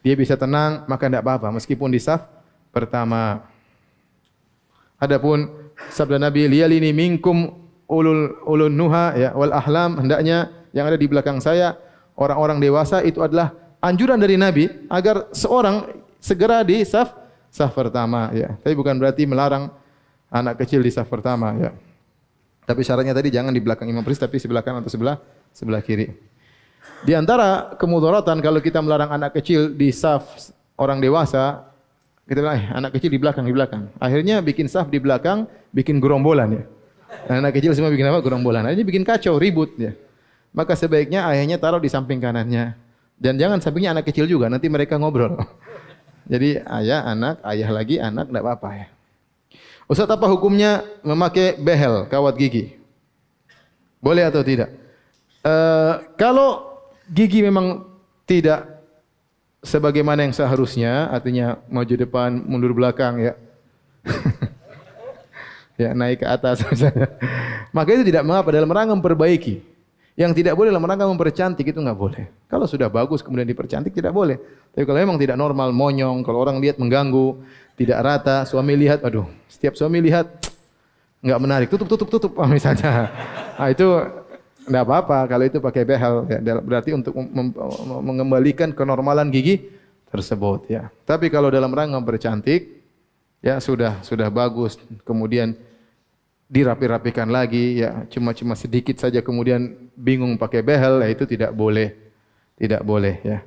dia 0.01 0.17
bisa 0.17 0.41
tenang, 0.41 0.89
maka 0.89 1.05
tidak 1.05 1.21
apa-apa. 1.21 1.53
Meskipun 1.53 1.93
di 1.93 2.01
saf 2.01 2.25
pertama. 2.73 3.45
Adapun 4.97 5.53
sabda 5.93 6.17
Nabi, 6.17 6.49
liyalini 6.49 6.97
minkum 6.97 7.65
ulul 7.85 8.41
ulun 8.49 8.73
nuha 8.73 9.13
ya 9.13 9.31
wal 9.37 9.53
ahlam 9.53 10.01
hendaknya 10.01 10.49
yang 10.73 10.89
ada 10.89 10.97
di 10.97 11.05
belakang 11.05 11.37
saya 11.45 11.77
orang-orang 12.17 12.57
dewasa 12.57 13.05
itu 13.05 13.21
adalah 13.21 13.53
anjuran 13.85 14.17
dari 14.17 14.41
Nabi 14.41 14.89
agar 14.89 15.29
seorang 15.37 15.93
segera 16.17 16.65
di 16.65 16.81
saf 16.89 17.13
saf 17.53 17.77
pertama 17.77 18.33
ya. 18.33 18.57
Tapi 18.65 18.73
bukan 18.73 18.97
berarti 18.97 19.29
melarang 19.29 19.69
anak 20.33 20.65
kecil 20.65 20.81
di 20.81 20.89
saf 20.89 21.07
pertama 21.07 21.53
ya. 21.61 21.71
Tapi 22.65 22.81
syaratnya 22.81 23.13
tadi 23.13 23.29
jangan 23.29 23.53
di 23.53 23.61
belakang 23.61 23.89
imam 23.89 24.01
priest 24.01 24.25
tapi 24.25 24.41
sebelah 24.41 24.65
kanan 24.65 24.81
atau 24.81 24.93
sebelah 24.93 25.21
sebelah 25.53 25.85
kiri. 25.85 26.17
Di 27.05 27.13
antara 27.13 27.77
kemudaratan 27.77 28.41
kalau 28.41 28.61
kita 28.65 28.81
melarang 28.81 29.13
anak 29.13 29.37
kecil 29.37 29.73
di 29.77 29.93
saf 29.93 30.25
orang 30.81 31.05
dewasa, 31.05 31.69
kita 32.25 32.41
bilang, 32.41 32.57
eh, 32.57 32.67
anak 32.73 32.91
kecil 32.97 33.13
di 33.13 33.21
belakang, 33.21 33.45
di 33.45 33.53
belakang. 33.53 33.93
Akhirnya 34.01 34.41
bikin 34.41 34.65
saf 34.65 34.89
di 34.89 34.97
belakang, 34.97 35.45
bikin 35.77 36.01
gerombolan 36.01 36.57
ya. 36.57 36.65
Anak 37.29 37.61
kecil 37.61 37.77
semua 37.77 37.93
bikin 37.93 38.09
apa? 38.09 38.25
Gerombolan. 38.25 38.65
Akhirnya 38.65 38.87
bikin 38.89 39.05
kacau, 39.05 39.37
ribut 39.37 39.77
ya. 39.77 39.93
Maka 40.57 40.73
sebaiknya 40.73 41.29
ayahnya 41.29 41.61
taruh 41.61 41.79
di 41.79 41.93
samping 41.93 42.25
kanannya. 42.25 42.81
Dan 43.21 43.37
jangan 43.37 43.61
sampingnya 43.61 43.93
anak 43.93 44.09
kecil 44.09 44.25
juga, 44.25 44.49
nanti 44.49 44.67
mereka 44.73 44.97
ngobrol. 44.97 45.37
Jadi 46.33 46.57
ayah, 46.65 47.05
anak, 47.05 47.45
ayah 47.45 47.71
lagi, 47.71 48.01
anak, 48.01 48.33
tidak 48.33 48.43
apa-apa 48.43 48.69
ya. 48.73 48.87
Ustaz 49.85 50.09
apa 50.09 50.25
hukumnya 50.29 50.81
memakai 51.05 51.61
behel 51.61 52.09
kawat 52.09 52.35
gigi? 52.41 52.81
Boleh 54.01 54.25
atau 54.25 54.41
tidak? 54.41 54.73
Uh, 55.45 56.01
kalau 56.17 56.81
gigi 57.13 57.45
memang 57.45 57.85
tidak 58.25 58.65
sebagaimana 59.65 60.25
yang 60.25 60.33
seharusnya, 60.33 61.09
artinya 61.13 61.61
maju 61.69 61.95
depan, 61.97 62.31
mundur 62.45 62.73
belakang 62.77 63.21
ya. 63.21 63.33
ya 65.81 65.93
naik 65.93 66.25
ke 66.25 66.27
atas 66.29 66.65
misalnya. 66.69 67.13
Maka 67.73 67.89
itu 67.97 68.05
tidak 68.09 68.25
mengapa 68.25 68.53
dalam 68.53 68.73
rangka 68.73 68.97
memperbaiki. 68.97 69.74
Yang 70.15 70.43
tidak 70.43 70.55
boleh 70.55 70.71
dalam 70.71 70.87
rangka 70.87 71.11
mempercantik 71.11 71.67
itu 71.67 71.79
nggak 71.83 71.99
boleh. 71.99 72.31
Kalau 72.47 72.71
sudah 72.71 72.87
bagus 72.87 73.19
kemudian 73.19 73.51
dipercantik 73.51 73.91
tidak 73.91 74.15
boleh. 74.15 74.39
Tapi 74.71 74.87
kalau 74.87 74.99
memang 75.03 75.19
tidak 75.19 75.35
normal, 75.35 75.75
monyong, 75.75 76.23
kalau 76.23 76.39
orang 76.47 76.63
lihat 76.63 76.79
mengganggu, 76.79 77.43
tidak 77.75 77.99
rata, 77.99 78.47
suami 78.47 78.79
lihat, 78.79 79.03
aduh, 79.03 79.27
setiap 79.51 79.75
suami 79.75 79.99
lihat 79.99 80.31
nggak 81.19 81.41
menarik, 81.43 81.67
tutup, 81.67 81.91
tutup, 81.91 82.09
tutup, 82.11 82.33
misalnya. 82.47 82.91
Nah, 83.55 83.71
itu 83.71 83.87
tidak 84.67 84.83
apa-apa 84.83 85.31
kalau 85.31 85.47
itu 85.47 85.63
pakai 85.63 85.87
behel, 85.87 86.27
ya, 86.27 86.59
berarti 86.59 86.91
untuk 86.91 87.15
mengembalikan 88.03 88.75
kenormalan 88.75 89.31
gigi 89.31 89.71
tersebut. 90.11 90.67
Ya. 90.67 90.91
Tapi 91.07 91.31
kalau 91.31 91.55
dalam 91.55 91.71
rangka 91.71 92.03
bercantik, 92.03 92.83
ya 93.39 93.63
sudah 93.63 94.03
sudah 94.03 94.27
bagus, 94.35 94.75
kemudian 95.07 95.55
dirapi-rapikan 96.49 97.29
lagi, 97.33 97.81
ya 97.83 98.05
cuma-cuma 98.13 98.55
sedikit 98.55 99.01
saja, 99.01 99.25
kemudian 99.25 99.91
bingung 99.97 100.37
pakai 100.37 100.61
behel, 100.61 101.01
ya, 101.03 101.09
itu 101.09 101.25
tidak 101.25 101.51
boleh, 101.57 101.97
tidak 102.61 102.85
boleh. 102.85 103.19
Ya. 103.25 103.39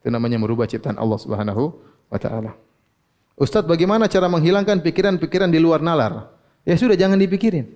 Itu 0.00 0.12
namanya 0.12 0.38
merubah 0.38 0.68
ciptaan 0.68 1.00
Allah 1.00 1.18
Subhanahu 1.18 1.74
wa 2.12 2.18
taala. 2.20 2.52
Ustadz 3.34 3.66
bagaimana 3.66 4.06
cara 4.06 4.30
menghilangkan 4.30 4.78
pikiran-pikiran 4.84 5.50
di 5.50 5.58
luar 5.58 5.82
nalar? 5.82 6.30
Ya 6.62 6.78
sudah 6.78 6.94
jangan 6.94 7.18
dipikirin. 7.18 7.66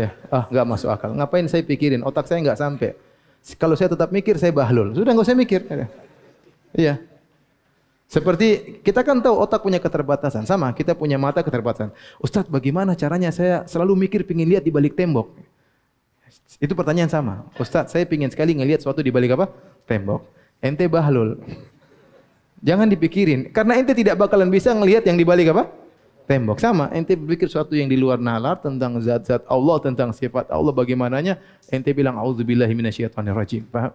ya, 0.00 0.16
ah 0.32 0.48
nggak 0.48 0.66
masuk 0.66 0.88
akal. 0.88 1.12
Ngapain 1.12 1.44
saya 1.50 1.60
pikirin? 1.60 2.00
Otak 2.00 2.24
saya 2.24 2.40
nggak 2.40 2.58
sampai. 2.58 2.96
Kalau 3.60 3.76
saya 3.76 3.92
tetap 3.92 4.08
mikir 4.14 4.40
saya 4.40 4.54
bahlul. 4.54 4.96
Sudah 4.96 5.12
nggak 5.12 5.26
usah 5.28 5.36
mikir. 5.36 5.60
Iya. 6.72 7.09
Seperti 8.10 8.82
kita 8.82 9.06
kan 9.06 9.22
tahu 9.22 9.38
otak 9.38 9.62
punya 9.62 9.78
keterbatasan. 9.78 10.42
Sama, 10.42 10.74
kita 10.74 10.98
punya 10.98 11.14
mata 11.14 11.46
keterbatasan. 11.46 11.94
Ustadz 12.18 12.50
bagaimana 12.50 12.98
caranya 12.98 13.30
saya 13.30 13.62
selalu 13.70 13.94
mikir 13.94 14.26
pingin 14.26 14.50
lihat 14.50 14.66
di 14.66 14.74
balik 14.74 14.98
tembok? 14.98 15.30
Itu 16.58 16.74
pertanyaan 16.74 17.06
sama. 17.06 17.46
Ustadz 17.54 17.94
saya 17.94 18.02
pingin 18.10 18.26
sekali 18.26 18.58
ngelihat 18.58 18.82
sesuatu 18.82 18.98
di 18.98 19.14
balik 19.14 19.38
apa? 19.38 19.46
Tembok. 19.86 20.26
Ente 20.58 20.90
bahlul. 20.90 21.38
Jangan 22.58 22.90
dipikirin. 22.90 23.54
Karena 23.54 23.78
ente 23.78 23.94
tidak 23.94 24.18
bakalan 24.18 24.50
bisa 24.50 24.74
ngelihat 24.74 25.06
yang 25.06 25.14
di 25.14 25.22
balik 25.22 25.54
apa? 25.54 25.70
Tembok. 26.26 26.58
Sama, 26.58 26.90
ente 26.90 27.14
berpikir 27.14 27.46
sesuatu 27.46 27.78
yang 27.78 27.86
di 27.86 27.94
luar 27.94 28.18
nalar 28.18 28.58
tentang 28.58 28.98
zat-zat 28.98 29.46
Allah, 29.46 29.78
tentang 29.78 30.10
sifat 30.10 30.50
Allah 30.50 30.74
bagaimananya, 30.74 31.38
ente 31.70 31.94
bilang 31.94 32.18
auzubillahi 32.18 32.74
minasyaitonir 32.74 33.38
rajim. 33.38 33.62
Paham? 33.70 33.94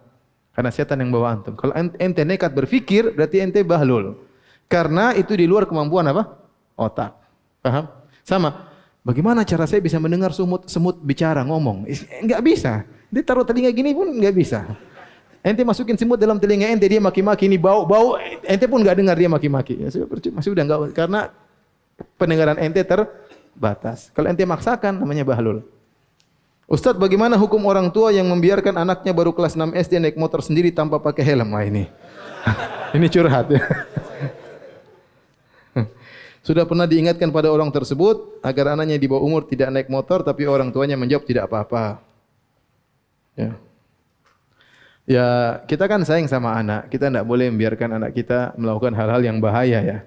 Karena 0.56 0.72
setan 0.72 1.04
yang 1.04 1.12
bawa 1.12 1.36
antum. 1.36 1.52
Kalau 1.52 1.76
ente 1.76 2.24
nekat 2.24 2.56
berpikir, 2.56 3.12
berarti 3.12 3.44
ente 3.44 3.60
bahlul. 3.60 4.16
Karena 4.72 5.12
itu 5.12 5.36
di 5.36 5.44
luar 5.44 5.68
kemampuan 5.68 6.08
apa? 6.08 6.32
Otak. 6.80 7.12
Paham? 7.60 7.84
Sama. 8.24 8.72
Bagaimana 9.04 9.44
cara 9.44 9.68
saya 9.68 9.84
bisa 9.84 10.00
mendengar 10.00 10.32
semut 10.32 10.64
semut 10.64 10.96
bicara 11.04 11.44
ngomong? 11.44 11.84
Enggak 12.24 12.40
bisa. 12.40 12.88
Dia 13.12 13.22
taruh 13.22 13.44
telinga 13.44 13.68
gini 13.70 13.92
pun 13.92 14.08
enggak 14.08 14.32
bisa. 14.32 14.64
Ente 15.44 15.62
masukin 15.62 15.94
semut 15.94 16.18
dalam 16.18 16.40
telinga 16.40 16.72
ente 16.72 16.88
dia 16.88 16.98
maki-maki 16.98 17.46
ini 17.46 17.60
bau 17.60 17.86
bau 17.86 18.18
ente 18.42 18.66
pun 18.66 18.82
nggak 18.82 18.96
dengar 18.96 19.14
dia 19.14 19.30
maki-maki. 19.30 19.78
Ya 19.78 19.92
sudah 19.92 20.08
percuma 20.08 20.40
sudah 20.42 20.64
nggak 20.64 20.96
karena 20.96 21.30
pendengaran 22.16 22.58
ente 22.58 22.80
terbatas. 22.82 24.10
Kalau 24.10 24.26
ente 24.32 24.42
maksakan 24.42 25.04
namanya 25.04 25.22
bahlul. 25.22 25.62
Ustadz 26.66 26.98
bagaimana 26.98 27.38
hukum 27.38 27.62
orang 27.70 27.94
tua 27.94 28.10
yang 28.10 28.26
membiarkan 28.26 28.74
anaknya 28.74 29.14
baru 29.14 29.30
kelas 29.30 29.54
6 29.54 29.70
SD 29.86 30.02
naik 30.02 30.18
motor 30.18 30.42
sendiri 30.42 30.74
tanpa 30.74 30.98
pakai 30.98 31.22
helm? 31.22 31.54
Wah 31.54 31.62
ini. 31.62 31.86
ini 32.98 33.06
curhat 33.06 33.54
ya. 33.54 33.62
Sudah 36.46 36.66
pernah 36.66 36.90
diingatkan 36.90 37.30
pada 37.30 37.54
orang 37.54 37.70
tersebut 37.70 38.42
agar 38.42 38.74
anaknya 38.74 38.98
di 38.98 39.06
bawah 39.06 39.22
umur 39.22 39.46
tidak 39.46 39.70
naik 39.70 39.86
motor 39.86 40.26
tapi 40.26 40.50
orang 40.50 40.74
tuanya 40.74 40.98
menjawab 40.98 41.22
tidak 41.22 41.46
apa-apa. 41.46 42.02
Ya. 43.38 43.54
Ya, 45.06 45.26
kita 45.70 45.86
kan 45.86 46.02
sayang 46.02 46.26
sama 46.26 46.50
anak. 46.58 46.90
Kita 46.90 47.06
tidak 47.06 47.30
boleh 47.30 47.46
membiarkan 47.46 48.02
anak 48.02 48.10
kita 48.10 48.58
melakukan 48.58 48.90
hal-hal 48.90 49.22
yang 49.22 49.38
bahaya 49.38 49.86
ya. 49.86 49.98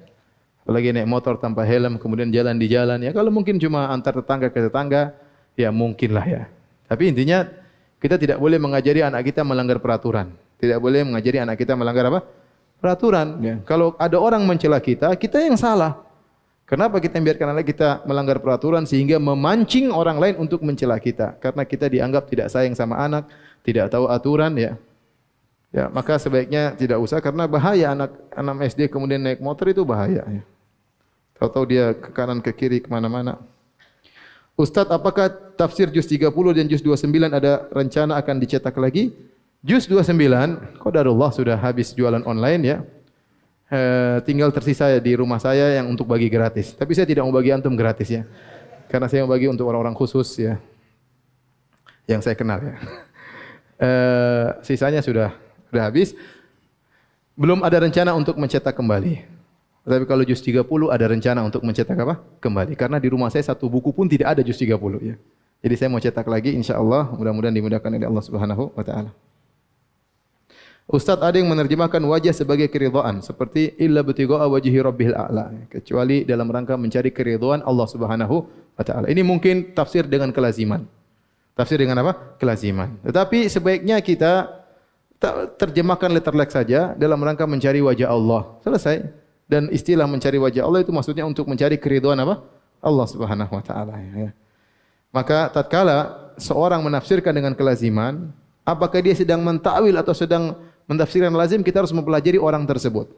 Apalagi 0.68 0.92
naik 0.92 1.08
motor 1.08 1.40
tanpa 1.40 1.64
helm, 1.64 1.96
kemudian 1.96 2.28
jalan 2.36 2.60
di 2.60 2.68
jalan. 2.68 3.00
Ya 3.00 3.16
kalau 3.16 3.32
mungkin 3.32 3.56
cuma 3.64 3.88
antar 3.88 4.20
tetangga 4.20 4.52
ke 4.52 4.60
tetangga, 4.60 5.16
ya 5.60 5.70
mungkinlah 5.76 6.24
ya. 6.24 6.42
Tapi 6.88 7.12
intinya 7.12 7.44
kita 8.00 8.16
tidak 8.16 8.40
boleh 8.40 8.56
mengajari 8.56 9.04
anak 9.04 9.28
kita 9.28 9.44
melanggar 9.44 9.84
peraturan. 9.84 10.32
Tidak 10.56 10.80
boleh 10.80 11.04
mengajari 11.04 11.44
anak 11.44 11.60
kita 11.60 11.76
melanggar 11.76 12.08
apa? 12.08 12.24
Peraturan. 12.80 13.28
Ya. 13.44 13.56
Kalau 13.68 13.92
ada 14.00 14.16
orang 14.16 14.48
mencela 14.48 14.80
kita, 14.80 15.12
kita 15.20 15.44
yang 15.44 15.60
salah. 15.60 16.00
Kenapa 16.64 17.02
kita 17.02 17.18
membiarkan 17.18 17.60
anak 17.60 17.66
kita 17.66 18.06
melanggar 18.06 18.38
peraturan 18.40 18.86
sehingga 18.86 19.18
memancing 19.18 19.90
orang 19.90 20.22
lain 20.22 20.36
untuk 20.40 20.62
mencela 20.64 20.96
kita? 21.02 21.36
Karena 21.42 21.66
kita 21.66 21.90
dianggap 21.90 22.30
tidak 22.30 22.48
sayang 22.54 22.78
sama 22.78 23.02
anak, 23.02 23.26
tidak 23.66 23.90
tahu 23.90 24.06
aturan 24.06 24.54
ya. 24.56 24.78
Ya, 25.70 25.86
maka 25.90 26.18
sebaiknya 26.18 26.74
tidak 26.74 26.98
usah 26.98 27.22
karena 27.22 27.46
bahaya 27.46 27.94
anak 27.94 28.10
anak 28.34 28.74
SD 28.74 28.90
kemudian 28.90 29.22
naik 29.22 29.42
motor 29.42 29.70
itu 29.70 29.82
bahaya. 29.82 30.22
Ya. 30.26 30.44
Tahu-tahu 31.38 31.66
dia 31.70 31.86
ke 31.94 32.10
kanan 32.14 32.42
ke 32.42 32.52
kiri 32.54 32.82
ke 32.82 32.90
mana-mana. 32.90 33.42
Ustadz, 34.60 34.92
apakah 34.92 35.32
tafsir 35.56 35.88
juz 35.88 36.04
30 36.04 36.28
dan 36.52 36.68
juz 36.68 36.84
29 36.84 37.32
ada 37.32 37.64
rencana 37.72 38.20
akan 38.20 38.36
dicetak 38.44 38.76
lagi? 38.76 39.16
Juz 39.64 39.88
29, 39.88 40.84
qadarullah 40.84 41.32
sudah 41.32 41.56
habis 41.56 41.96
jualan 41.96 42.20
online 42.28 42.62
ya. 42.68 42.78
E, 43.72 43.80
tinggal 44.28 44.52
tersisa 44.52 44.92
di 45.00 45.16
rumah 45.16 45.40
saya 45.40 45.80
yang 45.80 45.88
untuk 45.88 46.12
bagi 46.12 46.28
gratis. 46.28 46.76
Tapi 46.76 46.92
saya 46.92 47.08
tidak 47.08 47.24
mau 47.24 47.32
bagi 47.32 47.56
antum 47.56 47.72
gratis 47.72 48.12
ya. 48.12 48.28
Karena 48.92 49.08
saya 49.08 49.24
mau 49.24 49.32
bagi 49.32 49.48
untuk 49.48 49.64
orang-orang 49.64 49.96
khusus 49.96 50.28
ya. 50.36 50.60
Yang 52.04 52.28
saya 52.28 52.36
kenal 52.36 52.60
ya. 52.60 52.76
E, 53.80 53.92
sisanya 54.68 55.00
sudah 55.00 55.32
sudah 55.72 55.88
habis. 55.88 56.12
Belum 57.32 57.64
ada 57.64 57.80
rencana 57.80 58.12
untuk 58.12 58.36
mencetak 58.36 58.76
kembali. 58.76 59.39
Tapi 59.84 60.06
kalau 60.06 60.24
juz 60.28 60.44
30 60.44 60.64
ada 60.92 61.06
rencana 61.08 61.40
untuk 61.42 61.64
mencetak 61.64 61.98
apa? 61.98 62.20
Kembali. 62.44 62.76
Karena 62.76 63.00
di 63.00 63.08
rumah 63.08 63.32
saya 63.32 63.42
satu 63.42 63.72
buku 63.72 63.96
pun 63.96 64.06
tidak 64.06 64.38
ada 64.38 64.42
juz 64.44 64.60
30 64.60 64.76
ya. 65.02 65.16
Jadi 65.60 65.76
saya 65.76 65.90
mau 65.92 66.00
cetak 66.00 66.28
lagi 66.28 66.56
insya 66.56 66.80
Allah. 66.80 67.12
Mudah-mudahan 67.12 67.56
dimudahkan 67.56 67.90
oleh 67.92 68.08
Allah 68.08 68.24
Subhanahu 68.24 68.64
wa 68.76 68.84
taala. 68.84 69.12
Ustaz 70.90 71.22
ada 71.22 71.38
yang 71.38 71.46
menerjemahkan 71.46 72.02
wajah 72.02 72.34
sebagai 72.34 72.66
keridhaan 72.66 73.22
seperti 73.22 73.78
illa 73.78 74.02
butigha 74.02 74.42
wajhi 74.50 74.74
rabbil 74.82 75.14
a'la 75.14 75.70
kecuali 75.70 76.26
dalam 76.26 76.50
rangka 76.50 76.74
mencari 76.82 77.14
keridhaan 77.14 77.62
Allah 77.62 77.86
Subhanahu 77.86 78.36
wa 78.74 78.84
taala. 78.84 79.06
Ini 79.06 79.22
mungkin 79.22 79.78
tafsir 79.78 80.10
dengan 80.10 80.34
kelaziman. 80.34 80.90
Tafsir 81.54 81.78
dengan 81.78 82.02
apa? 82.02 82.40
Kelaziman. 82.42 82.98
Tetapi 83.06 83.46
sebaiknya 83.52 84.02
kita 84.02 84.48
terjemahkan 85.60 86.10
letterlek 86.16 86.50
saja 86.50 86.96
dalam 86.96 87.20
rangka 87.20 87.44
mencari 87.44 87.84
wajah 87.84 88.10
Allah. 88.10 88.58
Selesai 88.64 89.19
dan 89.50 89.66
istilah 89.74 90.06
mencari 90.06 90.38
wajah 90.38 90.62
Allah 90.62 90.86
itu 90.86 90.94
maksudnya 90.94 91.26
untuk 91.26 91.50
mencari 91.50 91.82
keridhaan 91.82 92.22
apa? 92.22 92.46
Allah 92.80 93.08
Subhanahu 93.10 93.50
wa 93.50 93.64
taala 93.66 93.98
ya. 93.98 94.32
Maka 95.10 95.50
tatkala 95.50 96.30
seorang 96.38 96.86
menafsirkan 96.86 97.34
dengan 97.34 97.58
kelaziman, 97.58 98.30
apakah 98.62 99.02
dia 99.02 99.18
sedang 99.18 99.42
mentakwil 99.42 99.98
atau 99.98 100.14
sedang 100.14 100.54
mentafsirkan 100.86 101.34
lazim, 101.34 101.66
kita 101.66 101.82
harus 101.82 101.90
mempelajari 101.90 102.38
orang 102.38 102.62
tersebut. 102.70 103.10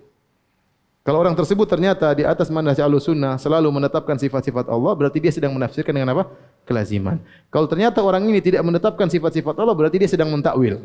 Kalau 1.01 1.17
orang 1.17 1.33
tersebut 1.33 1.65
ternyata 1.65 2.13
di 2.13 2.21
atas 2.21 2.47
manhaj 2.53 2.77
sunnah 3.01 3.35
selalu 3.35 3.73
menetapkan 3.73 4.15
sifat-sifat 4.15 4.69
Allah, 4.69 4.93
berarti 4.93 5.17
dia 5.17 5.33
sedang 5.33 5.51
menafsirkan 5.51 5.91
dengan 5.91 6.13
apa? 6.13 6.29
Kelaziman. 6.63 7.17
Kalau 7.49 7.65
ternyata 7.65 8.05
orang 8.05 8.21
ini 8.29 8.37
tidak 8.37 8.61
menetapkan 8.61 9.09
sifat-sifat 9.09 9.57
Allah, 9.57 9.73
berarti 9.73 9.97
dia 9.97 10.07
sedang 10.07 10.29
mentakwil. 10.29 10.79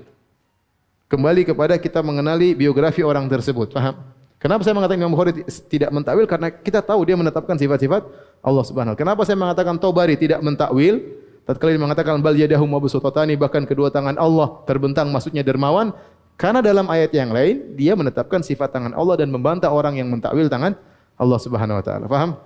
Kembali 1.06 1.46
kepada 1.46 1.76
kita 1.76 2.00
mengenali 2.00 2.56
biografi 2.56 3.04
orang 3.04 3.28
tersebut. 3.28 3.76
Paham? 3.76 4.15
Kenapa 4.46 4.62
saya 4.62 4.78
mengatakan 4.78 5.02
Imam 5.02 5.10
Bukhari 5.18 5.42
tidak 5.66 5.90
mentakwil? 5.90 6.22
Karena 6.30 6.54
kita 6.54 6.78
tahu 6.78 7.02
dia 7.02 7.18
menetapkan 7.18 7.58
sifat-sifat 7.58 8.06
Allah 8.46 8.62
Subhanahu 8.62 8.94
Kenapa 8.94 9.26
saya 9.26 9.34
mengatakan 9.34 9.74
Tobari 9.74 10.14
tidak 10.14 10.38
mentakwil? 10.38 11.02
Tatkala 11.42 11.74
dia 11.74 11.82
mengatakan 11.82 12.22
bal 12.22 12.38
yadahu 12.38 12.62
mabsutatani 12.62 13.34
bahkan 13.34 13.66
kedua 13.66 13.90
tangan 13.90 14.14
Allah 14.14 14.62
terbentang 14.62 15.10
maksudnya 15.10 15.42
dermawan 15.42 15.90
karena 16.38 16.62
dalam 16.62 16.86
ayat 16.86 17.10
yang 17.10 17.34
lain 17.34 17.74
dia 17.74 17.98
menetapkan 17.98 18.38
sifat 18.46 18.70
tangan 18.70 18.94
Allah 18.94 19.18
dan 19.18 19.34
membantah 19.34 19.74
orang 19.74 19.98
yang 19.98 20.06
mentakwil 20.06 20.46
tangan 20.46 20.78
Allah 21.18 21.38
Subhanahu 21.42 21.82
wa 21.82 21.84
taala. 21.86 22.06
Paham? 22.06 22.38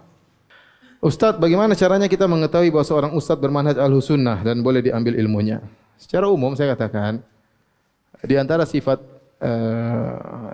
Ustaz, 1.05 1.37
bagaimana 1.37 1.77
caranya 1.77 2.09
kita 2.09 2.25
mengetahui 2.25 2.73
bahwa 2.73 2.85
seorang 2.89 3.13
ustaz 3.13 3.37
bermanhaj 3.37 3.77
al-sunnah 3.77 4.41
dan 4.41 4.65
boleh 4.65 4.81
diambil 4.81 5.21
ilmunya? 5.21 5.61
Secara 6.01 6.33
umum 6.33 6.57
saya 6.57 6.73
katakan 6.73 7.21
di 8.25 8.41
antara 8.41 8.65
sifat 8.65 9.20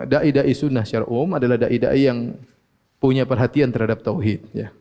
dai-dai 0.07 0.53
sunnah 0.55 0.87
secara 0.87 1.03
umum 1.05 1.35
adalah 1.35 1.59
dai-dai 1.59 2.07
yang 2.07 2.39
punya 2.97 3.27
perhatian 3.27 3.69
terhadap 3.69 4.01
tauhid 4.01 4.41
ya. 4.55 4.71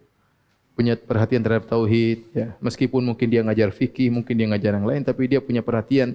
Punya 0.76 0.94
perhatian 0.94 1.42
terhadap 1.42 1.66
tauhid 1.66 2.30
ya. 2.32 2.54
Meskipun 2.62 3.02
mungkin 3.02 3.26
dia 3.26 3.42
ngajar 3.42 3.74
fikih, 3.74 4.12
mungkin 4.14 4.38
dia 4.38 4.46
ngajar 4.46 4.78
yang 4.78 4.86
lain 4.86 5.02
tapi 5.02 5.26
dia 5.26 5.42
punya 5.42 5.60
perhatian 5.60 6.14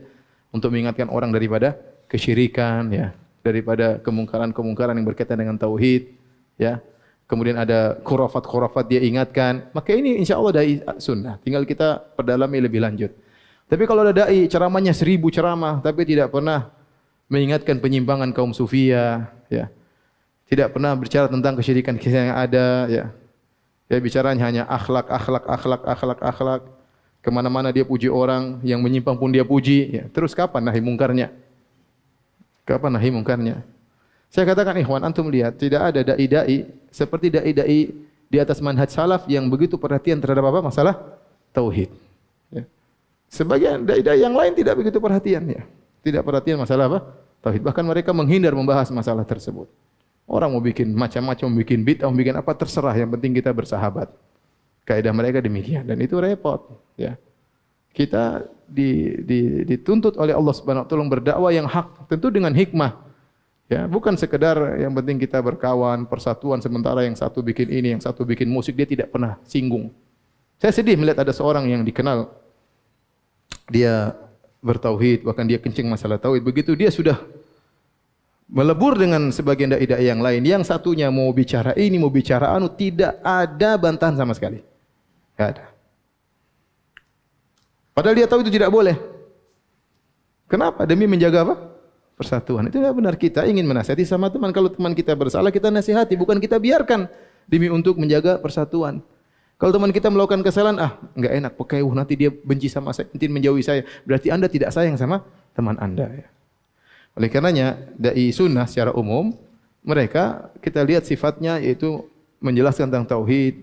untuk 0.54 0.72
mengingatkan 0.72 1.12
orang 1.12 1.30
daripada 1.36 1.76
kesyirikan 2.08 2.92
ya, 2.92 3.16
daripada 3.44 4.00
kemungkaran-kemungkaran 4.04 4.96
yang 4.96 5.08
berkaitan 5.08 5.38
dengan 5.44 5.58
tauhid 5.60 6.16
ya. 6.56 6.80
Kemudian 7.28 7.56
ada 7.56 7.96
khurafat-khurafat 8.04 8.92
dia 8.92 9.00
ingatkan. 9.00 9.72
Maka 9.72 9.96
ini 9.96 10.20
insya 10.20 10.36
Allah 10.36 10.52
dai 10.52 10.84
sunnah. 11.00 11.40
Tinggal 11.40 11.64
kita 11.64 12.04
perdalami 12.12 12.60
lebih 12.60 12.84
lanjut. 12.84 13.12
Tapi 13.72 13.88
kalau 13.88 14.04
ada 14.04 14.28
dai 14.28 14.52
ceramahnya 14.52 14.92
seribu 14.92 15.32
ceramah 15.32 15.80
tapi 15.80 16.04
tidak 16.04 16.28
pernah 16.28 16.68
mengingatkan 17.32 17.80
penyimpangan 17.80 18.36
kaum 18.36 18.52
sufia, 18.52 19.32
ya. 19.48 19.72
Tidak 20.52 20.68
pernah 20.76 20.92
bicara 21.00 21.32
tentang 21.32 21.56
kesyirikan 21.56 21.96
yang 21.96 22.36
ada, 22.36 22.68
ya. 22.92 23.06
Ya 23.88 23.98
bicaranya 24.04 24.44
hanya 24.44 24.64
akhlak, 24.68 25.08
akhlak, 25.08 25.48
akhlak, 25.48 25.82
akhlak, 25.88 26.20
akhlak. 26.20 26.62
Ke 27.24 27.32
mana-mana 27.32 27.72
dia 27.72 27.88
puji 27.88 28.12
orang, 28.12 28.60
yang 28.68 28.84
menyimpang 28.84 29.16
pun 29.16 29.32
dia 29.32 29.48
puji. 29.48 29.96
Ya. 29.96 30.04
Terus 30.12 30.36
kapan 30.36 30.68
nahi 30.68 30.84
mungkarnya? 30.84 31.32
Kapan 32.68 33.00
nahi 33.00 33.10
mungkarnya? 33.16 33.64
Saya 34.28 34.44
katakan 34.48 34.76
ikhwan, 34.80 35.00
antum 35.04 35.32
lihat, 35.32 35.56
tidak 35.56 35.92
ada 35.92 36.16
da'i-da'i 36.16 36.68
seperti 36.92 37.32
da'i-da'i 37.32 37.92
di 38.32 38.38
atas 38.40 38.64
manhaj 38.64 38.92
salaf 38.92 39.28
yang 39.28 39.48
begitu 39.48 39.80
perhatian 39.80 40.20
terhadap 40.20 40.52
apa? 40.52 40.60
Masalah 40.64 40.96
tauhid. 41.56 41.92
Ya. 42.52 42.64
Sebagian 43.32 43.88
da'i-da'i 43.88 44.24
yang 44.24 44.36
lain 44.36 44.52
tidak 44.56 44.80
begitu 44.80 45.00
perhatian. 45.00 45.48
Ya. 45.48 45.64
Tidak 46.02 46.22
perhatian 46.26 46.58
masalah 46.58 46.90
apa? 46.90 47.00
Tauhid. 47.46 47.62
Bahkan 47.62 47.86
mereka 47.86 48.12
menghindar 48.14 48.54
membahas 48.54 48.90
masalah 48.90 49.26
tersebut. 49.26 49.70
Orang 50.26 50.54
mau 50.54 50.64
bikin 50.64 50.94
macam-macam, 50.94 51.48
bikin 51.62 51.82
bid'ah, 51.82 52.10
mau 52.10 52.18
bikin 52.18 52.38
apa 52.38 52.52
terserah. 52.58 52.94
Yang 52.98 53.18
penting 53.18 53.32
kita 53.38 53.50
bersahabat. 53.54 54.10
Kaidah 54.86 55.14
mereka 55.14 55.42
demikian 55.42 55.86
dan 55.86 56.02
itu 56.02 56.18
repot. 56.18 56.74
Ya, 56.98 57.18
kita 57.92 58.50
di, 58.66 59.20
di, 59.22 59.68
dituntut 59.68 60.16
oleh 60.16 60.32
Allah 60.32 60.54
Subhanahu 60.56 60.88
Wa 60.88 60.90
Taala 60.90 61.12
berdakwah 61.12 61.52
yang 61.52 61.68
hak, 61.68 62.08
tentu 62.08 62.32
dengan 62.32 62.56
hikmah. 62.56 63.12
Ya, 63.72 63.88
bukan 63.88 64.20
sekedar 64.20 64.60
yang 64.84 64.92
penting 64.92 65.16
kita 65.16 65.40
berkawan, 65.40 66.04
persatuan 66.04 66.60
sementara 66.60 67.08
yang 67.08 67.16
satu 67.16 67.40
bikin 67.40 67.72
ini, 67.72 67.96
yang 67.96 68.04
satu 68.04 68.28
bikin 68.28 68.52
musik 68.52 68.76
dia 68.76 68.84
tidak 68.84 69.16
pernah 69.16 69.40
singgung. 69.48 69.96
Saya 70.60 70.76
sedih 70.76 71.00
melihat 71.00 71.24
ada 71.24 71.32
seorang 71.32 71.72
yang 71.72 71.82
dikenal 71.88 72.28
dia 73.72 74.12
bertauhid, 74.62 75.26
bahkan 75.26 75.50
dia 75.50 75.58
kencing 75.58 75.90
masalah 75.90 76.22
tauhid. 76.22 76.46
Begitu 76.46 76.78
dia 76.78 76.94
sudah 76.94 77.18
melebur 78.48 78.96
dengan 78.96 79.34
sebagian 79.34 79.74
dai-dai 79.74 80.06
yang 80.06 80.22
lain. 80.22 80.46
Yang 80.46 80.70
satunya 80.70 81.10
mau 81.10 81.28
bicara 81.34 81.74
ini, 81.76 81.98
mau 81.98 82.14
bicara 82.14 82.54
anu, 82.54 82.70
tidak 82.70 83.18
ada 83.26 83.76
bantahan 83.76 84.16
sama 84.16 84.38
sekali. 84.38 84.62
Tidak 85.34 85.48
ada. 85.58 85.66
Padahal 87.92 88.16
dia 88.16 88.28
tahu 88.30 88.46
itu 88.46 88.54
tidak 88.54 88.72
boleh. 88.72 88.96
Kenapa? 90.48 90.88
Demi 90.88 91.08
menjaga 91.08 91.44
apa? 91.44 91.56
Persatuan. 92.16 92.68
Itu 92.70 92.80
tidak 92.80 92.96
benar. 92.96 93.16
Kita 93.18 93.48
ingin 93.48 93.66
menasihati 93.68 94.04
sama 94.04 94.32
teman. 94.32 94.52
Kalau 94.56 94.72
teman 94.72 94.92
kita 94.96 95.16
bersalah, 95.16 95.50
kita 95.50 95.74
nasihati. 95.74 96.16
Bukan 96.16 96.40
kita 96.40 96.60
biarkan. 96.60 97.08
Demi 97.50 97.68
untuk 97.68 98.00
menjaga 98.00 98.38
persatuan. 98.40 99.04
Kalau 99.62 99.70
teman 99.78 99.94
kita 99.94 100.10
melakukan 100.10 100.42
kesalahan, 100.42 100.82
ah 100.82 100.98
enggak 101.14 101.34
enak, 101.38 101.52
pakai 101.54 101.86
uh 101.86 101.94
nanti 101.94 102.18
dia 102.18 102.34
benci 102.34 102.66
sama 102.66 102.90
saya, 102.98 103.06
nanti 103.14 103.30
menjauhi 103.30 103.62
saya. 103.62 103.86
Berarti 104.10 104.34
Anda 104.34 104.50
tidak 104.50 104.74
sayang 104.74 104.98
sama 104.98 105.22
teman 105.54 105.78
Anda 105.78 106.10
ya. 106.10 106.28
Oleh 107.14 107.30
karenanya 107.30 107.78
dai 107.94 108.34
sunnah 108.34 108.66
secara 108.66 108.90
umum 108.98 109.38
mereka 109.86 110.50
kita 110.66 110.82
lihat 110.82 111.06
sifatnya 111.06 111.62
yaitu 111.62 112.10
menjelaskan 112.42 112.90
tentang 112.90 113.06
tauhid, 113.06 113.62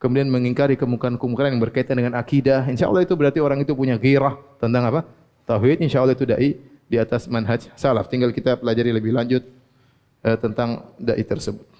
kemudian 0.00 0.32
mengingkari 0.32 0.80
kemungkaran-kemungkaran 0.80 1.52
yang 1.52 1.60
berkaitan 1.60 2.00
dengan 2.00 2.16
akidah. 2.16 2.64
Insya 2.72 2.88
Allah 2.88 3.04
itu 3.04 3.12
berarti 3.12 3.36
orang 3.44 3.60
itu 3.60 3.76
punya 3.76 4.00
gairah 4.00 4.40
tentang 4.56 4.88
apa? 4.88 5.04
Tauhid. 5.44 5.84
Insya 5.84 6.00
Allah 6.00 6.16
itu 6.16 6.24
dai 6.24 6.56
di 6.88 6.96
atas 6.96 7.28
manhaj 7.28 7.68
salaf. 7.76 8.08
Tinggal 8.08 8.32
kita 8.32 8.56
pelajari 8.56 8.96
lebih 8.96 9.12
lanjut 9.12 9.44
eh, 10.24 10.36
tentang 10.40 10.88
dai 10.96 11.20
tersebut. 11.20 11.73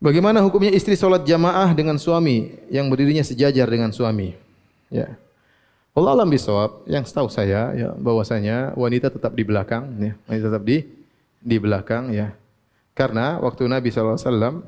Bagaimana 0.00 0.40
hukumnya 0.40 0.72
istri 0.72 0.96
solat 0.96 1.28
jamaah 1.28 1.76
dengan 1.76 2.00
suami 2.00 2.56
yang 2.72 2.88
berdirinya 2.88 3.20
sejajar 3.20 3.68
dengan 3.68 3.92
suami? 3.92 4.32
Ya. 4.88 5.20
Allah 5.92 6.16
alam 6.16 6.32
bisawab, 6.32 6.88
yang 6.88 7.04
setahu 7.04 7.28
saya 7.28 7.76
ya 7.76 7.92
bahwasanya 8.00 8.72
wanita 8.80 9.12
tetap 9.12 9.36
di 9.36 9.44
belakang 9.44 9.92
ya, 10.00 10.12
wanita 10.24 10.44
tetap 10.48 10.64
di 10.64 10.88
di 11.44 11.56
belakang 11.60 12.16
ya. 12.16 12.32
Karena 12.96 13.36
waktu 13.44 13.68
Nabi 13.68 13.92
SAW 13.92 14.64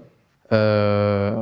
eh, 0.52 1.34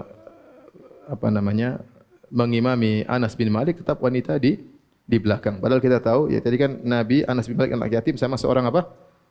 apa 1.11 1.29
namanya 1.35 1.83
mengimami 2.31 3.03
Anas 3.11 3.35
bin 3.35 3.51
Malik 3.51 3.83
tetap 3.83 3.99
wanita 3.99 4.39
di 4.39 4.55
di 5.03 5.19
belakang. 5.19 5.59
Padahal 5.59 5.83
kita 5.83 5.99
tahu 5.99 6.31
ya 6.31 6.39
tadi 6.39 6.63
kan 6.63 6.79
Nabi 6.87 7.27
Anas 7.27 7.51
bin 7.51 7.59
Malik 7.59 7.75
anak 7.75 7.91
yatim 7.91 8.15
sama 8.15 8.39
seorang 8.39 8.71
apa? 8.71 8.87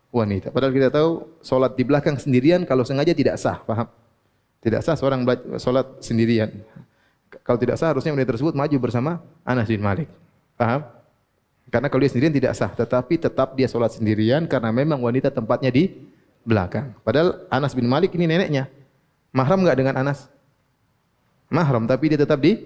wanita. 0.10 0.50
Padahal 0.50 0.74
kita 0.74 0.90
tahu 0.90 1.22
solat 1.40 1.78
di 1.78 1.86
belakang 1.86 2.18
sendirian 2.18 2.66
kalau 2.66 2.82
sengaja 2.82 3.14
tidak 3.14 3.38
sah, 3.38 3.62
paham? 3.62 3.86
Tidak 4.60 4.84
sah 4.84 4.96
seorang 5.00 5.24
sholat 5.56 6.04
sendirian. 6.04 6.52
Kalau 7.44 7.56
tidak 7.56 7.80
sah 7.80 7.96
harusnya 7.96 8.12
wanita 8.12 8.36
tersebut 8.36 8.54
maju 8.54 8.76
bersama 8.82 9.12
Anas 9.48 9.72
bin 9.72 9.80
Malik. 9.80 10.12
Paham? 10.60 10.84
Karena 11.70 11.88
kalau 11.88 12.02
dia 12.02 12.12
sendirian 12.12 12.34
tidak 12.34 12.54
sah, 12.58 12.72
tetapi 12.74 13.16
tetap 13.22 13.54
dia 13.54 13.70
sholat 13.70 13.94
sendirian 13.94 14.50
karena 14.50 14.74
memang 14.74 15.00
wanita 15.00 15.30
tempatnya 15.30 15.70
di 15.70 15.94
belakang. 16.44 16.92
Padahal 17.06 17.46
Anas 17.48 17.78
bin 17.78 17.86
Malik 17.86 18.12
ini 18.18 18.26
neneknya. 18.26 18.68
Mahram 19.30 19.62
enggak 19.62 19.78
dengan 19.78 19.96
Anas? 19.96 20.26
Mahram, 21.48 21.86
tapi 21.86 22.14
dia 22.14 22.20
tetap 22.20 22.42
di 22.42 22.58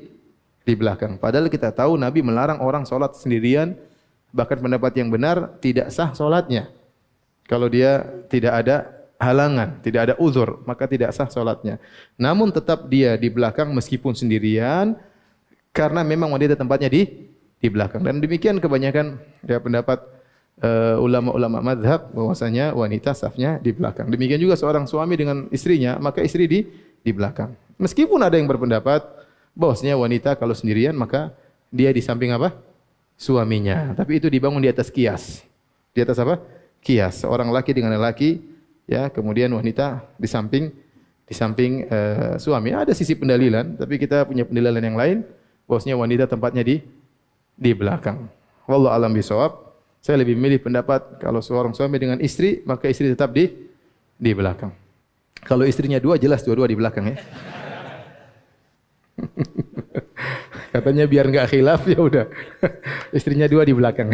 di 0.64 0.74
belakang. 0.74 1.20
Padahal 1.20 1.52
kita 1.52 1.70
tahu 1.76 2.00
Nabi 2.00 2.24
melarang 2.24 2.64
orang 2.64 2.88
sholat 2.88 3.20
sendirian, 3.20 3.76
bahkan 4.32 4.58
pendapat 4.58 4.96
yang 4.96 5.12
benar 5.12 5.60
tidak 5.60 5.92
sah 5.92 6.16
sholatnya. 6.16 6.72
Kalau 7.44 7.68
dia 7.68 8.08
tidak 8.32 8.64
ada 8.64 8.88
halangan, 9.18 9.80
tidak 9.82 10.02
ada 10.10 10.16
uzur, 10.20 10.62
maka 10.68 10.90
tidak 10.90 11.14
sah 11.16 11.30
sholatnya. 11.30 11.80
Namun 12.20 12.52
tetap 12.52 12.88
dia 12.90 13.16
di 13.16 13.30
belakang 13.30 13.72
meskipun 13.72 14.14
sendirian, 14.14 14.98
karena 15.74 16.02
memang 16.06 16.30
wanita 16.34 16.54
tempatnya 16.54 16.90
di 16.90 17.32
di 17.58 17.68
belakang. 17.72 18.04
Dan 18.04 18.20
demikian 18.20 18.60
kebanyakan 18.60 19.18
ya 19.48 19.58
pendapat 19.64 20.04
uh, 20.60 21.00
ulama-ulama 21.00 21.64
madhab 21.64 22.12
bahwasanya 22.12 22.76
wanita 22.76 23.16
safnya 23.16 23.58
di 23.64 23.72
belakang. 23.72 24.12
Demikian 24.12 24.40
juga 24.40 24.60
seorang 24.60 24.86
suami 24.86 25.16
dengan 25.16 25.48
istrinya, 25.50 25.96
maka 25.98 26.22
istri 26.22 26.46
di 26.46 26.60
di 27.02 27.12
belakang. 27.12 27.56
Meskipun 27.80 28.20
ada 28.22 28.36
yang 28.36 28.46
berpendapat 28.48 29.02
bahwasanya 29.56 29.96
wanita 29.96 30.36
kalau 30.36 30.54
sendirian 30.54 30.94
maka 30.94 31.32
dia 31.74 31.90
di 31.90 32.04
samping 32.04 32.36
apa? 32.36 32.54
suaminya. 33.18 33.94
Tapi 33.96 34.20
itu 34.20 34.28
dibangun 34.28 34.60
di 34.60 34.70
atas 34.70 34.92
kias. 34.92 35.46
Di 35.94 36.04
atas 36.04 36.20
apa? 36.20 36.42
Kias. 36.84 37.24
Seorang 37.24 37.50
laki 37.54 37.72
dengan 37.72 37.96
laki 37.96 38.42
ya, 38.90 39.12
kemudian 39.12 39.52
wanita 39.54 40.04
di 40.20 40.28
samping 40.28 40.72
di 41.24 41.34
samping 41.34 41.88
uh, 41.88 42.36
suami. 42.36 42.76
Ada 42.76 42.92
sisi 42.92 43.16
pendalilan, 43.16 43.80
tapi 43.80 43.98
kita 43.98 44.28
punya 44.28 44.44
pendalilan 44.44 44.84
yang 44.84 44.98
lain 45.00 45.18
bahwasanya 45.66 45.96
wanita 45.96 46.28
tempatnya 46.28 46.64
di 46.64 46.84
di 47.56 47.72
belakang. 47.72 48.28
Wallahu 48.68 48.94
alam 48.94 49.12
bisawab. 49.16 49.64
Saya 50.04 50.20
lebih 50.20 50.36
memilih 50.36 50.60
pendapat 50.60 51.24
kalau 51.24 51.40
seorang 51.40 51.72
suami 51.72 51.96
dengan 51.96 52.20
istri, 52.20 52.60
maka 52.68 52.92
istri 52.92 53.08
tetap 53.08 53.32
di 53.32 53.48
di 54.20 54.32
belakang. 54.36 54.76
Kalau 55.44 55.64
istrinya 55.64 56.00
dua, 56.00 56.20
jelas 56.20 56.44
dua-dua 56.44 56.68
di 56.68 56.76
belakang 56.76 57.06
ya. 57.12 57.16
Katanya 60.74 61.06
biar 61.06 61.30
enggak 61.30 61.54
khilaf 61.54 61.86
ya 61.94 62.02
udah. 62.02 62.26
Istrinya 63.14 63.46
dua 63.46 63.62
di 63.62 63.78
belakang. 63.78 64.10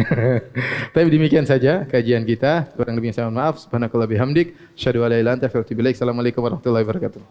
Tapi 0.94 1.08
demikian 1.08 1.48
saja 1.48 1.88
kajian 1.88 2.28
kita. 2.28 2.76
Kurang 2.76 3.00
lebih 3.00 3.16
saya 3.16 3.32
mohon 3.32 3.40
maaf. 3.40 3.64
Subhanakallah 3.64 4.04
bihamdik. 4.04 4.52
Syadu 4.76 5.00
ala 5.00 5.16
ila 5.16 5.40
anta 5.40 5.48
Assalamualaikum 5.48 6.44
warahmatullahi 6.44 6.84
wabarakatuh. 6.84 7.22